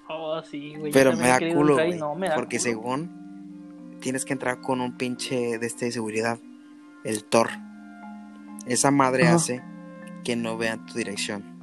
[0.09, 0.93] Oh, sí, güey.
[0.93, 1.99] Pero me da culo, güey.
[1.99, 2.71] no, me da porque culo.
[2.71, 6.39] según tienes que entrar con un pinche de este de seguridad,
[7.07, 7.49] el Tor.
[8.67, 9.37] Esa madre Ajá.
[9.37, 9.63] hace
[10.25, 11.57] que no vean tu dirección.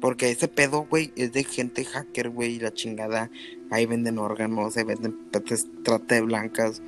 [0.00, 3.30] Porque ese pedo, güey, es de gente hacker, güey, y la chingada.
[3.70, 6.82] Ahí venden órganos, ahí venden trata de blancas.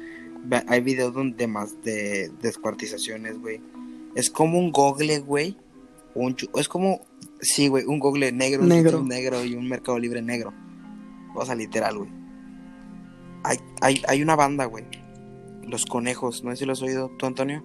[0.66, 3.61] Hay videos donde más de descuartizaciones, güey.
[4.14, 5.57] Es como un google, güey.
[6.14, 7.01] un es como,
[7.40, 8.92] sí, güey, un google negro, un Negro.
[8.92, 10.53] YouTube negro y un mercado libre negro.
[11.34, 12.11] O sea, literal, güey.
[13.44, 14.84] Hay, hay, hay una banda, güey.
[15.69, 17.62] Los conejos, no sé si lo has oído tú, Antonio.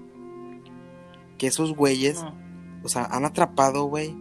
[1.37, 2.35] Que esos güeyes, No.
[2.83, 4.15] o sea, han atrapado, güey,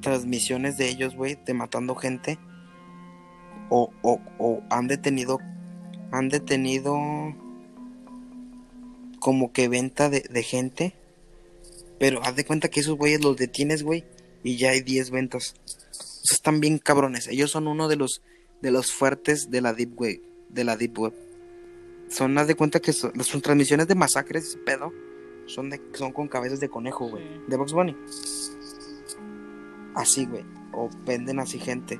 [0.00, 2.38] transmisiones de ellos, güey, de matando gente.
[3.70, 5.38] O, o, o han detenido,
[6.10, 6.96] han detenido
[9.20, 10.94] como que venta de, de gente.
[11.98, 14.04] Pero haz de cuenta que esos güeyes los detienes, güey,
[14.42, 15.54] y ya hay 10 ventas.
[15.92, 17.28] O sea, están bien cabrones.
[17.28, 18.22] Ellos son uno de los,
[18.60, 20.20] de los fuertes de la Deep Web.
[20.48, 21.14] De la Deep Web.
[22.12, 24.92] Son, haz de cuenta que son, son transmisiones de masacres, ese pedo.
[25.46, 27.24] Son, de, son con cabezas de conejo, güey.
[27.26, 27.40] Sí.
[27.48, 27.96] De Box Bunny.
[29.94, 30.44] Así, güey.
[30.74, 31.98] O venden así gente.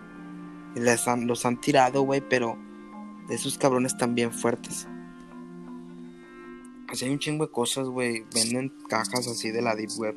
[0.76, 2.58] Y les han, los han tirado, güey, pero
[3.26, 4.86] de esos cabrones también fuertes.
[6.88, 8.26] Así hay un chingo de cosas, güey.
[8.34, 10.16] Venden cajas así de la Deep Web.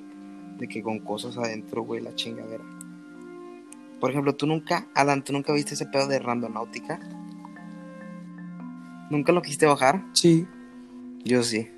[0.58, 2.66] De que con cosas adentro, güey, la chingadera.
[4.02, 7.00] Por ejemplo, tú nunca, Alan, tú nunca viste ese pedo de randonáutica.
[9.10, 10.04] ¿Nunca lo quisiste bajar?
[10.14, 10.48] Sí,
[11.24, 11.70] Yo sí.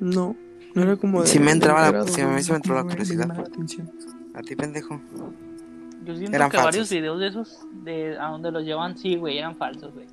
[0.00, 0.36] no.
[0.74, 1.24] No era como.
[1.26, 3.22] Sí me entraba la- sí me entró la como me- me curiosidad.
[3.22, 3.90] llamaba la atención.
[4.34, 5.00] A ti, pendejo.
[6.04, 9.38] Yo siento Eran que varios videos de esos, de a donde los llevan, sí, güey,
[9.38, 10.06] eran falsos, güey.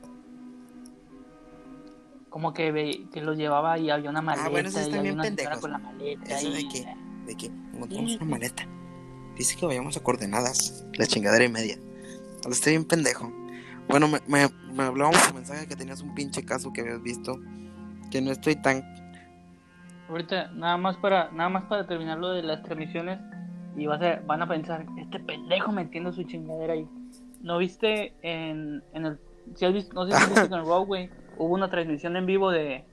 [2.29, 5.01] Como que, ve- que los llevaba y había una maleta Ah, bueno, y están había
[5.13, 5.59] bien pendejos.
[5.59, 6.67] con la maleta Eso de y...
[6.69, 6.95] que-
[7.27, 8.67] De que encontramos Sí, una maleta.
[9.37, 10.85] Dice que vayamos a coordenadas.
[10.93, 11.77] La chingadera y media.
[12.49, 13.31] Estoy bien pendejo.
[13.87, 17.39] Bueno, me, me, me hablábamos por mensaje que tenías un pinche caso que habías visto.
[18.11, 18.83] Que no estoy tan.
[20.09, 23.19] Ahorita, nada más para nada más para terminar lo de las transmisiones
[23.75, 26.87] y vas a- van a pensar, este pendejo metiendo su chingadera ahí.
[27.41, 29.19] ¿No viste en, en el...
[29.55, 32.25] Si has visto, no sé si has visto en Raw, güey, hubo una transmisión en
[32.25, 32.83] vivo de,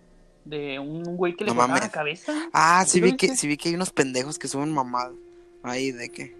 [0.44, 2.32] de un güey que le No la cabeza?
[2.52, 5.14] Ah, sí ¿Sí lo vi que, sí vi que hay unos pendejos que suben mamadas.
[5.62, 6.36] Ahí de que.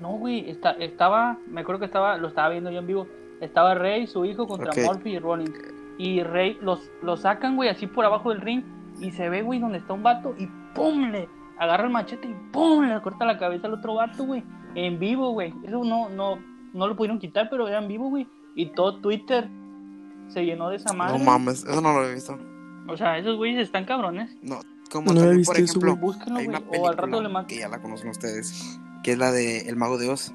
[0.00, 3.06] No, güey, está, estaba, me acuerdo que estaba, lo estaba viendo yo en vivo.
[3.40, 4.78] Estaba Rey, su hijo, contra Ok.
[4.84, 5.52] Murphy y Rollins.
[5.98, 8.62] Y Rey los, los sacan, güey, así por abajo del ring.
[9.00, 10.34] Y se ve, güey, donde está un vato.
[10.38, 11.28] Y pum, le
[11.58, 14.42] agarra el machete y pum, le corta la cabeza al otro vato, güey.
[14.74, 15.54] En vivo, güey.
[15.64, 16.38] Eso no, no,
[16.72, 18.26] no lo pudieron quitar, pero era en vivo, güey.
[18.54, 19.48] Y todo Twitter
[20.28, 21.18] se llenó de esa madre.
[21.18, 22.38] No mames, eso no lo he visto.
[22.88, 24.34] O sea, esos güeyes están cabrones.
[24.42, 24.60] No,
[24.90, 26.00] como No he también, visto por eso, ejemplo, güey.
[26.02, 26.56] Búsquenlo, hay güey.
[26.56, 29.68] una O al rato película le que ya la conocen ustedes, que es la de
[29.68, 30.32] El Mago de Oz.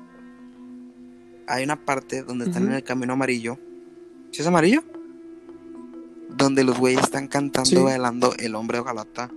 [1.52, 3.58] Hay una parte donde están en el camino amarillo.
[4.32, 4.84] ¿Sí es amarillo?
[6.30, 7.76] Donde los güeyes están cantando, Sí.
[7.76, 9.30] bailando El Hombre de Ojalata,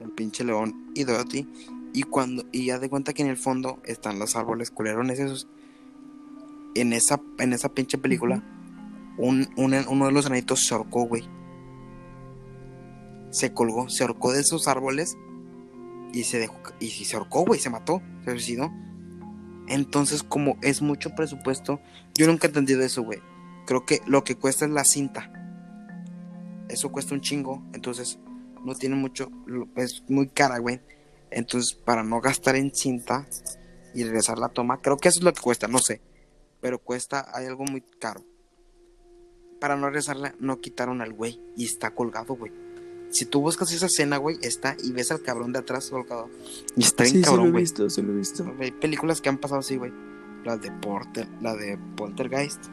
[0.00, 1.48] El Pinche León y Dorothy.
[1.94, 5.48] Y cuando, y ya de cuenta que en el fondo están los árboles culerones esos.
[6.74, 8.42] En esa, en esa pinche película,
[9.18, 11.28] un, un- uno de los enanitos se ahorcó, güey.
[13.30, 15.16] Se colgó, se ahorcó de esos árboles
[16.12, 18.70] y se dejó, y se ahorcó, güey, se mató, se suicidó.
[19.72, 21.80] Entonces, como es mucho presupuesto,
[22.14, 23.20] yo nunca he entendido eso, güey.
[23.66, 25.32] Creo que lo que cuesta es la cinta.
[26.68, 28.18] Eso cuesta un chingo, entonces
[28.66, 29.30] no tiene mucho,
[29.76, 30.82] es muy cara, güey.
[31.30, 33.26] Entonces, para no gastar en cinta
[33.94, 36.02] y regresar la toma, creo que eso es lo que cuesta, no sé.
[36.60, 38.22] Pero cuesta, hay algo muy caro.
[39.58, 42.52] Para no regresarla, no quitaron al güey y está colgado, güey.
[43.12, 46.28] Si tú buscas esa escena, güey, está y ves al cabrón de atrás colgado.
[46.76, 47.62] Y está bien Sí, sí lo cabrón, he güey.
[47.62, 48.52] visto, sí lo he visto.
[48.58, 49.92] Hay películas que han pasado así, güey.
[50.44, 52.64] La de Porter, la de Poltergeist.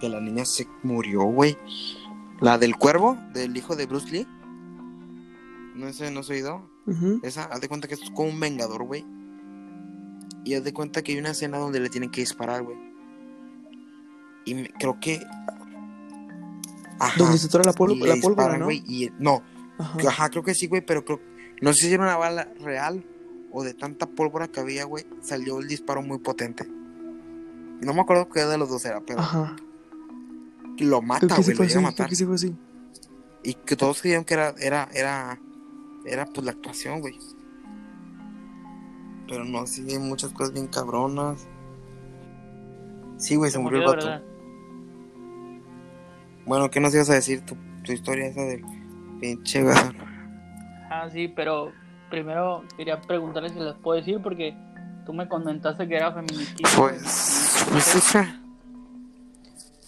[0.00, 1.58] Que la niña se murió, güey.
[2.40, 4.26] La del cuervo, del hijo de Bruce Lee.
[5.74, 6.70] No sé, no has oído.
[7.22, 9.04] Esa, haz de cuenta que es como un vengador, güey.
[10.44, 12.76] Y haz de cuenta que hay una escena donde le tienen que disparar, güey.
[14.44, 15.20] Y creo que.
[17.00, 17.14] Ajá.
[17.18, 18.66] Donde se trae la, pol- la pólvora, ¿no?
[18.66, 19.42] güey, y no,
[19.78, 19.98] Ajá.
[20.08, 21.20] Ajá, creo que sí, güey, pero creo.
[21.60, 23.04] No sé si era una bala real
[23.52, 25.04] o de tanta pólvora que había, güey.
[25.20, 26.66] Salió el disparo muy potente.
[27.80, 29.56] No me acuerdo qué de los dos era, pero Ajá.
[30.78, 32.08] lo mata, sí güey, lo llega a creo matar.
[32.08, 32.56] que sí fue así.
[33.42, 35.38] Y que todos creían que era, era, era,
[36.06, 37.18] era pues la actuación, güey.
[39.28, 41.46] Pero no, sí, hay muchas cosas bien cabronas.
[43.16, 44.22] Sí, güey, se, murió el vato.
[46.46, 48.62] Bueno, ¿qué nos ibas a decir tu, tu historia esa del
[49.24, 49.64] pinche?
[50.90, 51.72] Ah, sí, pero
[52.10, 54.54] primero quería preguntarles si les puedo decir porque
[55.06, 56.68] tú me comentaste que era feminicidio.
[56.76, 58.40] Pues, pues, o sea,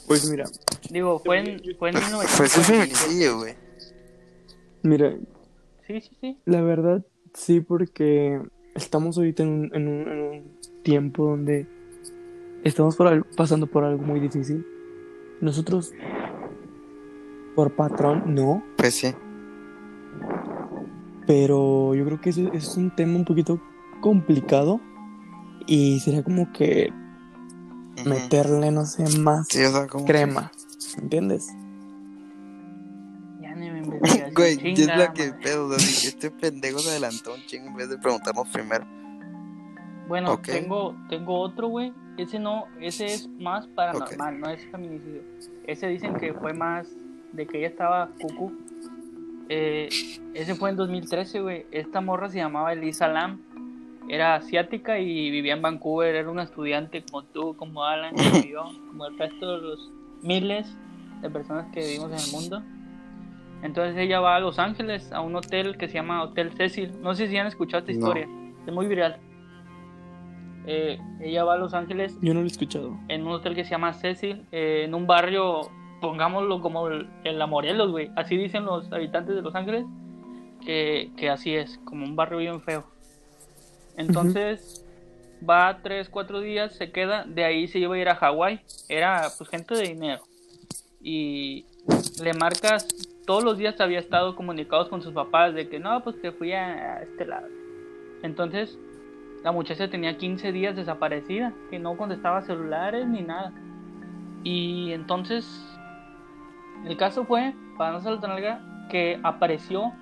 [0.07, 0.45] Pues mira,
[0.91, 2.35] Digo, fue en, fue en pues, 1947.
[2.37, 3.55] pues es feminicidio, güey.
[4.83, 5.13] mira,
[5.87, 6.39] Sí, sí, sí.
[6.47, 8.41] la verdad sí, porque
[8.75, 11.67] estamos ahorita en un, en un, en un tiempo donde
[12.65, 14.67] estamos por pasando por algo muy difícil.
[15.41, 15.93] Nosotros,
[17.55, 19.15] por patrón, no, Pues sí.
[21.27, 23.61] Pero yo creo que eso es un tema un poquito
[24.01, 24.81] complicado
[25.67, 26.93] y sería como que
[28.05, 30.05] meterle, no sé, más Sí, o sea, como.
[30.05, 30.53] crema,
[30.99, 31.49] ¿entiendes?
[33.41, 33.83] Ya ni me.
[34.35, 35.43] Güey, ya es la que madre.
[35.43, 38.87] pedo, o sea, si este pendejo se adelantó un chingo en vez de preguntarnos primero.
[40.09, 41.93] Bueno, tengo, tengo otro, güey.
[42.17, 45.23] Ese no, ese es más paranormal, no es feminicidio.
[45.67, 46.87] Ese dicen que fue más
[47.33, 48.53] de que ella estaba cucú.
[49.49, 49.89] Eh,
[50.35, 51.67] ese fue en 2013, güey.
[51.71, 53.41] Esta morra se llamaba Elisa Lam.
[54.09, 56.15] Era asiática y vivía en Vancouver.
[56.15, 59.91] Era una estudiante como tú, como Alan, como yo, como el resto de los
[60.23, 60.77] miles
[61.23, 62.63] de personas que vivimos en el mundo.
[63.63, 66.93] Entonces ella va a Los Ángeles a un hotel que se llama Hotel Cecil.
[67.01, 67.99] No sé si han escuchado esta No.
[67.99, 68.29] historia.
[68.67, 69.19] Es muy viral.
[70.67, 72.99] Eh, ella va a Los Ángeles Yo no lo he escuchado.
[73.09, 75.61] en un hotel que se llama Cecil, eh, en un barrio,
[76.07, 78.13] pongámoslo como el, en la Morelos, güey.
[78.15, 79.85] Así dicen los habitantes de Los Ángeles,
[80.65, 82.85] que, que así es, como un barrio bien feo.
[83.97, 84.87] Entonces,
[85.49, 88.61] va tres, cuatro días, se queda, de ahí se iba a ir a Hawái.
[88.89, 90.23] Era pues gente de dinero.
[91.03, 91.67] Y
[92.23, 92.87] le marcas,
[93.27, 96.53] todos los días había estado comunicados con sus papás de que no, pues que fui
[96.53, 97.49] a, a este lado.
[98.23, 98.79] Entonces,
[99.43, 103.53] la muchacha tenía 15 días desaparecida, que no contestaba celulares ni nada.
[104.45, 105.45] Y entonces,
[106.85, 108.37] el caso fue, para no ser tan
[108.91, 109.93] que apareció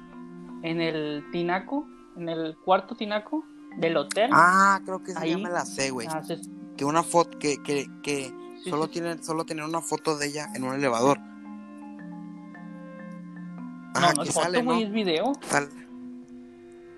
[0.62, 3.44] en el tinaco, en el cuarto tinaco
[3.78, 4.30] del hotel.
[4.32, 5.42] Ah, creo que sí, ya Ahí.
[5.42, 6.06] me la sé, güey.
[6.10, 6.40] Ah, se-
[6.76, 8.92] Que una foto, que, que, que sí, solo sí.
[8.94, 11.18] tienen, solo tenían una foto de ella en un elevador.
[11.18, 11.24] No,
[13.94, 14.72] Ajá, no que es foto, sale, ¿no?
[14.72, 15.32] güey, es video.
[15.42, 15.68] Sal-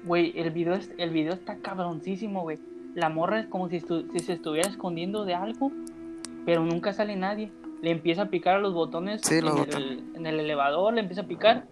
[0.05, 2.59] Güey, el video, es- el video está cabroncísimo, güey.
[2.95, 5.73] La morra es como si, si se estuviera escondiendo de algo,
[6.47, 7.51] pero nunca sale nadie.
[7.83, 9.45] Le empieza a picar a los botones Sí, en,
[9.77, 11.67] el, en el elevador, le empieza a picar.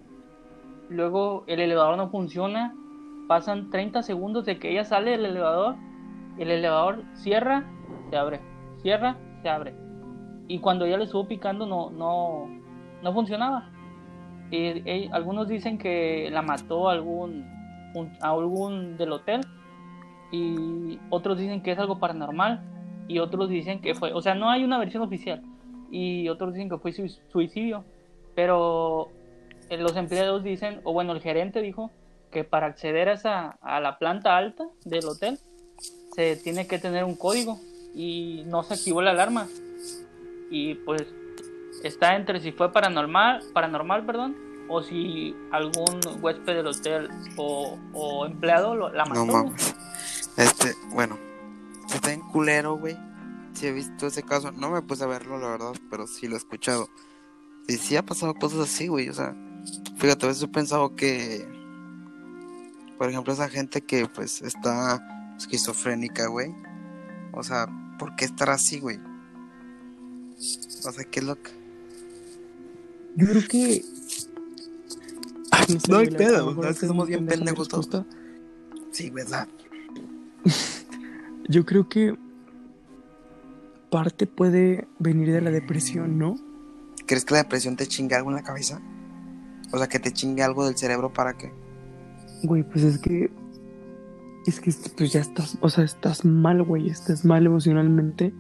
[0.89, 2.75] Luego el elevador no funciona.
[3.29, 5.77] Pasan 30 segundos de que ella sale del elevador.
[6.39, 7.65] El elevador cierra,
[8.11, 8.41] se abre.
[8.83, 9.75] Cierra, se abre.
[10.47, 12.49] Y cuando ella le estuvo picando no, no,
[13.03, 13.71] no funcionaba.
[14.51, 17.47] Y, y algunos dicen que la mató algún,
[17.95, 19.41] un- algún del hotel.
[20.31, 22.61] Y otros dicen que es algo paranormal.
[23.09, 25.43] Y otros dicen que fue, o sea, no hay una versión oficial.
[25.97, 27.85] Y otros dicen que fue sui- suicidio.
[28.35, 29.11] Pero
[29.71, 31.93] eh, los empleados dicen, o bueno, el gerente dijo
[32.33, 35.39] que para acceder a, esa, a la planta alta del hotel
[36.17, 37.61] se tiene que tener un código
[37.95, 39.47] y no se activó la alarma.
[40.51, 41.05] Y pues
[41.85, 44.37] está entre si fue paranormal, paranormal, perdón,
[44.69, 49.25] o si algún huésped del hotel o, o empleado lo- la mató.
[49.25, 49.77] No mames.
[50.37, 51.17] Este, bueno,
[51.95, 52.97] está en culero, güey.
[53.55, 54.53] Sí he visto ese caso.
[54.53, 56.89] No me puse a verlo, la verdad, pero sí lo he escuchado.
[57.69, 59.09] Y sí ha pasado cosas así, güey.
[59.09, 59.35] O sea,
[59.97, 61.47] fíjate, a veces he pensado que,
[62.99, 66.55] por ejemplo, esa gente que pues está esquizofrénica, güey.
[67.33, 68.99] O sea, ¿por qué estar así, güey?
[70.87, 71.51] O sea, ¿qué es lo que...
[73.17, 73.85] Yo creo que.
[75.53, 77.69] Ay, sé, No hay pedo, a lo mejor es que esta es somos bien pendejos
[77.69, 77.89] todos.
[78.91, 79.49] Sí, ¿verdad?
[81.49, 82.17] Yo creo que
[83.95, 86.35] parte puede venir de la depresión, ¿no?
[87.07, 88.81] ¿Crees que la depresión te chingue algo en la cabeza?
[89.73, 91.53] O sea, que te chingue algo del cerebro para que...
[92.43, 93.31] Güey, pues es que.
[94.47, 95.57] Es que pues ya estás.
[95.61, 96.91] O sea, estás mal, güey.
[96.91, 98.35] Estás mal emocionalmente.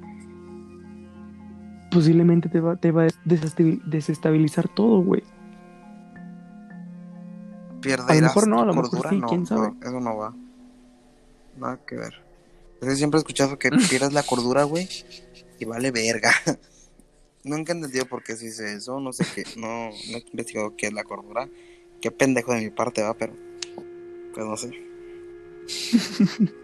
[1.92, 5.22] Posiblemente te va, te va a desestabil- desestabilizar todo, güey.
[7.80, 9.68] pierdas mejor no, a lo mejor sí, no, quién sabe.
[9.68, 10.34] no, eso no va.
[11.57, 12.24] Nada que ver.
[12.80, 14.88] Es que siempre he escuchado que pierdas la cordura, güey,
[15.59, 16.30] y vale verga.
[17.44, 20.74] Nunca he entendido por qué se dice eso, no sé qué, no, no he investigado
[20.76, 21.48] qué es la cordura.
[22.00, 23.34] Qué pendejo de mi parte va, pero
[24.34, 24.70] pues no sé.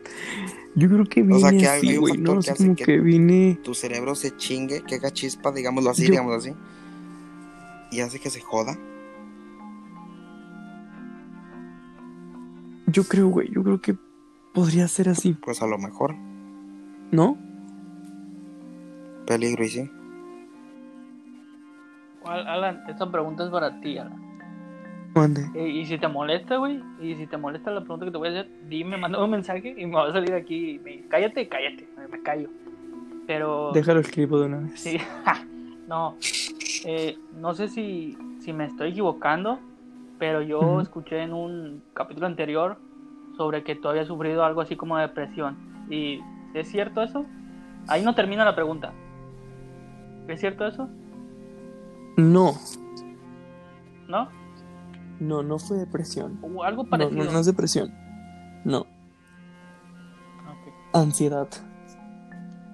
[0.76, 2.64] Yo creo que O viene sea, que así, hay un factor No, que sé hace
[2.64, 3.58] como que- que viene.
[3.62, 6.52] Tu cerebro se chingue, que haga chispa, digámoslo así, Yo- digámoslo así.
[7.92, 8.78] Y hace que se joda.
[12.86, 13.48] Yo creo, güey.
[13.52, 13.96] Yo creo que
[14.54, 16.14] podría ser así, Pues a lo mejor.
[17.12, 17.36] ¿no?
[19.30, 19.90] Peligro y sí.
[22.24, 24.20] Al- Alan, esta pregunta es para ti, Alan.
[25.14, 25.42] Mande.
[25.54, 28.26] Eh, y si te molesta, güey, y si te molesta la pregunta que te voy
[28.26, 30.72] a hacer, dime, manda un mensaje y me va a salir aquí.
[30.72, 32.48] y me- cállate, cállate, me, callo.
[33.28, 33.70] Pero.
[33.72, 34.80] Déjalo escribo de una vez.
[34.80, 34.98] Sí,
[35.86, 36.16] no.
[36.84, 39.60] Eh, no sé si, si me estoy equivocando,
[40.18, 42.78] pero yo escuché en un capítulo anterior
[43.36, 45.56] sobre que tú habías sufrido algo así como depresión.
[45.88, 46.18] ¿Y
[46.52, 47.24] es cierto eso?
[47.86, 48.92] Ahí no termina la pregunta.
[50.28, 50.88] ¿Es cierto eso?
[52.16, 52.58] No,
[54.08, 54.28] ¿No?
[55.20, 56.38] no, no fue depresión.
[56.42, 57.24] O algo parecido.
[57.24, 57.92] no, no es depresión.
[58.64, 58.86] No,
[60.92, 61.48] ansiedad.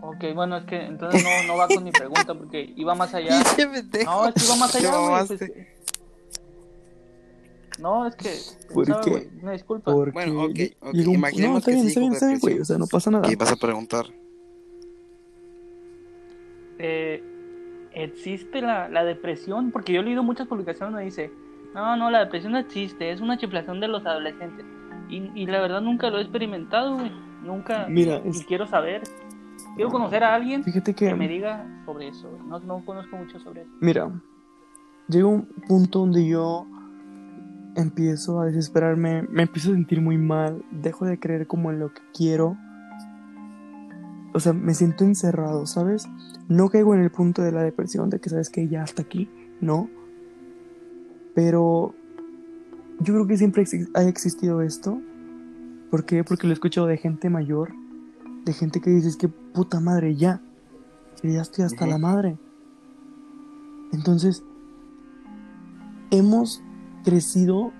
[0.03, 3.40] Ok, bueno, es que entonces no, no va con mi pregunta porque iba más allá.
[4.05, 5.26] No, es que iba más allá, güey.
[5.26, 5.51] pues,
[7.80, 8.38] no, es que.
[8.72, 9.11] ¿Por ¿sabes, qué?
[9.11, 9.28] güey?
[9.42, 9.92] Una disculpa.
[9.92, 12.38] Porque Bueno, ok, ok, llegó un- imaginemos No, está que bien, está bien, está bien,
[12.40, 12.61] güey.
[12.61, 13.28] O sea, no pasa nada.
[13.28, 14.07] ¿Qué vas a preguntar?
[16.78, 17.22] Eh,
[17.97, 19.70] ¿Existe la, la depresión?
[19.72, 21.32] Porque yo he leído muchas publicaciones donde dice:
[21.74, 24.64] No, no, la depresión no existe, es una chiflación de los adolescentes.
[25.09, 27.11] Y, y la verdad nunca lo he experimentado, güey.
[27.42, 27.86] Nunca.
[27.88, 29.03] Mira, y es- quiero saber.
[29.74, 32.28] Quiero conocer a alguien Fíjate que que, me diga sobre eso.
[32.30, 32.42] güey.
[32.47, 33.70] No, no conozco mucho sobre eso.
[33.80, 34.11] mira,
[35.09, 36.66] llega un punto donde yo
[37.76, 41.92] empiezo a desesperarme, me empiezo a sentir muy mal, dejo de creer como en lo
[41.92, 42.57] que quiero.
[44.34, 46.07] O sea, me siento encerrado, ¿sabes?
[46.49, 49.28] No caigo en el punto de la depresión, de que sabes que ya hasta aquí,
[49.61, 49.88] no.
[51.34, 51.94] Pero
[53.01, 55.01] yo creo que siempre ha existido esto.
[55.90, 56.24] ¿Por qué?
[56.24, 57.72] Porque lo he escuchado de gente mayor,
[58.44, 60.40] de gente que dices que puta madre, ya.
[61.20, 62.36] Que ya estoy hasta la madre.
[63.92, 64.44] Entonces,
[66.11, 66.62] hemos
[67.05, 67.72] crecido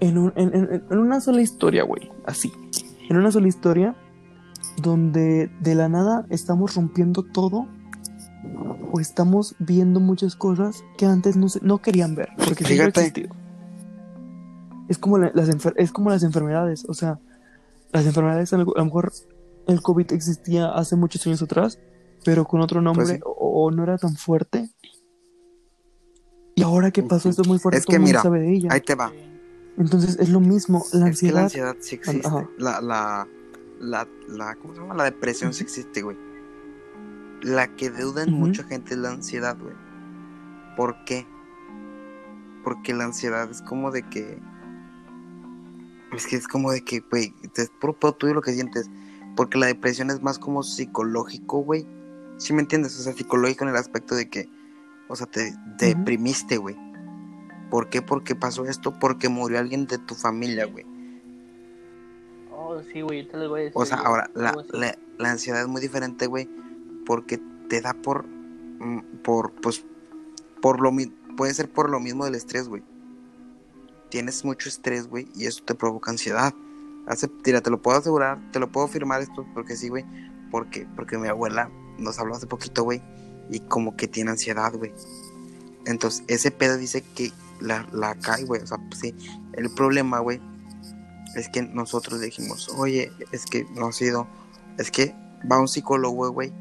[0.00, 2.10] en, un- en- en- en una sola historia, güey.
[2.26, 2.52] Así.
[3.08, 3.96] En una sola historia
[4.82, 7.66] donde de la nada estamos rompiendo todo
[8.92, 12.30] o estamos viendo muchas cosas que antes no, se- no querían ver.
[12.36, 13.00] Porque Fíjate.
[13.00, 13.34] existido.
[14.88, 16.84] Es como, la- las enfer- es como las enfermedades.
[16.88, 17.18] O sea,
[17.92, 19.12] las enfermedades, a lo a lo mejor
[19.68, 21.78] el COVID existía hace muchos años atrás,
[22.24, 23.22] pero con otro nombre Pues sí.
[23.24, 24.70] o, o no era tan fuerte.
[26.56, 28.68] Y ahora que pasó esto muy fuerte, Es todo que mundo mira, sabe de ella.
[28.72, 29.12] Ahí te va.
[29.78, 31.42] Entonces es lo mismo, la Es que la ansiedad.
[31.44, 32.26] ansiedad sí existe.
[32.26, 32.48] Ajá.
[32.58, 33.28] La, la,
[33.80, 34.94] la, la, ¿cómo se llama?
[34.94, 36.16] La depresión sí existe, güey.
[37.42, 39.74] La que duda en mucha gente es la ansiedad, güey.
[40.76, 41.26] ¿Por qué?
[42.62, 44.38] Porque la ansiedad es como de que.
[46.12, 48.90] Es que es como de que, güey, es puro pedo tuyo lo que sientes.
[49.36, 51.86] Porque la depresión es más como psicológico, güey.
[52.36, 52.98] ¿Sí me entiendes?
[52.98, 54.50] O sea, psicológico en el aspecto de que,
[55.08, 56.76] o sea, te, deprimiste, güey.
[57.70, 58.02] ¿Por qué?
[58.02, 60.84] Porque pasó esto, porque murió alguien de tu familia, güey.
[62.92, 63.80] Sí, güey, yo te les voy a decir.
[63.80, 66.48] O sea, ahora, la, la, la ansiedad es muy diferente, güey,
[67.06, 69.84] porque te da por, mm, por, pues,
[70.60, 72.82] por lo mismo, puede ser por lo mismo del estrés, güey.
[74.10, 76.52] Tienes mucho estrés, güey, y eso te provoca ansiedad.
[77.06, 80.04] Hace, tira, te lo puedo asegurar, te lo puedo firmar esto, porque sí, güey,
[80.50, 83.02] porque, porque mi abuela nos habló hace poquito, güey,
[83.50, 84.92] y como que tiene ansiedad, güey.
[85.86, 89.14] Entonces, ese pedo dice que la, la cae, güey, o sea, pues sí,
[89.54, 90.40] el problema, güey,
[91.34, 94.26] es que nosotros dijimos, oye, es que no ha sido,
[94.78, 95.14] es que
[95.50, 96.52] va a un psicólogo, güey,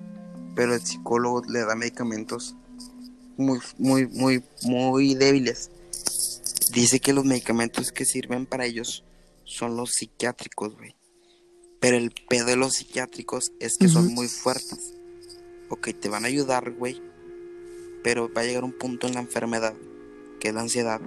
[0.56, 2.56] pero el psicólogo le da medicamentos
[3.38, 5.72] muy, muy, muy, muy débiles.
[6.74, 9.06] Dice que los medicamentos que sirven para ellos
[9.46, 10.96] son los psiquiátricos, güey.
[11.80, 14.94] Pero el pedo de los psiquiátricos es que son muy fuertes.
[15.70, 17.02] Ok, te van a ayudar, güey.
[18.04, 19.74] Pero va a llegar un punto en la enfermedad,
[20.40, 21.02] que es la ansiedad,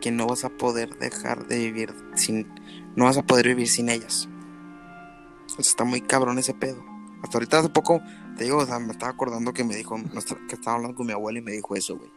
[0.00, 2.48] que no vas a poder dejar de vivir sin.
[2.96, 4.28] No vas a poder vivir sin ellas.
[5.58, 6.84] Está muy cabrón ese pedo.
[7.22, 8.00] Hasta ahorita hace poco,
[8.36, 9.96] te digo, o sea, me estaba acordando que me dijo,
[10.48, 12.10] que estaba hablando con mi abuela y me dijo eso, güey.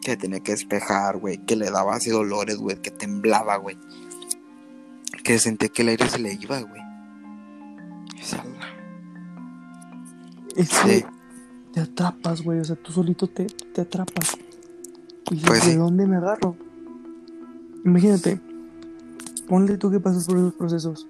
[0.00, 1.38] Que tenía que despejar, güey.
[1.44, 2.80] Que le daba así dolores, güey.
[2.80, 3.78] Que temblaba, güey.
[5.22, 6.82] Que sentía que el aire se le iba, güey.
[10.56, 11.04] Sí.
[11.72, 12.60] te atrapas, güey.
[12.60, 14.36] O sea, tú solito te, te atrapas.
[15.30, 15.76] Y Pues ¿de sí.
[15.76, 16.56] dónde me agarro?
[17.84, 18.40] Imagínate,
[19.48, 21.06] ponle tú que pasas por esos procesos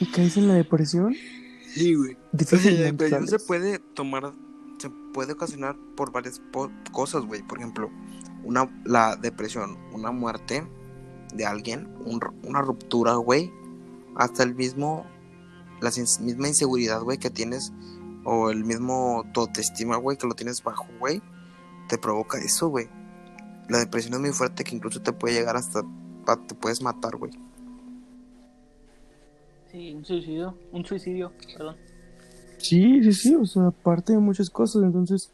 [0.00, 1.14] y caes en la depresión.
[1.66, 2.16] Sí, güey.
[2.32, 4.32] Difícilmente depresión se puede tomar,
[4.78, 7.42] se puede ocasionar por varias po- cosas, güey.
[7.42, 7.90] Por ejemplo,
[8.44, 10.66] una, la depresión, una muerte
[11.34, 13.52] de alguien, un una ruptura, güey.
[14.16, 15.04] Hasta el mismo,
[15.80, 17.72] la misma inseguridad, güey, que tienes,
[18.24, 21.22] o el mismo tu autoestima, güey, que lo tienes bajo, güey,
[21.88, 22.88] te provoca eso, güey.
[23.68, 25.82] La depresión es muy fuerte que incluso te puede llegar hasta,
[26.28, 27.32] pa- te puedes matar, güey.
[29.72, 30.54] Sí, un suicidio.
[30.72, 31.76] Un suicidio, perdón.
[32.58, 35.32] Sí, sí, sí, o sea, aparte de muchas cosas, entonces,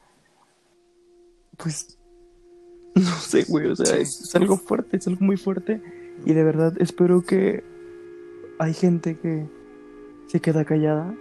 [1.57, 1.99] pues,
[2.95, 5.83] no sé, güey, o sea, es, es algo fuerte, es algo muy fuerte
[6.25, 7.65] y de verdad espero que
[8.59, 9.49] hay gente que
[10.29, 11.13] se queda callada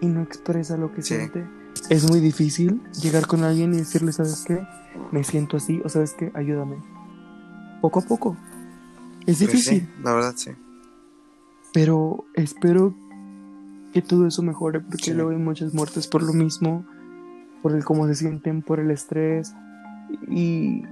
[0.00, 1.14] y no expresa lo que Sí.
[1.16, 1.46] siente.
[1.88, 4.60] Es muy difícil llegar con alguien y decirle, ¿sabes qué?
[5.12, 6.76] Me siento así, o sabes qué, ayúdame.
[7.80, 8.36] Poco a poco.
[9.30, 9.80] Es Pues difícil.
[9.82, 10.50] sí, la verdad sí.
[11.72, 12.94] Pero espero
[13.92, 15.12] que todo eso mejore porque Sí.
[15.14, 16.84] luego hay muchas muertes por lo mismo,
[17.62, 19.52] por el cómo se sienten, por el estrés
[20.28, 20.82] y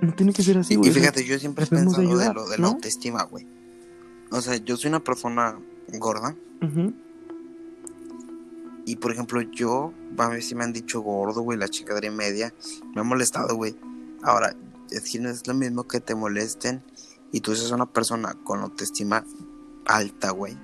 [0.00, 2.48] no tiene que ser así, Y, fíjate, yo siempre he de pensado de, ayudar, lo,
[2.48, 2.62] de ¿no?
[2.62, 3.46] la autoestima, güey.
[4.30, 5.58] O sea, yo soy una persona
[5.98, 6.36] gorda
[8.84, 12.10] y, por ejemplo, yo, a ver si me han dicho gordo, güey, la chingadera y
[12.10, 12.54] media,
[12.94, 13.76] me ha molestado, güey.
[14.22, 14.54] Ahora,
[14.90, 16.82] es que no es lo mismo que te molesten
[17.32, 19.24] y tú seas una persona con autoestima
[19.86, 20.58] alta, güey,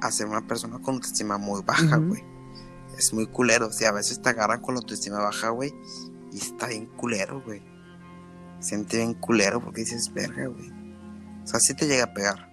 [0.00, 2.24] a ser una persona con autoestima muy baja, güey.
[2.98, 5.72] Es muy culero, o sea, a veces te agarran con la autoestima baja, güey,
[6.32, 7.62] y está bien culero, güey.
[8.60, 10.70] Siente bien culero porque dices, verga, güey.
[11.42, 12.52] O sea, sí te llega a pegar.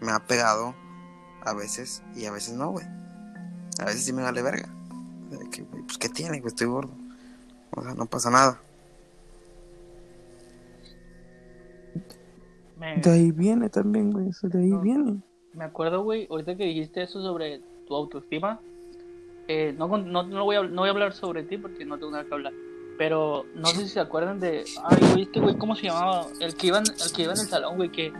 [0.00, 0.74] Me ha pegado
[1.44, 2.86] a veces y a veces no, güey.
[3.78, 4.68] A veces sí me vale verga.
[5.50, 6.48] Que, pues, ¿qué tiene, güey?
[6.48, 6.94] Estoy gordo.
[7.70, 8.60] O sea, no pasa nada.
[12.80, 14.80] Me, De ahí viene también, güey, eso de ahí No.
[14.80, 15.20] viene.
[15.52, 18.58] me acuerdo, güey, ahorita que dijiste eso sobre tu autoestima.
[19.48, 22.12] eh, no, no, no voy a, no voy a hablar sobre ti porque no tengo
[22.12, 22.52] nada que hablar.
[22.96, 24.64] Pero no sé si se acuerdan de.
[24.84, 26.26] Ay, güey, este güey, ¿cómo se llamaba?
[26.40, 28.12] El que iba en, el, que iba en el salón, güey, que,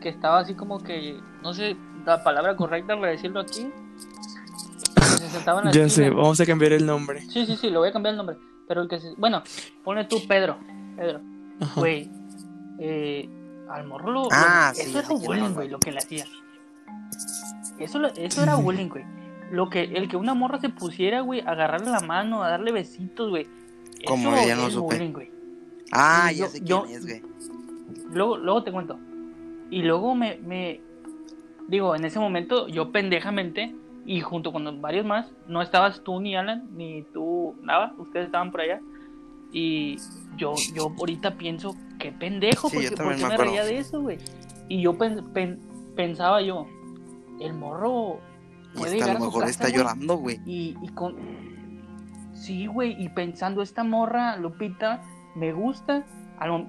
[0.00, 1.18] que estaba así como que.
[1.42, 3.68] No sé la palabra correcta para decirlo aquí.
[5.18, 7.22] Se sentaba en la Ya sé, vamos a cambiar el nombre.
[7.22, 8.36] Sí, sí, sí, lo voy a cambiar el nombre.
[8.68, 9.14] Pero el que se.
[9.16, 9.42] Bueno,
[9.82, 10.58] pone tú Pedro.
[10.96, 11.20] Pedro.
[11.76, 12.10] Güey.
[12.78, 13.28] Eh,
[13.70, 14.28] al morro lo.
[14.30, 16.24] Ah, sí, eso ya era bullying, güey, lo que le hacía.
[17.78, 19.04] Eso, eso era bullying, güey.
[19.50, 22.72] Lo que, el que una morra se pusiera, güey, a agarrarle la mano, a darle
[22.72, 23.46] besitos, güey.
[24.06, 24.96] Como ella no es supe.
[24.96, 25.30] bullying, güey.
[25.92, 27.22] Ah, Yo- ya sé quién yo- es, güey.
[28.10, 28.98] Luego, luego te cuento.
[29.70, 30.80] Y luego me, me.
[31.68, 33.74] Digo, en ese momento, yo pendejamente,
[34.06, 38.50] y junto con varios más, no estabas tú ni Alan, ni tú, nada, ustedes estaban
[38.50, 38.80] por allá.
[39.52, 39.96] Y
[40.36, 44.00] yo, yo ahorita pienso, qué pendejo, Sí, porque, ¿por qué me me reía de eso,
[44.00, 44.18] güey?
[44.68, 45.60] Y yo pen- pen-
[45.96, 46.66] pensaba yo,
[47.40, 48.20] el morro
[48.74, 50.40] Y puede hasta llegar a a lo su mejor casa, está llorando, güey.
[50.46, 51.16] y, y con.
[52.34, 55.02] Sí, güey, y pensando, esta morra, Lupita,
[55.34, 56.06] me gusta.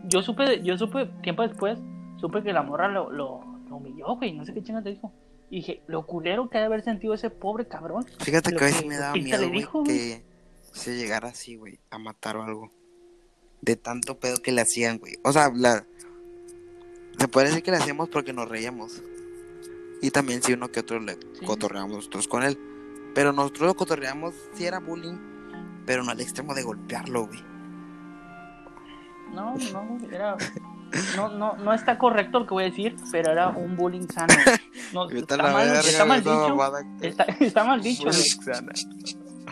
[0.06, 1.78] Yo supe, yo supe, tiempo después,
[2.18, 5.14] supe que la morra lo, lo, lo humilló, güey, no sé qué chingas te dijo.
[5.52, 8.06] Y dije, lo culero que ha de haber sentido ese pobre cabrón.
[8.20, 9.84] Fíjate que a veces me daba miedo, güey.
[9.84, 10.24] que
[10.74, 12.72] se llegara así, güey, a matar o algo.
[13.62, 15.18] De tanto pedo que le hacían, güey.
[15.24, 15.86] O sea, la...
[17.18, 19.02] se puede decir que le hacíamos porque nos reíamos.
[20.02, 21.46] Y también si uno que otro le Sí.
[21.46, 22.58] cotorreamos nosotros con él.
[23.14, 25.18] Pero nosotros lo cotorreamos, si era bullying,
[25.86, 27.44] pero no al extremo de golpearlo, güey.
[29.34, 30.38] No, no, era.
[31.16, 34.34] No, no, no está correcto lo que voy a decir, pero era un bullying sano.
[34.94, 36.58] No, está, mal, está mal dicho.
[37.02, 38.10] Está, está mal dicho.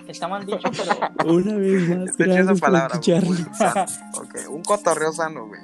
[0.07, 1.33] Está mal dicho, pero.
[1.33, 3.27] Una vez más, chida esa palabra, güey, escucharnos.
[3.27, 3.85] bullying sano.
[4.15, 5.61] Ok, un cotorreo sano, güey.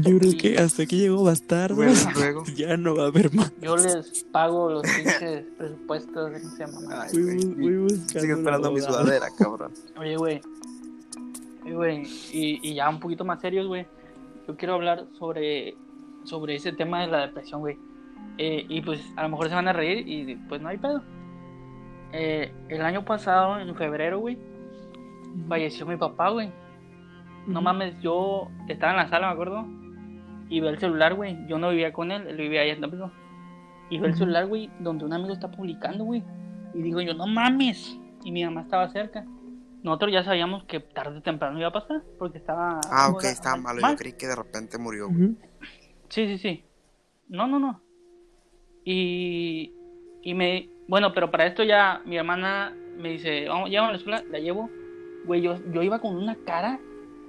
[0.00, 1.76] Yo creo que hasta aquí llegó bastardo.
[1.76, 2.44] Bueno, luego.
[2.56, 3.52] Ya no va a haber más.
[3.60, 7.04] Yo les pago los pinches presupuestos de se llama.
[7.04, 7.44] Ay, güey.
[7.54, 9.72] voy un esperando mi sudadera, cabrón.
[9.98, 10.40] Oye, güey.
[11.64, 12.02] Oye, güey.
[12.32, 13.86] Y, y ya un poquito más serios, güey.
[14.46, 15.76] Yo quiero hablar sobre,
[16.24, 17.78] sobre ese tema de la depresión, güey.
[18.36, 21.02] Eh, y pues a lo mejor se van a reír y pues no hay pedo.
[22.12, 24.38] Eh, el año pasado, en febrero, güey,
[25.48, 26.50] falleció mi papá, güey.
[27.46, 29.66] No mames, yo estaba en la sala, me acuerdo.
[30.48, 31.46] Y veo el celular, güey.
[31.46, 33.10] Yo no vivía con él, él vivía allá en Tampico.
[33.90, 36.22] Y veo el celular, güey, donde un amigo está publicando, güey.
[36.74, 37.98] Y digo yo, no mames.
[38.24, 39.26] Y mi mamá estaba cerca.
[39.82, 42.80] Nosotros ya sabíamos que tarde o temprano iba a pasar, porque estaba...
[42.90, 43.80] Ah, ok, estaba malo.
[43.80, 43.92] mal.
[43.92, 45.36] Yo creí que de repente murió, güey.
[46.08, 46.64] Sí, sí, sí.
[47.28, 47.80] No, no, no.
[48.84, 49.72] Y,
[50.22, 50.68] y me...
[50.88, 54.38] Bueno, pero para esto ya mi hermana me dice, vamos, llévame a la escuela, la
[54.38, 54.70] llevo.
[55.26, 56.80] Güey, yo, yo iba con una cara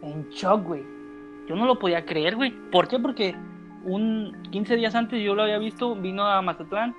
[0.01, 0.83] en shock, güey.
[1.47, 2.51] Yo no lo podía creer, güey.
[2.71, 2.99] ¿Por qué?
[2.99, 3.35] Porque
[3.83, 6.95] un 15 días antes yo lo había visto, vino a Mazatlán,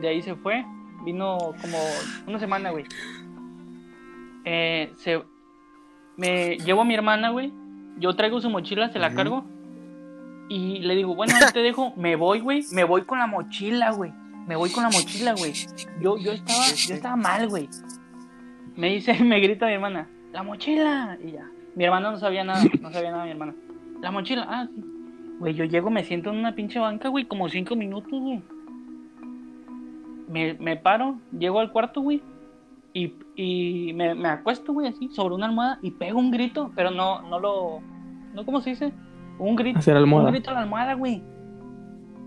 [0.00, 0.64] de ahí se fue,
[1.04, 1.78] vino como
[2.28, 2.84] una semana, güey.
[4.44, 5.20] Eh, se,
[6.16, 7.52] me llevo a mi hermana, güey.
[7.98, 9.44] Yo traigo su mochila, se la cargo.
[10.48, 12.62] Y le digo, bueno, ahí te dejo, me voy, güey.
[12.72, 14.12] Me voy con la mochila, güey.
[14.46, 15.52] Me voy con la mochila, güey.
[16.00, 17.68] Yo, yo estaba, yo estaba mal, güey.
[18.76, 21.16] Me dice, me grita mi hermana, la mochila.
[21.24, 21.48] Y ya.
[21.74, 23.54] Mi hermana no sabía nada, no sabía nada mi hermana.
[24.00, 24.84] La mochila, ah, sí.
[25.38, 28.42] Güey, yo llego, me siento en una pinche banca, güey, como cinco minutos, güey.
[30.28, 32.22] me, me paro, llego al cuarto, güey,
[32.92, 36.90] y, y me, me acuesto, güey, así, sobre una almohada y pego un grito, pero
[36.92, 37.80] no, no lo,
[38.32, 38.92] no, ¿cómo se dice?
[39.38, 40.30] Un grito, Hacia la un almohada.
[40.30, 41.22] grito a la almohada, güey.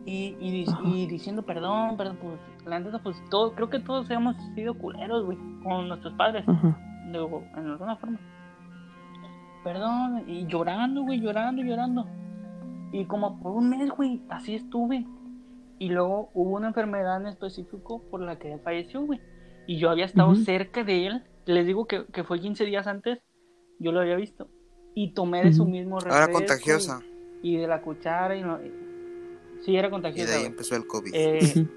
[0.10, 5.26] Y, diciendo perdón, perdón, pues, la neta, pues, todo, creo que todos hemos sido culeros,
[5.26, 6.46] güey, con nuestros padres,
[7.12, 8.18] digo, en alguna forma.
[9.64, 12.08] Perdón, y llorando, güey, llorando, llorando.
[12.94, 15.06] Y como por un mes, güey, así estuve.
[15.78, 19.20] Y luego hubo una enfermedad en específico por la que él falleció, güey.
[19.68, 21.24] Y yo había estado cerca de él.
[21.46, 23.20] Les digo que, que fue 15 días antes.
[23.80, 24.48] Yo lo había visto.
[24.96, 27.02] Y tomé de su mismo Ahora refresco contagiosa.
[27.44, 28.38] Y, y de la cuchara.
[28.38, 28.58] Y no-
[29.62, 30.32] sí, era Y contagiosa.
[30.32, 31.12] de ahí empezó el COVID.
[31.14, 31.68] Eh,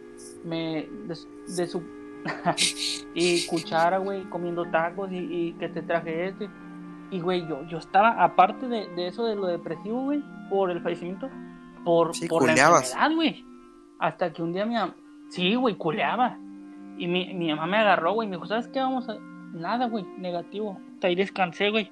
[0.45, 1.17] me de,
[1.57, 1.83] de su
[3.15, 6.49] y cuchara, güey, comiendo tacos y, y que te traje este.
[7.11, 10.81] Y güey, yo, yo estaba, aparte de, de eso de lo depresivo, güey, por el
[10.81, 11.29] fallecimiento,
[11.85, 13.45] por, Sí, por la enfermedad, güey.
[13.99, 14.95] Hasta que un día mi mam-
[15.31, 16.39] sí, güey, culeaba.
[16.99, 18.81] Y mi, mi mamá me agarró, güey, me dijo, ¿sabes qué?
[18.81, 19.17] Vamos a.
[19.55, 20.79] Nada, güey, negativo.
[21.03, 21.91] Ahí descansé, güey.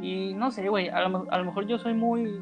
[0.00, 2.40] Y no sé, güey, a lo, a lo mejor yo soy muy.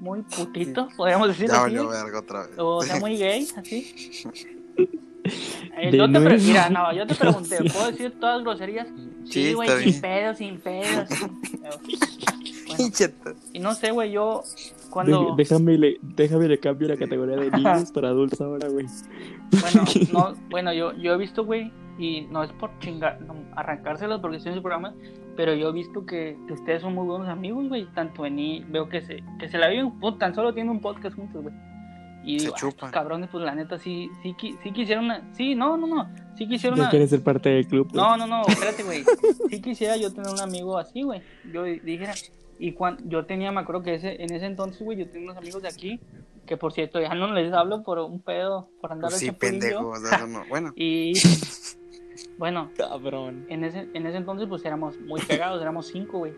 [0.00, 1.74] Muy putito, podríamos decir ya así.
[1.74, 2.50] verga otra vez.
[2.58, 3.92] O sea, muy gay, así.
[5.78, 7.56] Eh, yo, te pre- mira, no, yo te pregunté.
[7.72, 8.86] ¿puedo decir todas groserías?
[9.24, 11.08] Sí, Sí, güey, sin pedos, sin pedos.
[12.68, 12.90] Bueno,
[13.52, 14.42] y no sé, güey, yo
[14.90, 15.36] cuando...
[15.36, 18.86] De- déjame, le, déjame le cambio la categoría de niños para adultos ahora, güey.
[19.60, 24.20] Bueno, no, bueno yo, yo he visto, güey, y no es por chingar, no, arrancárselos
[24.20, 24.94] porque estoy en el programa,
[25.36, 28.64] pero yo he visto que, que ustedes son muy buenos amigos, güey, tanto en I,
[28.68, 31.54] veo que se, que se la viven, tan solo tienen un podcast juntos, güey.
[32.24, 32.74] Y Se digo, "Ah, chupan.
[32.74, 36.48] estos cabrones, pues la neta, sí, sí, sí quisieron una, sí, no, no, no, sí
[36.48, 37.88] quisieron Ya una, quieres ser parte del club.
[37.92, 38.02] güey.
[38.02, 39.04] No, no, no, espérate, güey.
[39.48, 41.22] Sí quisiera yo tener un amigo así, güey.
[41.52, 42.14] Yo dijera,
[42.58, 45.36] y cuando yo tenía, me acuerdo que ese, en ese entonces, güey, yo tenía unos
[45.36, 46.00] amigos de aquí,
[46.46, 49.32] que por cierto, ya no les hablo por un pedo, por andar Pues de sí,
[49.32, 49.60] chapulín yo.
[49.60, 49.88] pendejo.
[49.90, 51.12] o sea, eso no- Bueno, Y
[52.38, 53.44] bueno, Cabrón.
[53.48, 56.32] en ese, en ese entonces, pues éramos muy pegados, éramos cinco, güey.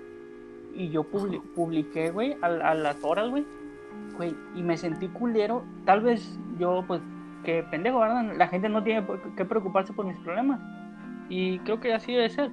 [0.74, 3.44] Y yo publi- publiqué, güey, a, a las horas, güey.
[4.16, 5.64] Güey, y me sentí culero.
[5.84, 7.00] Tal vez yo, pues,
[7.44, 8.32] que pendejo, ¿verdad?
[8.36, 10.60] La gente no tiene por qué preocuparse por mis problemas.
[11.28, 12.50] Y creo que así debe ser.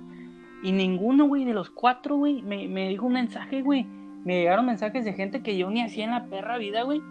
[0.63, 3.85] Y ninguno, güey, de los cuatro, güey, me, me dijo un mensaje, güey.
[4.23, 7.01] Me llegaron mensajes de gente que yo ni hacía en la perra vida, güey.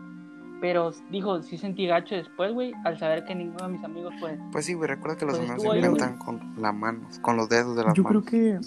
[0.61, 4.39] Pero dijo, sí sentí gacho después, güey, al saber que ninguno de mis amigos, pues,
[4.53, 4.89] pues sí, güey.
[4.89, 8.03] Recuerda que los Pues ahí, inventan con la mano, con los dedos de las Yo
[8.05, 8.31] creo manos.
[8.31, 8.59] que.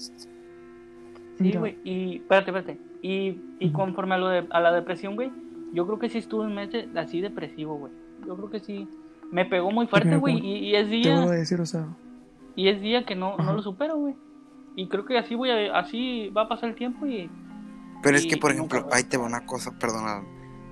[1.39, 2.79] Sí, güey, y espérate, espérate.
[3.01, 5.31] Y, y conforme a, lo de, a la depresión, güey,
[5.73, 7.91] yo creo que sí estuve un mes de- así depresivo, güey.
[8.25, 8.87] Yo creo que sí.
[9.31, 11.85] Me pegó muy fuerte, güey, y, y es te voy a día, decir, o sea.
[12.55, 14.15] y es día que no, no lo supero, güey.
[14.75, 17.29] Y creo que así voy a, así va a pasar el tiempo y
[18.01, 20.23] Pero es que, por y nunca- ejemplo, ahí te va una cosa, perdona.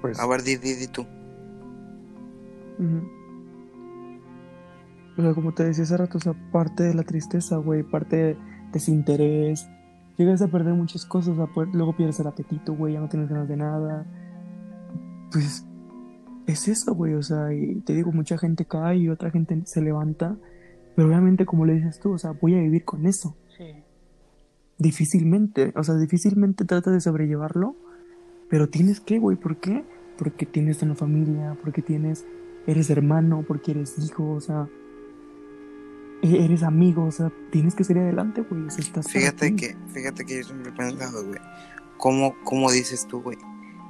[0.06, 1.02] Pues, A ver, di, di, di tú.
[2.78, 3.08] Ujú.
[5.18, 8.16] O sea, como te decía hace rato, o sea, parte de la tristeza, güey, parte
[8.16, 8.38] de
[8.72, 9.68] desinterés.
[10.18, 13.10] Llegas a perder muchas cosas, o sea, pues, luego pierdes el apetito, güey, ya no
[13.10, 14.06] tienes ganas de nada.
[15.32, 15.66] Pues
[16.46, 19.82] es eso, güey, o sea, y te digo, mucha gente cae y otra gente se
[19.82, 20.38] levanta.
[20.96, 23.36] Pero obviamente, como le dices tú, o sea, voy a vivir con eso.
[23.58, 23.82] sí.
[24.78, 27.76] Difícilmente, o sea, difícilmente tratas de sobrellevarlo,
[28.50, 29.86] pero tienes que, güey, ¿por qué?
[30.18, 32.26] Porque tienes una familia, porque tienes,
[32.68, 34.68] eres hermano, porque eres hijo, o sea,
[36.22, 39.56] e- eres amigo, o sea, tienes que salir adelante, güey, o sea, estás para Fíjate
[39.56, 41.40] que, fíjate que yo siempre he pensado, güey.
[41.98, 43.38] ¿Cómo, cómo dices tú, güey?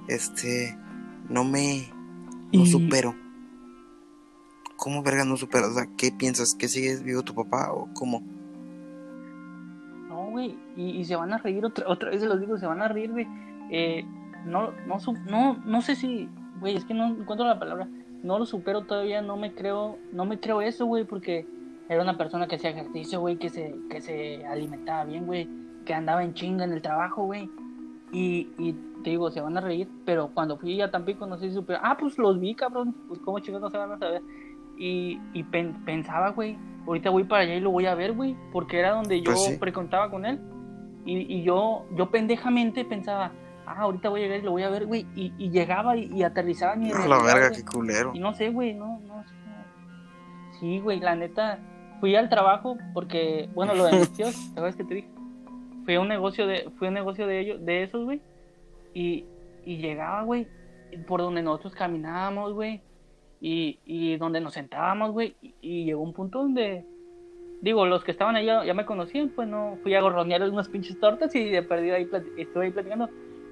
[0.07, 0.77] Este,
[1.29, 1.87] no me,
[2.53, 3.15] no Y- supero.
[4.77, 5.67] ¿Cómo verga no supero?
[5.69, 6.53] O sea, ¿qué piensas?
[6.53, 8.21] ¿Que sigues vivo tu papá o cómo?
[10.09, 12.65] No, güey, y, y se van a reír otra, otra vez, se los digo, se
[12.65, 13.27] van a reír, güey.
[13.71, 14.05] Eh,
[14.45, 17.87] no, no, su- no, no sé si, güey, es que no encuentro la palabra.
[18.23, 21.45] No lo supero todavía, no me creo, no me creo eso, güey, porque
[21.89, 25.47] era una persona que hacía ejercicio, güey, que se, que se alimentaba bien, güey,
[25.85, 27.49] que andaba en chinga en el trabajo, güey.
[28.11, 28.73] Y, y
[29.03, 31.85] te digo, se van a reír, pero cuando fui a Tampico, no sé si supieron,
[31.85, 34.21] ah, pues los vi, cabrón, pues cómo chicos no se van a saber.
[34.77, 36.57] Y, y pen- pensaba, güey,
[36.87, 39.43] ahorita voy para allá y lo voy a ver, güey, porque era donde yo Pues
[39.43, 39.57] sí.
[39.57, 40.39] frecuentaba con él.
[41.05, 43.31] Y, y yo, yo pendejamente pensaba,
[43.65, 45.05] ah, ahorita voy a llegar y lo voy a ver, güey.
[45.15, 48.11] Y, y llegaba y, y aterrizaba en mi A la verga, qué culero.
[48.13, 49.35] Y no sé, güey, no, no sé.
[50.59, 51.59] Sí, güey, la neta.
[51.99, 55.09] Fui al trabajo porque, bueno, lo de mis tíos, ¿te acuerdas que te dije?
[55.85, 58.21] Fui a un negocio de, fui a un negocio de ellos, de esos, güey.
[58.93, 59.25] Y,
[59.65, 60.47] y llegaba, güey,
[61.07, 62.81] por donde nosotros caminábamos, güey.
[63.41, 65.35] Y, y donde nos sentábamos, güey.
[65.41, 66.85] Y, y llegó un punto donde,
[67.61, 70.69] digo, los que estaban ahí ya, ya me conocían, pues no, fui a gorronear unas
[70.69, 73.09] pinches tortas y de perdido ahí, estuve ahí platicando.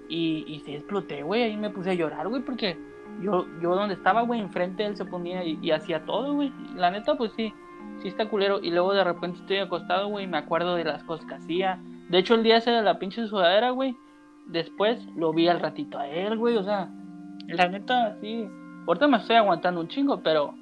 [0.10, 2.78] Y, y sí exploté, güey, ahí me puse a llorar, güey, porque
[3.22, 6.52] yo, yo donde estaba, güey, enfrente de él se ponía y, y hacía todo, güey.
[6.76, 7.54] La neta, pues sí,
[8.02, 8.60] sí está culero.
[8.62, 11.80] Y luego de repente estoy acostado, güey, y me acuerdo de las cosas que hacía.
[12.10, 13.96] De hecho, el día ese de la pinche sudadera, güey,
[14.48, 16.90] después lo vi al ratito a él, güey, o sea,
[17.48, 18.48] la neta, sí.
[18.88, 20.54] Ahorita me estoy aguantando un chingo, pero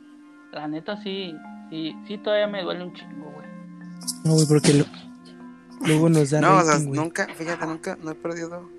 [0.52, 1.34] la neta, sí,
[1.70, 3.48] sí, sí, todavía me duele un chingo, güey.
[4.24, 4.86] No, güey, porque lo-
[5.88, 8.70] luego nos da No, o sea, nunca, fíjate, nunca, no he perdido.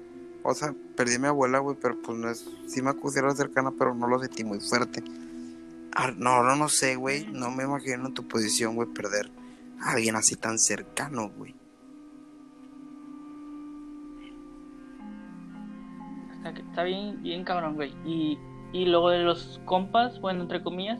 [0.44, 2.48] O sea, perdí a mi abuela, güey, pero pues no es.
[2.66, 5.02] Sí me considero cercana, pero no lo sentí muy fuerte.
[5.94, 7.26] Ah, no, no, no sé, güey.
[7.32, 9.30] No me imagino en tu posición, güey, perder
[9.80, 11.54] a alguien así tan cercano, güey.
[16.44, 17.94] Está, bien, bien cabrón, güey.
[18.04, 18.38] Y,
[18.72, 20.98] y luego de los compas, bueno, entre comillas,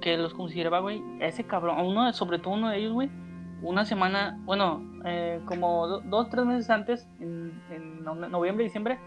[0.00, 3.10] que los consideraba, güey, ese cabrón, uno, sobre todo uno de ellos, güey,
[3.62, 8.98] una semana, bueno, eh, como do- dos, tres meses antes, en, en no- noviembre, diciembre,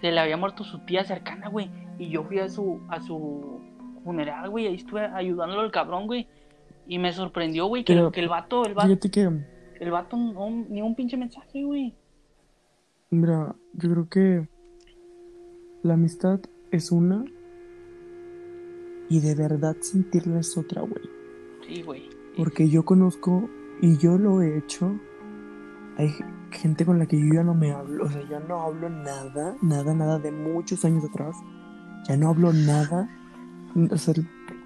[0.00, 1.70] se le había muerto su tía cercana, güey.
[1.98, 3.60] Y yo fui a su, a su
[4.04, 6.26] funeral, güey, ahí estuve ayudándolo al cabrón, güey.
[6.86, 9.28] Y me sorprendió, güey, que, Pero, que el vato, el vato, Fíjate que,
[9.80, 11.94] el vato no, ni un pinche mensaje, güey.
[13.10, 14.48] mira, yo creo que
[15.82, 16.40] la amistad
[16.70, 17.24] es una
[19.08, 21.02] y de verdad sentirla es otra, güey.
[21.66, 22.08] Sí, güey.
[22.36, 23.48] Porque yo conozco
[23.80, 24.98] y yo lo he hecho.
[25.96, 26.14] Hay
[26.50, 29.56] gente con la que yo ya no me hablo, o sea, ya no hablo nada,
[29.62, 31.36] nada, nada de muchos años atrás.
[32.08, 33.08] Ya no hablo nada.
[33.90, 34.14] O sea,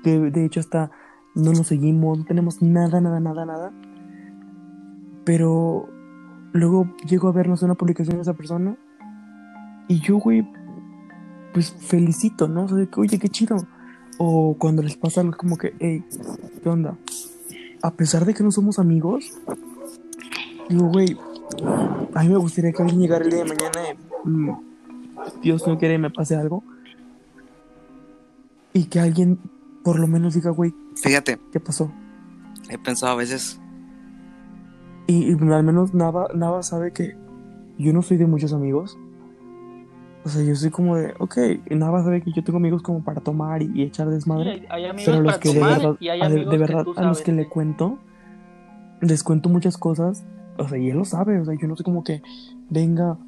[0.05, 0.91] de, de hecho hasta
[1.35, 3.73] no nos seguimos, no tenemos nada, nada, nada, nada.
[5.25, 5.89] Pero
[6.53, 8.77] luego llego a vernos una publicación de esa persona
[9.89, 10.47] y yo, güey,
[11.53, 12.65] pues felicito, ¿no?
[12.65, 13.57] O sea, que, oye, qué chido.
[14.19, 16.05] O cuando les pasa algo como que, hey,
[16.63, 16.97] ¿qué onda?
[17.83, 19.33] A pesar de que no somos amigos,
[20.69, 21.19] digo, güey,
[22.15, 23.81] a mí me gustaría que alguien llegara el día de mañana
[24.25, 24.57] y, mm,
[25.43, 26.63] Dios no quiere me pase algo.
[28.73, 29.39] Y que alguien
[29.83, 31.91] por lo menos diga, güey, Fíjate, ¿qué pasó?
[32.69, 33.61] he pensado a veces.
[35.07, 37.17] Y, y al menos Nava, Nava sabe que
[37.79, 38.97] yo no soy de muchos amigos.
[40.25, 41.37] O sea, yo soy como de, ok,
[41.71, 44.51] y Nava sabe que yo tengo amigos como para tomar y, y echar Sí, desmadre.
[44.51, 46.57] hay, hay amigos Pero los para que de verdad, y hay a de, amigos de
[46.57, 47.99] que verdad tú a los que le cuento,
[49.01, 50.25] les cuento muchas cosas.
[50.59, 51.41] O sea, y él lo sabe.
[51.41, 52.23] O sea, yo no sé como que
[52.71, 53.19] venga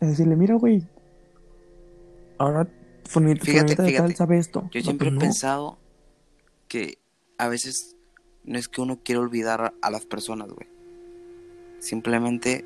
[0.00, 0.86] a decirle, mira, güey,
[2.38, 2.66] ahora
[3.04, 4.14] Fíjate, fulanita de tal fíjate.
[4.14, 4.68] sabe esto.
[4.72, 5.20] Yo No, siempre he pues no.
[5.20, 5.78] pensado
[6.68, 6.98] que
[7.38, 7.96] a veces
[8.44, 10.68] no es que uno quiera olvidar a, las personas, güey.
[11.80, 12.64] Simplemente,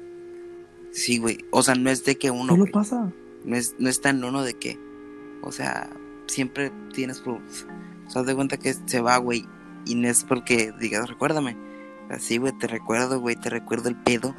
[0.92, 1.38] sí, güey.
[1.52, 3.12] O sea, no es de que uno, Solo güey, pasa.
[3.46, 4.78] No es, no está en uno de que,
[5.42, 5.88] o sea,
[6.26, 7.40] siempre tienes, pro-
[8.06, 9.46] o sea, de cuenta que se va, güey,
[9.86, 11.56] y no es porque digas, recuérdame.
[12.10, 14.34] Así, güey, te recuerdo, güey, te recuerdo el pedo.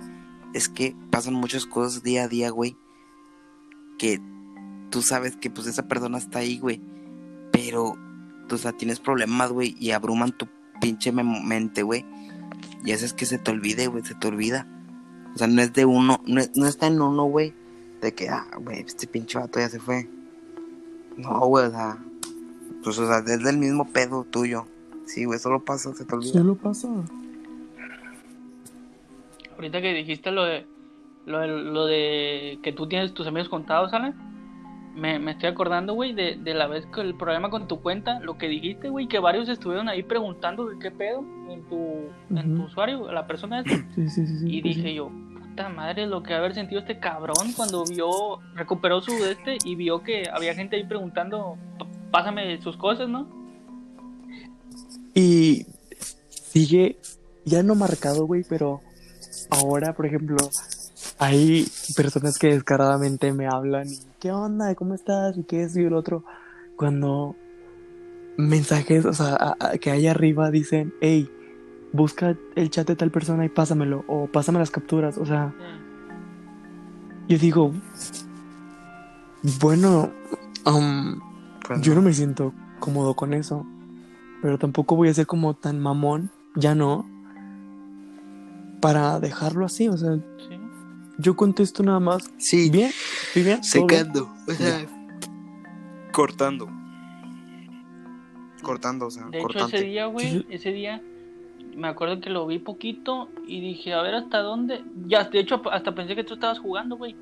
[0.54, 2.78] Es que pasan muchas cosas día a día, güey,
[3.98, 4.22] que
[4.90, 6.82] tú sabes que pues esa persona está ahí, güey,
[7.52, 7.96] pero,
[8.50, 10.48] o sea, tienes problemas, güey, y abruman tu
[10.80, 12.06] pinche mente, güey,
[12.86, 14.68] y haces que se te olvide, güey, se te olvida.
[15.36, 17.54] O sea, no es de uno, no, es- no está en uno, güey,
[18.08, 20.08] de que, ah, güey, este pinche vato ya se fue.
[21.18, 21.98] No, güey, o sea,
[22.84, 24.66] pues, o sea, es del mismo pedo tuyo.
[25.06, 26.32] Sí, güey, solo pasa, se te olvida.
[26.32, 26.88] Solo pasa.
[29.56, 30.66] Ahorita que dijiste lo de,
[31.26, 34.16] lo de, lo de que tú tienes tus amigos contados, Alan,
[34.96, 38.20] me, me estoy acordando, güey, de, de la vez que el problema con tu cuenta,
[38.22, 42.56] lo que dijiste, güey, que varios estuvieron ahí preguntando de qué pedo en tu, en
[42.56, 43.76] tu usuario, la persona esta.
[43.96, 44.40] Sí, sí, sí.
[44.40, 44.94] sí, Y sí, dije sí.
[44.94, 45.12] yo,
[45.58, 50.04] puta madre, lo que haber sentido este cabrón cuando vio, recuperó su este y vio
[50.04, 53.28] que había gente ahí preguntando, "P- pásame sus cosas, ¿no?
[55.16, 55.66] Y
[56.30, 57.00] sigue,
[57.44, 58.82] ya no marcado, güey, pero
[59.50, 60.38] ahora, por ejemplo,
[61.18, 61.66] hay
[61.96, 63.88] personas que descaradamente me hablan
[64.20, 64.76] ¿qué onda?
[64.76, 65.40] ¿Cómo estás?
[65.40, 65.76] ¿Y qué es?
[65.76, 66.24] Y el otro,
[66.76, 67.36] cuando
[68.38, 71.28] mensajes, o sea, que ahí arriba dicen, hey,
[71.94, 75.54] busca el chat de tal persona y pásamelo, o pásame las capturas, o sea,
[77.28, 77.72] yo digo,
[79.62, 80.12] bueno,
[80.66, 81.20] um,
[81.68, 83.66] Pues yo no me siento cómodo con eso.
[84.42, 87.06] Pero tampoco voy a ser como tan mamón, ya no.
[88.82, 90.60] Para dejarlo así, o sea, Sí.
[91.18, 92.32] yo contesto nada más.
[92.38, 92.92] Sí, Bien,
[93.28, 93.64] ¿estoy bien?
[93.64, 94.86] Secando, o sea,
[96.14, 96.70] cortando.
[98.62, 100.46] Cortando, o sea, De hecho, ese día, güey, Sí.
[100.50, 101.02] ese día,
[101.78, 104.84] me acuerdo que lo vi poquito y dije, a ver hasta dónde.
[105.06, 107.16] Ya, de hecho, hasta pensé que tú estabas jugando, güey.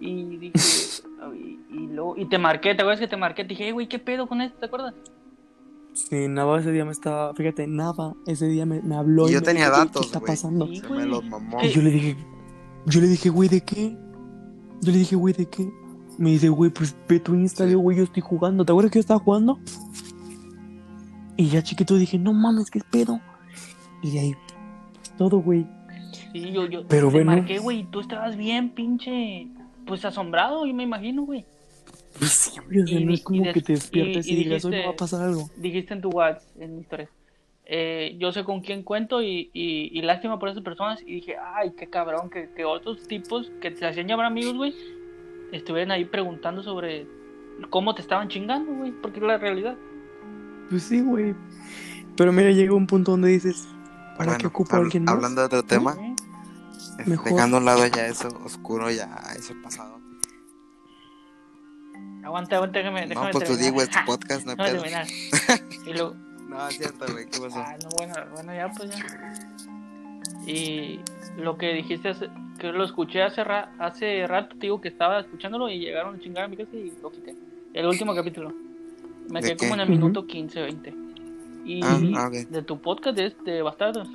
[0.00, 0.52] Y dije,
[1.34, 3.44] y, y luego, y te marqué, ¿te acuerdas que te marqué?
[3.44, 4.58] Te dije, "Ey, güey, ¿qué pedo con esto?
[4.58, 4.94] ¿Te acuerdas?
[5.92, 9.34] Sí, Nava ese día me estaba, fíjate, Nava ese día me, me habló Y y
[9.34, 10.66] yo me tenía dijo, "¿Qué- datos, ¿qué está pasando?
[10.66, 11.00] Sí, Se güey.
[11.00, 11.58] me los mamó.
[11.62, 12.16] Y yo le dije,
[12.86, 13.96] yo le dije, güey, ¿de qué?
[14.82, 15.70] Yo le dije, güey, ¿de qué?
[16.18, 17.74] Me dice, güey, pues ve tu Insta, Sí.
[17.74, 18.64] güey, yo estoy jugando.
[18.64, 19.58] ¿Te acuerdas que yo estaba jugando?
[21.36, 23.20] Y ya chiquito dije, no mames, qué pedo.
[24.02, 24.34] Y de ahí,
[25.18, 25.66] todo, güey.
[26.32, 27.32] Sí, yo, yo Pero te bueno.
[27.32, 29.48] marqué, güey, tú estabas bien, pinche,
[29.86, 31.44] pues asombrado, yo me imagino, güey.
[32.18, 34.64] Pues sí, güey, o sea, no es como que te despiertes y, y- y digas,
[34.64, 35.48] hoy dijiste- va a pasar algo.
[35.56, 37.08] Dijiste en tu WhatsApp, en mi historia,
[37.66, 41.00] eh, yo sé con quién cuento y, y, y lástima por esas personas.
[41.02, 44.74] Y dije, ay, qué cabrón, que, que otros tipos que te hacían llamar amigos, güey,
[45.52, 47.06] estuvieran ahí preguntando sobre
[47.70, 49.76] cómo te estaban chingando, güey, porque es la realidad.
[50.68, 51.34] Pues sí, güey.
[52.16, 53.68] Pero mira, llega un punto donde dices,
[54.26, 55.14] ¿para qué Bueno, ocupo a habl- alguien más?
[55.14, 56.14] Hablando de otro tema, ¿Eh?
[57.06, 57.32] Mejor.
[57.32, 59.98] dejando a un lado ya eso oscuro, ya eso pasado.
[62.24, 63.72] Aguanta, aguanta, déjame, No, déjame pues tú terminar.
[63.72, 64.82] digo, es tu podcast, no hay Déjame pedo.
[64.82, 65.06] terminar.
[65.86, 66.14] Y luego,
[66.48, 67.58] No, es cierto, güey, ¿qué pasó?
[67.58, 69.32] Ah, no, bueno, bueno, ya pues ya.
[70.46, 71.00] Y
[71.38, 75.20] lo que dijiste, hace- que lo escuché hace, ra- hace rato, te digo que estaba
[75.20, 77.34] escuchándolo y llegaron a chingar a mi casa y lo quité.
[77.72, 78.52] El último capítulo.
[79.30, 79.74] Me ¿De quedé como qué?
[79.74, 79.98] en el Ujú.
[79.98, 80.94] minuto 15, 20.
[81.70, 84.08] Y Ah, ah, de tu podcast de, de Bastardos.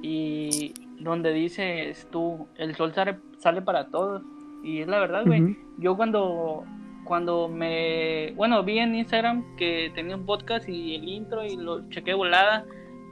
[0.00, 4.22] Y donde dices tú, el sol sale, sale para todos.
[4.62, 5.58] Y es la verdad, güey.
[5.76, 6.64] Yo cuando
[7.04, 11.86] cuando me bueno vi en Instagram que tenía un podcast y el intro y lo
[11.90, 12.64] chequé volada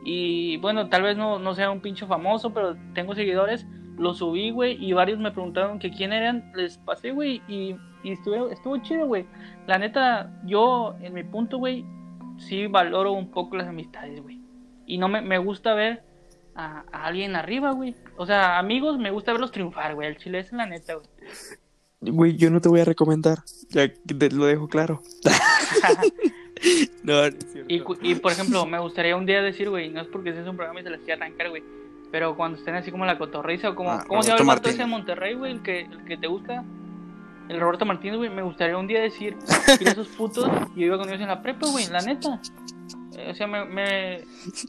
[0.03, 3.67] y bueno tal vez no, no sea un pincho famoso pero tengo seguidores
[3.99, 8.13] lo subí güey y varios me preguntaron que quién eran les pasé güey y, y
[8.13, 9.27] estuvo estuvo chido güey
[9.67, 11.85] la neta yo en mi punto güey
[12.49, 14.41] sí valoro un poco las amistades güey
[14.87, 16.03] y no me, me gusta ver
[16.55, 20.41] a, a alguien arriba güey o sea amigos me gusta verlos triunfar güey el chile
[20.41, 21.09] es la neta güey
[22.03, 23.39] Güey, yo no te voy a recomendar.
[23.69, 25.01] Ya te lo dejo claro.
[27.05, 27.37] no, es.
[27.69, 30.81] Y, por ejemplo, me gustaría un día decir, güey, no es porque sea un programa
[30.81, 31.63] y se las quiera arrancar, güey,
[32.11, 34.79] pero cuando estén así como la cotorriza o como, Ah, ¿cómo se llama el ese
[34.79, 34.87] de.
[34.87, 35.53] Monterrey, güey?
[35.53, 36.65] El que, el que te gusta,
[37.49, 39.37] el Roberto Martínez, güey, me gustaría un día decir,
[39.79, 42.41] mira esos putos, yo iba con ellos en la prepa, güey, la neta.
[43.17, 44.25] Eh, o sea, me, me,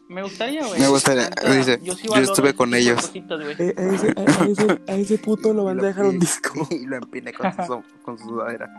[0.10, 0.80] me gustaría, güey.
[0.82, 3.02] Me gustaría, neta, dice, sí yo estuve con ellos.
[3.02, 3.40] cositas.
[3.60, 6.68] Eh, a, ese, a, a ese, a ese puto lo van a dejar un disco.
[6.72, 8.70] y lo empiné con su, con su sudadera.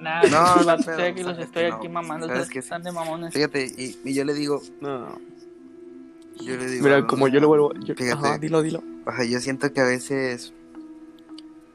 [0.00, 1.76] Nah, No, no, no, no, que los estoy no.
[1.76, 2.58] aquí mamando, Sabes sí.
[2.58, 3.34] están de mamones.
[3.34, 5.18] Fíjate, y, y yo le digo, No.
[6.40, 6.84] yo le digo.
[6.84, 7.74] Mira, como yo lo vuelvo.
[7.74, 8.12] yo- Fíjate.
[8.26, 8.82] Ajá, dilo, dilo.
[9.04, 10.54] O sea, yo siento que a veces,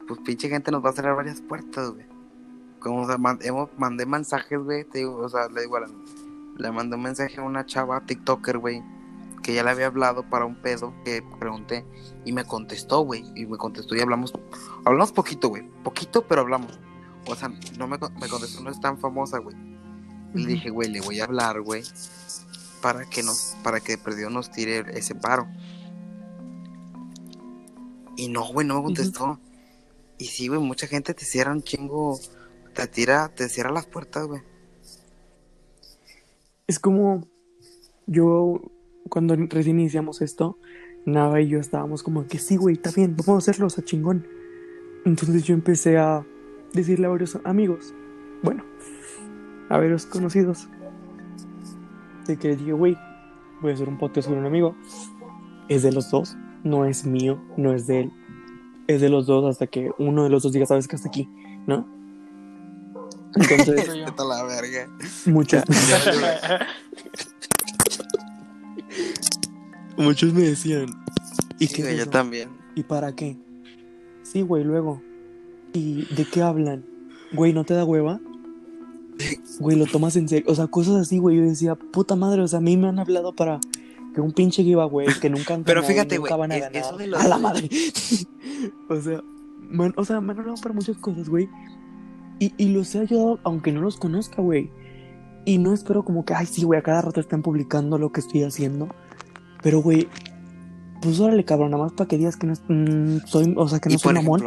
[0.06, 2.06] pues pinche gente nos va a cerrar varias puertas, güey.
[2.80, 5.80] Como, o sea, man- hemos, mandé mensajes, güey, te digo, o sea, le digo, a
[5.80, 5.90] la-
[6.58, 8.82] le mandé un mensaje a una chava, TikToker, güey,
[9.42, 11.84] que ya le había hablado para un pedo que pregunté
[12.24, 14.32] y me contestó, güey, y me contestó y hablamos,
[14.84, 16.78] hablamos poquito, güey, poquito, pero hablamos.
[17.26, 19.56] O sea, no me, me contestó, no es tan famosa, güey.
[20.34, 21.82] Y le dije, güey, le voy a hablar, güey,
[22.82, 25.46] para que nos, para que perdió nos tire ese paro.
[28.16, 29.38] Y no, güey, no me contestó.
[30.18, 32.18] Y sí, güey, mucha gente te cierra un chingo,
[32.74, 34.42] te tira, te cierra las puertas, güey.
[36.66, 37.28] Es como.
[38.06, 38.60] Yo,
[39.08, 40.58] cuando recién iniciamos esto,
[41.06, 43.84] Nava y yo estábamos como que sí, güey, está bien, vamos a hacerlo, o sea,
[43.84, 44.26] chingón.
[45.04, 46.24] Entonces yo empecé a
[46.72, 47.94] decirle a varios amigos,
[48.42, 48.64] bueno,
[49.68, 50.68] a varios conocidos,
[52.26, 52.96] de que dije, güey,
[53.60, 54.76] voy a hacer un podcast con un amigo.
[55.68, 58.12] Es de los dos, no es mío, no es de él.
[58.86, 61.28] Es de los dos hasta que uno de los dos diga, sabes que hasta aquí,
[61.66, 61.86] ¿no?
[63.34, 63.88] Entonces,
[64.18, 64.88] la verga.
[65.26, 65.62] muchos,
[69.96, 70.86] muchos me decían,
[71.58, 72.50] ¿y Sí, qué güey, yo también.
[72.74, 73.36] ¿Y para qué?
[74.22, 75.02] Sí, güey, luego.
[75.72, 76.84] ¿Y de qué hablan?
[77.32, 78.20] Güey, ¿no te da hueva?
[79.58, 80.44] Güey, lo tomas en serio.
[80.50, 81.38] O sea, cosas así, güey.
[81.38, 83.58] Yo decía, puta madre, o sea, a mí me han hablado para
[84.16, 87.20] que un pinche giveaway que nunca han Pero ganado fíjate, güey, es- eso de los-
[87.22, 87.68] A la madre.
[88.88, 89.22] o sea,
[89.68, 91.48] man, o sea, me han hablado para muchas cosas, güey.
[92.38, 94.70] Y, y los he ayudado aunque no los conozca, güey.
[95.44, 98.20] Y no espero como que, ay, sí, güey, a cada rato estén publicando lo que
[98.20, 98.88] estoy haciendo.
[99.62, 100.08] Pero, güey,
[101.02, 103.78] pues órale, cabrón, nada más para que digas que no es- mm, soy, o sea,
[103.78, 104.42] que no soy mamón.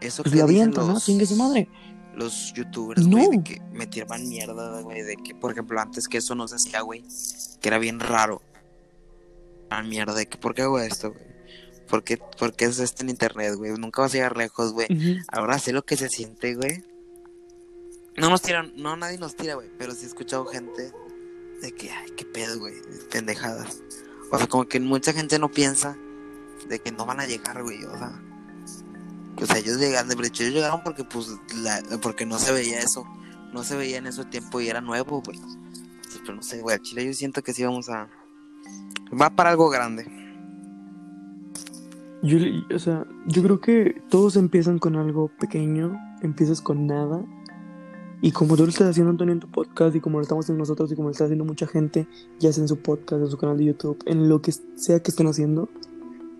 [0.00, 0.94] eso Pues que lo dicen avientas, ¿no?
[0.94, 1.68] los, Chingue su madre.
[2.16, 3.18] los youtubers, No.
[3.18, 6.48] güey, de que me tiraban mierda, güey, de que, por ejemplo, antes que eso no
[6.48, 7.04] se hacía, güey,
[7.60, 8.42] que era bien raro.
[9.74, 11.24] Ah, mierda, ¿por qué hago esto, güey?
[11.88, 13.72] ¿Por qué, por qué es esto en internet, güey?
[13.72, 14.86] Nunca vas a llegar lejos, güey.
[15.28, 16.84] Ahora sé lo que se siente, güey.
[18.18, 20.92] No nos tiran, no nadie nos tira, güey, pero sí he escuchado gente
[21.62, 22.74] de que, ay, qué pedo, güey,
[23.10, 23.82] pendejadas.
[24.30, 25.96] O sea, como que mucha gente no piensa
[26.68, 28.22] de que no van a llegar, güey, o sea.
[29.40, 32.80] O sea, ellos llegaron, de hecho ellos llegaron porque, pues, la, porque no se veía
[32.80, 33.06] eso.
[33.54, 35.40] No se veía en ese tiempo y era nuevo, güey.
[36.20, 38.10] Pero no sé, güey, Chile yo siento que sí vamos a...
[39.20, 40.06] Va para algo grande.
[42.22, 47.24] Yo, le- o sea, yo creo que todos empiezan con algo pequeño, empiezas con nada.
[48.20, 50.60] Y como tú lo estás haciendo, Antonio, en tu podcast, y como lo estamos haciendo
[50.60, 52.06] nosotros, y como lo está haciendo mucha gente,
[52.38, 55.10] ya sea en su podcast, en su canal de YouTube, en lo que sea que
[55.10, 55.68] estén haciendo,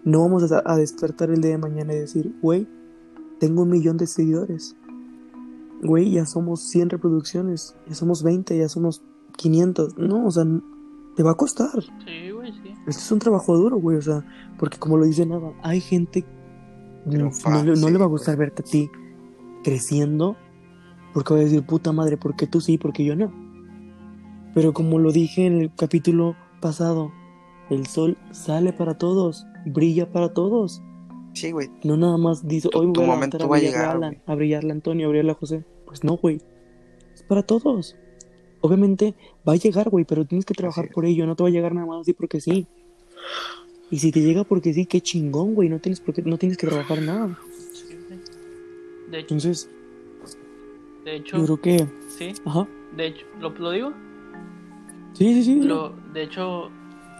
[0.04, 2.68] no vamos a, a despertar el día de mañana y decir, güey,
[3.40, 4.76] tengo un millón de seguidores.
[5.82, 9.02] Güey, ya somos 100 reproducciones, ya somos 20, ya somos
[9.36, 9.98] 500.
[9.98, 10.44] No, o sea,
[11.16, 11.82] te va a costar.
[12.06, 12.41] Sí, güey.
[12.86, 14.24] Este es un trabajo duro, güey, o sea,
[14.58, 16.24] porque como lo dice Nava, hay gente
[17.04, 18.08] no, Triunfa, no le, no sí, le va a güey.
[18.08, 18.90] gustar verte a ti
[19.62, 20.36] creciendo,
[21.12, 23.32] porque va a decir, puta madre, ¿por qué tú sí, porque yo no?
[24.54, 27.12] Pero como lo dije en el capítulo pasado,
[27.70, 30.82] el sol sale para todos, brilla para todos.
[31.34, 31.70] Sí, güey.
[31.84, 34.22] No nada más dice, hoy tu voy a momento a va a a llegar, Alan,
[34.26, 35.64] a brillarle a Antonio, a brillarle a José.
[35.86, 36.40] Pues no, güey.
[37.14, 37.96] Es para todos.
[38.62, 39.14] Obviamente
[39.46, 41.26] va a llegar, güey, pero tienes que trabajar por ello.
[41.26, 42.66] No te va a llegar nada más así porque sí.
[43.90, 45.68] Y si te llega porque sí, qué chingón, güey.
[45.68, 47.38] No tienes, por qué- no tienes que trabajar nada.
[49.10, 49.68] De hecho, Entonces,
[51.04, 51.86] de hecho, yo creo que...
[52.08, 52.32] sí.
[52.46, 52.66] Ajá.
[52.96, 53.92] De hecho, ¿lo, lo digo?
[55.12, 55.60] Sí, sí, sí.
[55.60, 56.70] Lo, de hecho,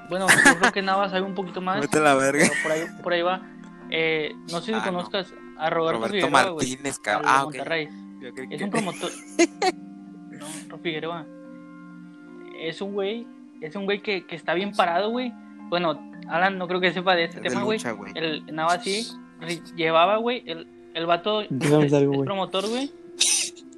[0.09, 1.81] bueno, yo creo que Nava sabe un poquito más.
[1.83, 2.47] Vete a la verga.
[2.49, 3.43] pero por ahí, por ahí va.
[3.91, 4.93] Eh, no sé si Ah, no.
[4.93, 7.29] conozcas a Roberto, Roberto Figueroa, Martínez, cabrón.
[7.31, 7.55] Ah, ok.
[7.57, 7.89] Monterrey.
[8.21, 9.11] Yo creí Es un promotor.
[10.43, 11.27] no, Ro Figueroa.
[12.61, 13.27] Es un güey,
[13.61, 15.33] es un güey que, que está bien parado, güey.
[15.69, 15.99] Bueno,
[16.29, 17.81] Alan no creo que sepa de este Es tema, güey.
[18.15, 19.07] El Nava sí
[19.41, 22.93] ri- llevaba, güey, el, el vato es, algo, promotor, güey.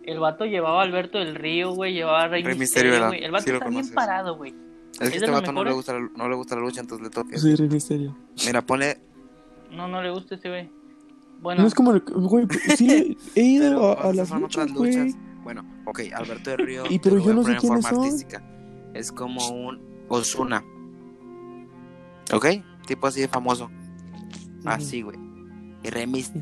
[0.05, 3.25] El vato llevaba a Alberto del Río, güey, llevaba a Rey, Rey Misterio, güey.
[3.25, 4.55] El vato sí está bien parado, güey.
[4.93, 7.05] Es que es este vato no le, gusta la, no le gusta la lucha, entonces
[7.05, 7.37] le toca.
[7.39, 8.17] Soy Rey Misterio.
[8.47, 8.99] Mira, ponle.
[9.71, 10.69] No, no le gusta ese güey.
[11.41, 11.93] Bueno, No es como...
[11.93, 12.47] el- Güey,
[12.77, 15.15] sí le- he ido a, a las luchas, güey.
[15.45, 16.83] Bueno, ok, Alberto de Río.
[16.91, 17.99] Y pero yo no sé quiénes son.
[18.05, 18.43] artística.
[18.95, 20.65] Es como un Osuna.
[22.33, 22.47] ¿Ok?
[22.87, 23.71] Tipo así de famoso.
[24.65, 25.19] Así, güey.
[25.83, 26.33] Y Rey Mis-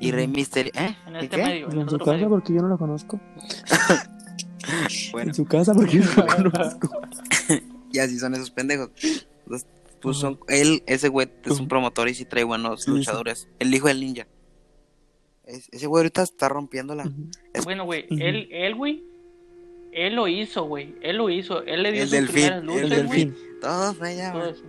[0.00, 0.72] Y Rey Misterio.
[0.74, 0.96] ¿Eh?
[1.06, 1.42] en ¿Y este qué?
[1.44, 2.28] medio, en En el su casa medio.
[2.28, 3.20] porque yo no la conozco.
[5.12, 6.88] Bueno, En su casa porque yo no la conozco.
[7.92, 8.90] y así son esos pendejos.
[9.44, 9.68] Entonces,
[10.00, 13.46] pues son, él, ese güey es un promotor y sí trae buenos luchadores.
[13.58, 14.26] El hijo del ninja.
[15.46, 17.04] Es- ese güey ahorita está rompiéndola.
[17.04, 17.28] Ujú.
[17.52, 18.16] Es- Bueno, güey, Ujú.
[18.20, 19.04] él, él, güey,
[19.92, 20.94] él lo hizo, güey.
[21.02, 21.62] Él lo hizo.
[21.62, 23.24] Él le dio El sus delfín, primeras el El luchas, güey.
[23.24, 23.60] delfín.
[23.60, 24.48] Todos me Todo llaman.
[24.48, 24.64] eso.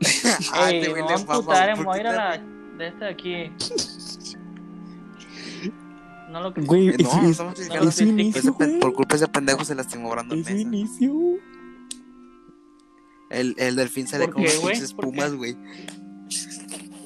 [0.52, 1.94] Ah, Ey, este me güey voy le a fama, emputar, eh, ¿por me voy a
[1.94, 2.76] qué ir a te la...
[2.78, 3.52] De esta de aquí.
[6.30, 6.60] No lo que...
[6.62, 8.80] Güey, Eh, No, es, es- estamos no, es su sí, inicio, Ese güey.
[8.80, 10.58] por culpa de ese pendejo se lastimó Brandon Es Mesa.
[10.60, 11.12] inicio.
[13.30, 14.72] El, el delfín sale ¿Por con qué, unas güey?
[14.74, 15.10] pinches ¿Por qué?
[15.10, 15.56] espumas, güey.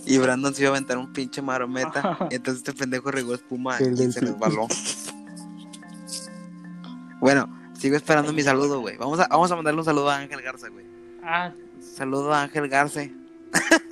[0.06, 2.16] Y Brandon se iba a aventar un pinche marometa.
[2.30, 4.66] y entonces este pendejo regó espuma El y se resbaló.
[7.20, 8.96] bueno, sigo esperando mi saludo, güey.
[8.96, 10.84] Vamos a, vamos a mandarle un saludo a Ángel Garza, güey.
[11.22, 13.00] Ah, Saludo a Ángel Garza.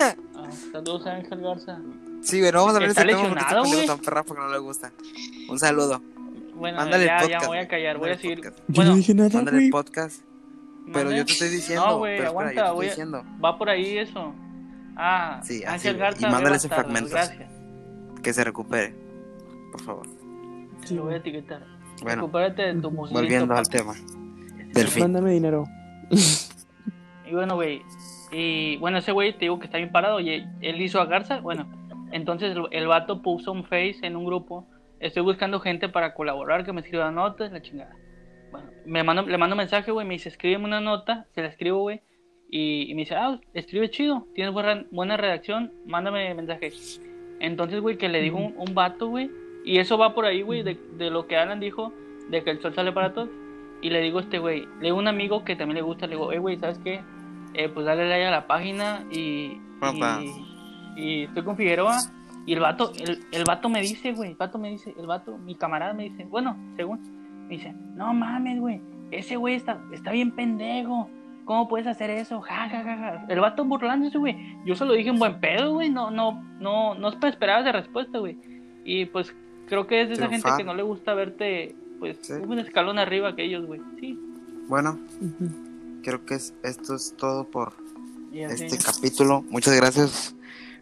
[0.01, 0.15] ah,
[0.71, 1.79] saludos a Ángel Garza.
[2.21, 3.87] Sí, güey, no vamos a hablar de ese tema porque este pendejo güey.
[3.87, 4.91] tan perra porque no le gusta.
[5.49, 6.01] Un saludo.
[6.55, 7.41] Bueno, Mándale ya, el ya podcast.
[7.41, 7.67] me voy a güey.
[7.67, 8.37] callar, voy a el seguir.
[8.37, 8.57] podcast.
[8.59, 9.71] Yo Bueno, no dije nada, Mándale el güey.
[9.71, 10.21] podcast.
[10.93, 11.85] Pero yo te estoy diciendo.
[11.87, 14.33] No, güey, aguanta, yo te voy estoy a- diciendo Va por ahí eso.
[14.95, 15.89] Ah, Sí, así.
[15.89, 16.29] Y Garza.
[16.29, 16.67] mándale ese.
[16.69, 17.51] Gracias.
[18.23, 18.95] que se recupere.
[19.71, 20.07] Por favor.
[20.91, 21.63] Lo voy a etiquetar.
[22.01, 23.93] Bueno, Recupérate de tu volviendo al tema.
[24.73, 25.03] Delfín.
[25.03, 25.65] Mándame dinero.
[27.25, 27.81] Y bueno, güey.
[28.31, 30.19] Y bueno, ese güey te digo que está bien parado.
[30.19, 31.39] Y él hizo a Garza.
[31.39, 31.67] Bueno,
[32.11, 34.67] entonces el, el vato puso un face en un grupo.
[34.99, 37.95] Estoy buscando gente para colaborar, que me escriba notas, la chingada.
[38.51, 40.05] Bueno, me mando, le mando un mensaje, güey.
[40.07, 41.25] Me dice, escríbeme una nota.
[41.33, 42.01] Se la escribo, güey.
[42.49, 44.27] Y, y me dice, ah, escribe chido.
[44.33, 45.71] Tienes buena, buena redacción.
[45.85, 46.71] Mándame mensaje.
[47.39, 49.29] Entonces, güey, que le digo un, un vato, güey.
[49.63, 51.91] Y eso va por ahí, güey, de, de lo que Alan dijo,
[52.29, 53.29] de que el sol sale para todos.
[53.81, 56.07] Y le digo a este güey, le digo a un amigo que también le gusta,
[56.07, 57.01] le digo, hey, güey, ¿sabes qué?
[57.53, 60.21] Eh, pues dale like a la página y, Papá.
[60.95, 61.97] y, y estoy con Figueroa.
[62.45, 65.37] Y el vato, el, el vato me dice, güey, el vato me dice, el vato,
[65.37, 66.99] mi camarada me dice, bueno, según,
[67.47, 71.09] me dice, no mames, güey, ese güey está, está bien pendejo.
[71.45, 72.41] ¿Cómo puedes hacer eso?
[72.41, 73.25] Ja, ja, ja, ja.
[73.29, 74.35] El vato burlándose, güey.
[74.65, 75.89] Yo se lo dije en buen pedo, güey.
[75.91, 78.37] No, no, no, no esperaba esa respuesta, güey.
[78.83, 79.33] Y pues
[79.67, 82.33] creo que es de esa gente que no le gusta verte, pues, Sí.
[82.33, 83.79] un escalón arriba que ellos, güey.
[83.99, 84.19] Sí.
[84.67, 84.99] Bueno,
[86.03, 87.73] creo que es- esto es todo por
[88.33, 89.43] este capítulo.
[89.43, 90.35] Muchas gracias,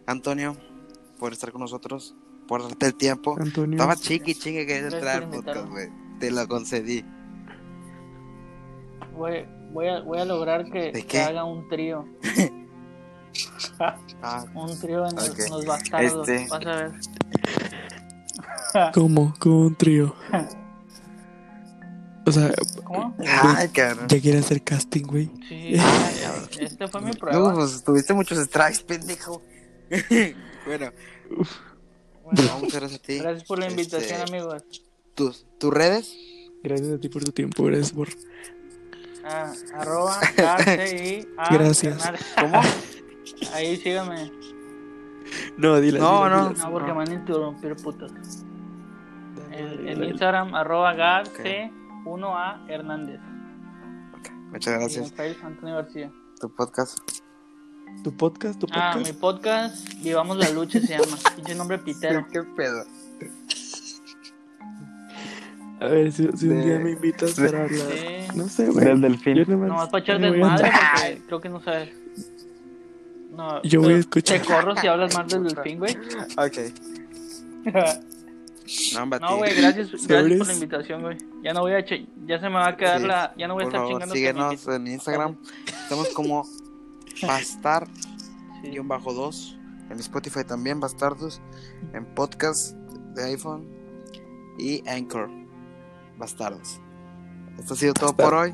[0.06, 0.56] Antonio,
[1.18, 2.16] por estar con nosotros,
[2.48, 3.36] por darte el tiempo.
[3.38, 3.76] Antonio.
[3.76, 5.88] Estaba chiqui, chingue, querías Gracias entrar al podcast, güey.
[6.20, 7.04] Te lo concedí.
[9.16, 9.44] Voy,
[9.74, 12.06] voy, a, voy a lograr que, haga un trío.
[14.22, 15.38] Ah, Un trío en, los- Ok.
[15.40, 16.28] en los bastardos.
[16.28, 16.92] Este- Vas a ver.
[18.94, 19.34] ¿Cómo?
[19.38, 20.14] Como un trío.
[22.26, 22.52] O sea,
[22.84, 23.14] ¿Cómo?
[23.28, 24.06] ay, cabrón.
[24.08, 25.30] ya quiere hacer casting, güey.
[25.48, 25.74] Sí.
[26.60, 27.52] Este fue mi prueba.
[27.52, 29.42] pues tuviste muchos strikes, pendejo.
[30.66, 30.90] bueno,
[32.24, 33.18] Bueno, gracias a ti.
[33.18, 34.62] gracias por la invitación, Este, amigos.
[35.14, 36.14] ¿Tus, tus redes?
[36.62, 38.08] Gracias a ti por tu tiempo, gracias por...
[39.24, 42.04] Ah, arroba y A Gracias.
[42.04, 42.34] Hernández.
[42.40, 42.60] ¿Cómo?
[43.54, 44.30] Ahí síganme.
[45.56, 45.98] No, dile.
[45.98, 46.50] No, no.
[46.50, 48.12] No, porque me van a interrumpir, putos.
[49.50, 51.72] En, en Instagram, arroba Garce
[52.04, 53.20] 1A Hernández.
[54.50, 55.12] Muchas Y en gracias.
[55.12, 56.12] Facebook, Antonio García.
[56.40, 56.98] Tu podcast.
[58.02, 59.06] Tu podcast, tu Ah, podcast.
[59.06, 61.16] mi podcast, Vivamos la Lucha se llama.
[61.36, 62.26] Pinche nombre pitero.
[62.32, 62.84] ¿Qué pedo?
[65.84, 67.86] A ver, si, si un día me invitas para hablar.
[68.34, 68.84] No sé, güey.
[68.84, 69.34] Del delfín.
[69.36, 71.90] Yo nomás, Nomás para echar desmadre porque creo que no sabes.
[73.36, 74.40] No, Yo voy a te- escuchar.
[74.40, 75.96] Te corro si hablas más del delfín, güey.
[76.36, 76.58] Ok.
[79.20, 81.18] No, güey, gracias, gracias por la invitación, güey.
[81.42, 83.06] Ya no voy a che- ya se me va a quedar Sí.
[83.06, 84.14] la, ya no voy a Por estar favor, chingando.
[84.14, 85.36] me síguenos en Instagram.
[85.82, 86.48] Estamos como
[87.20, 87.86] Bastar
[88.62, 88.70] Sí.
[88.70, 89.58] guion bajo 2
[89.90, 91.42] en Spotify también Bastardos
[91.92, 92.74] en podcast
[93.14, 93.66] de iPhone
[94.58, 95.28] y Anchor
[96.18, 96.80] Bastardos
[97.58, 98.52] esto ha sido todo por hoy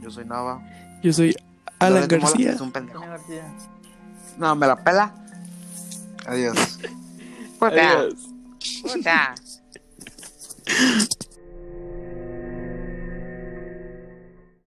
[0.00, 0.62] yo soy Nava
[1.02, 1.34] Yo soy
[1.78, 2.52] Alan Loret García.
[2.52, 3.02] es un pendejo.
[4.38, 5.14] No me la pela
[6.26, 6.78] adiós
[7.58, 8.00] Puta.
[8.00, 8.14] Adiós.
[8.82, 9.34] Puta.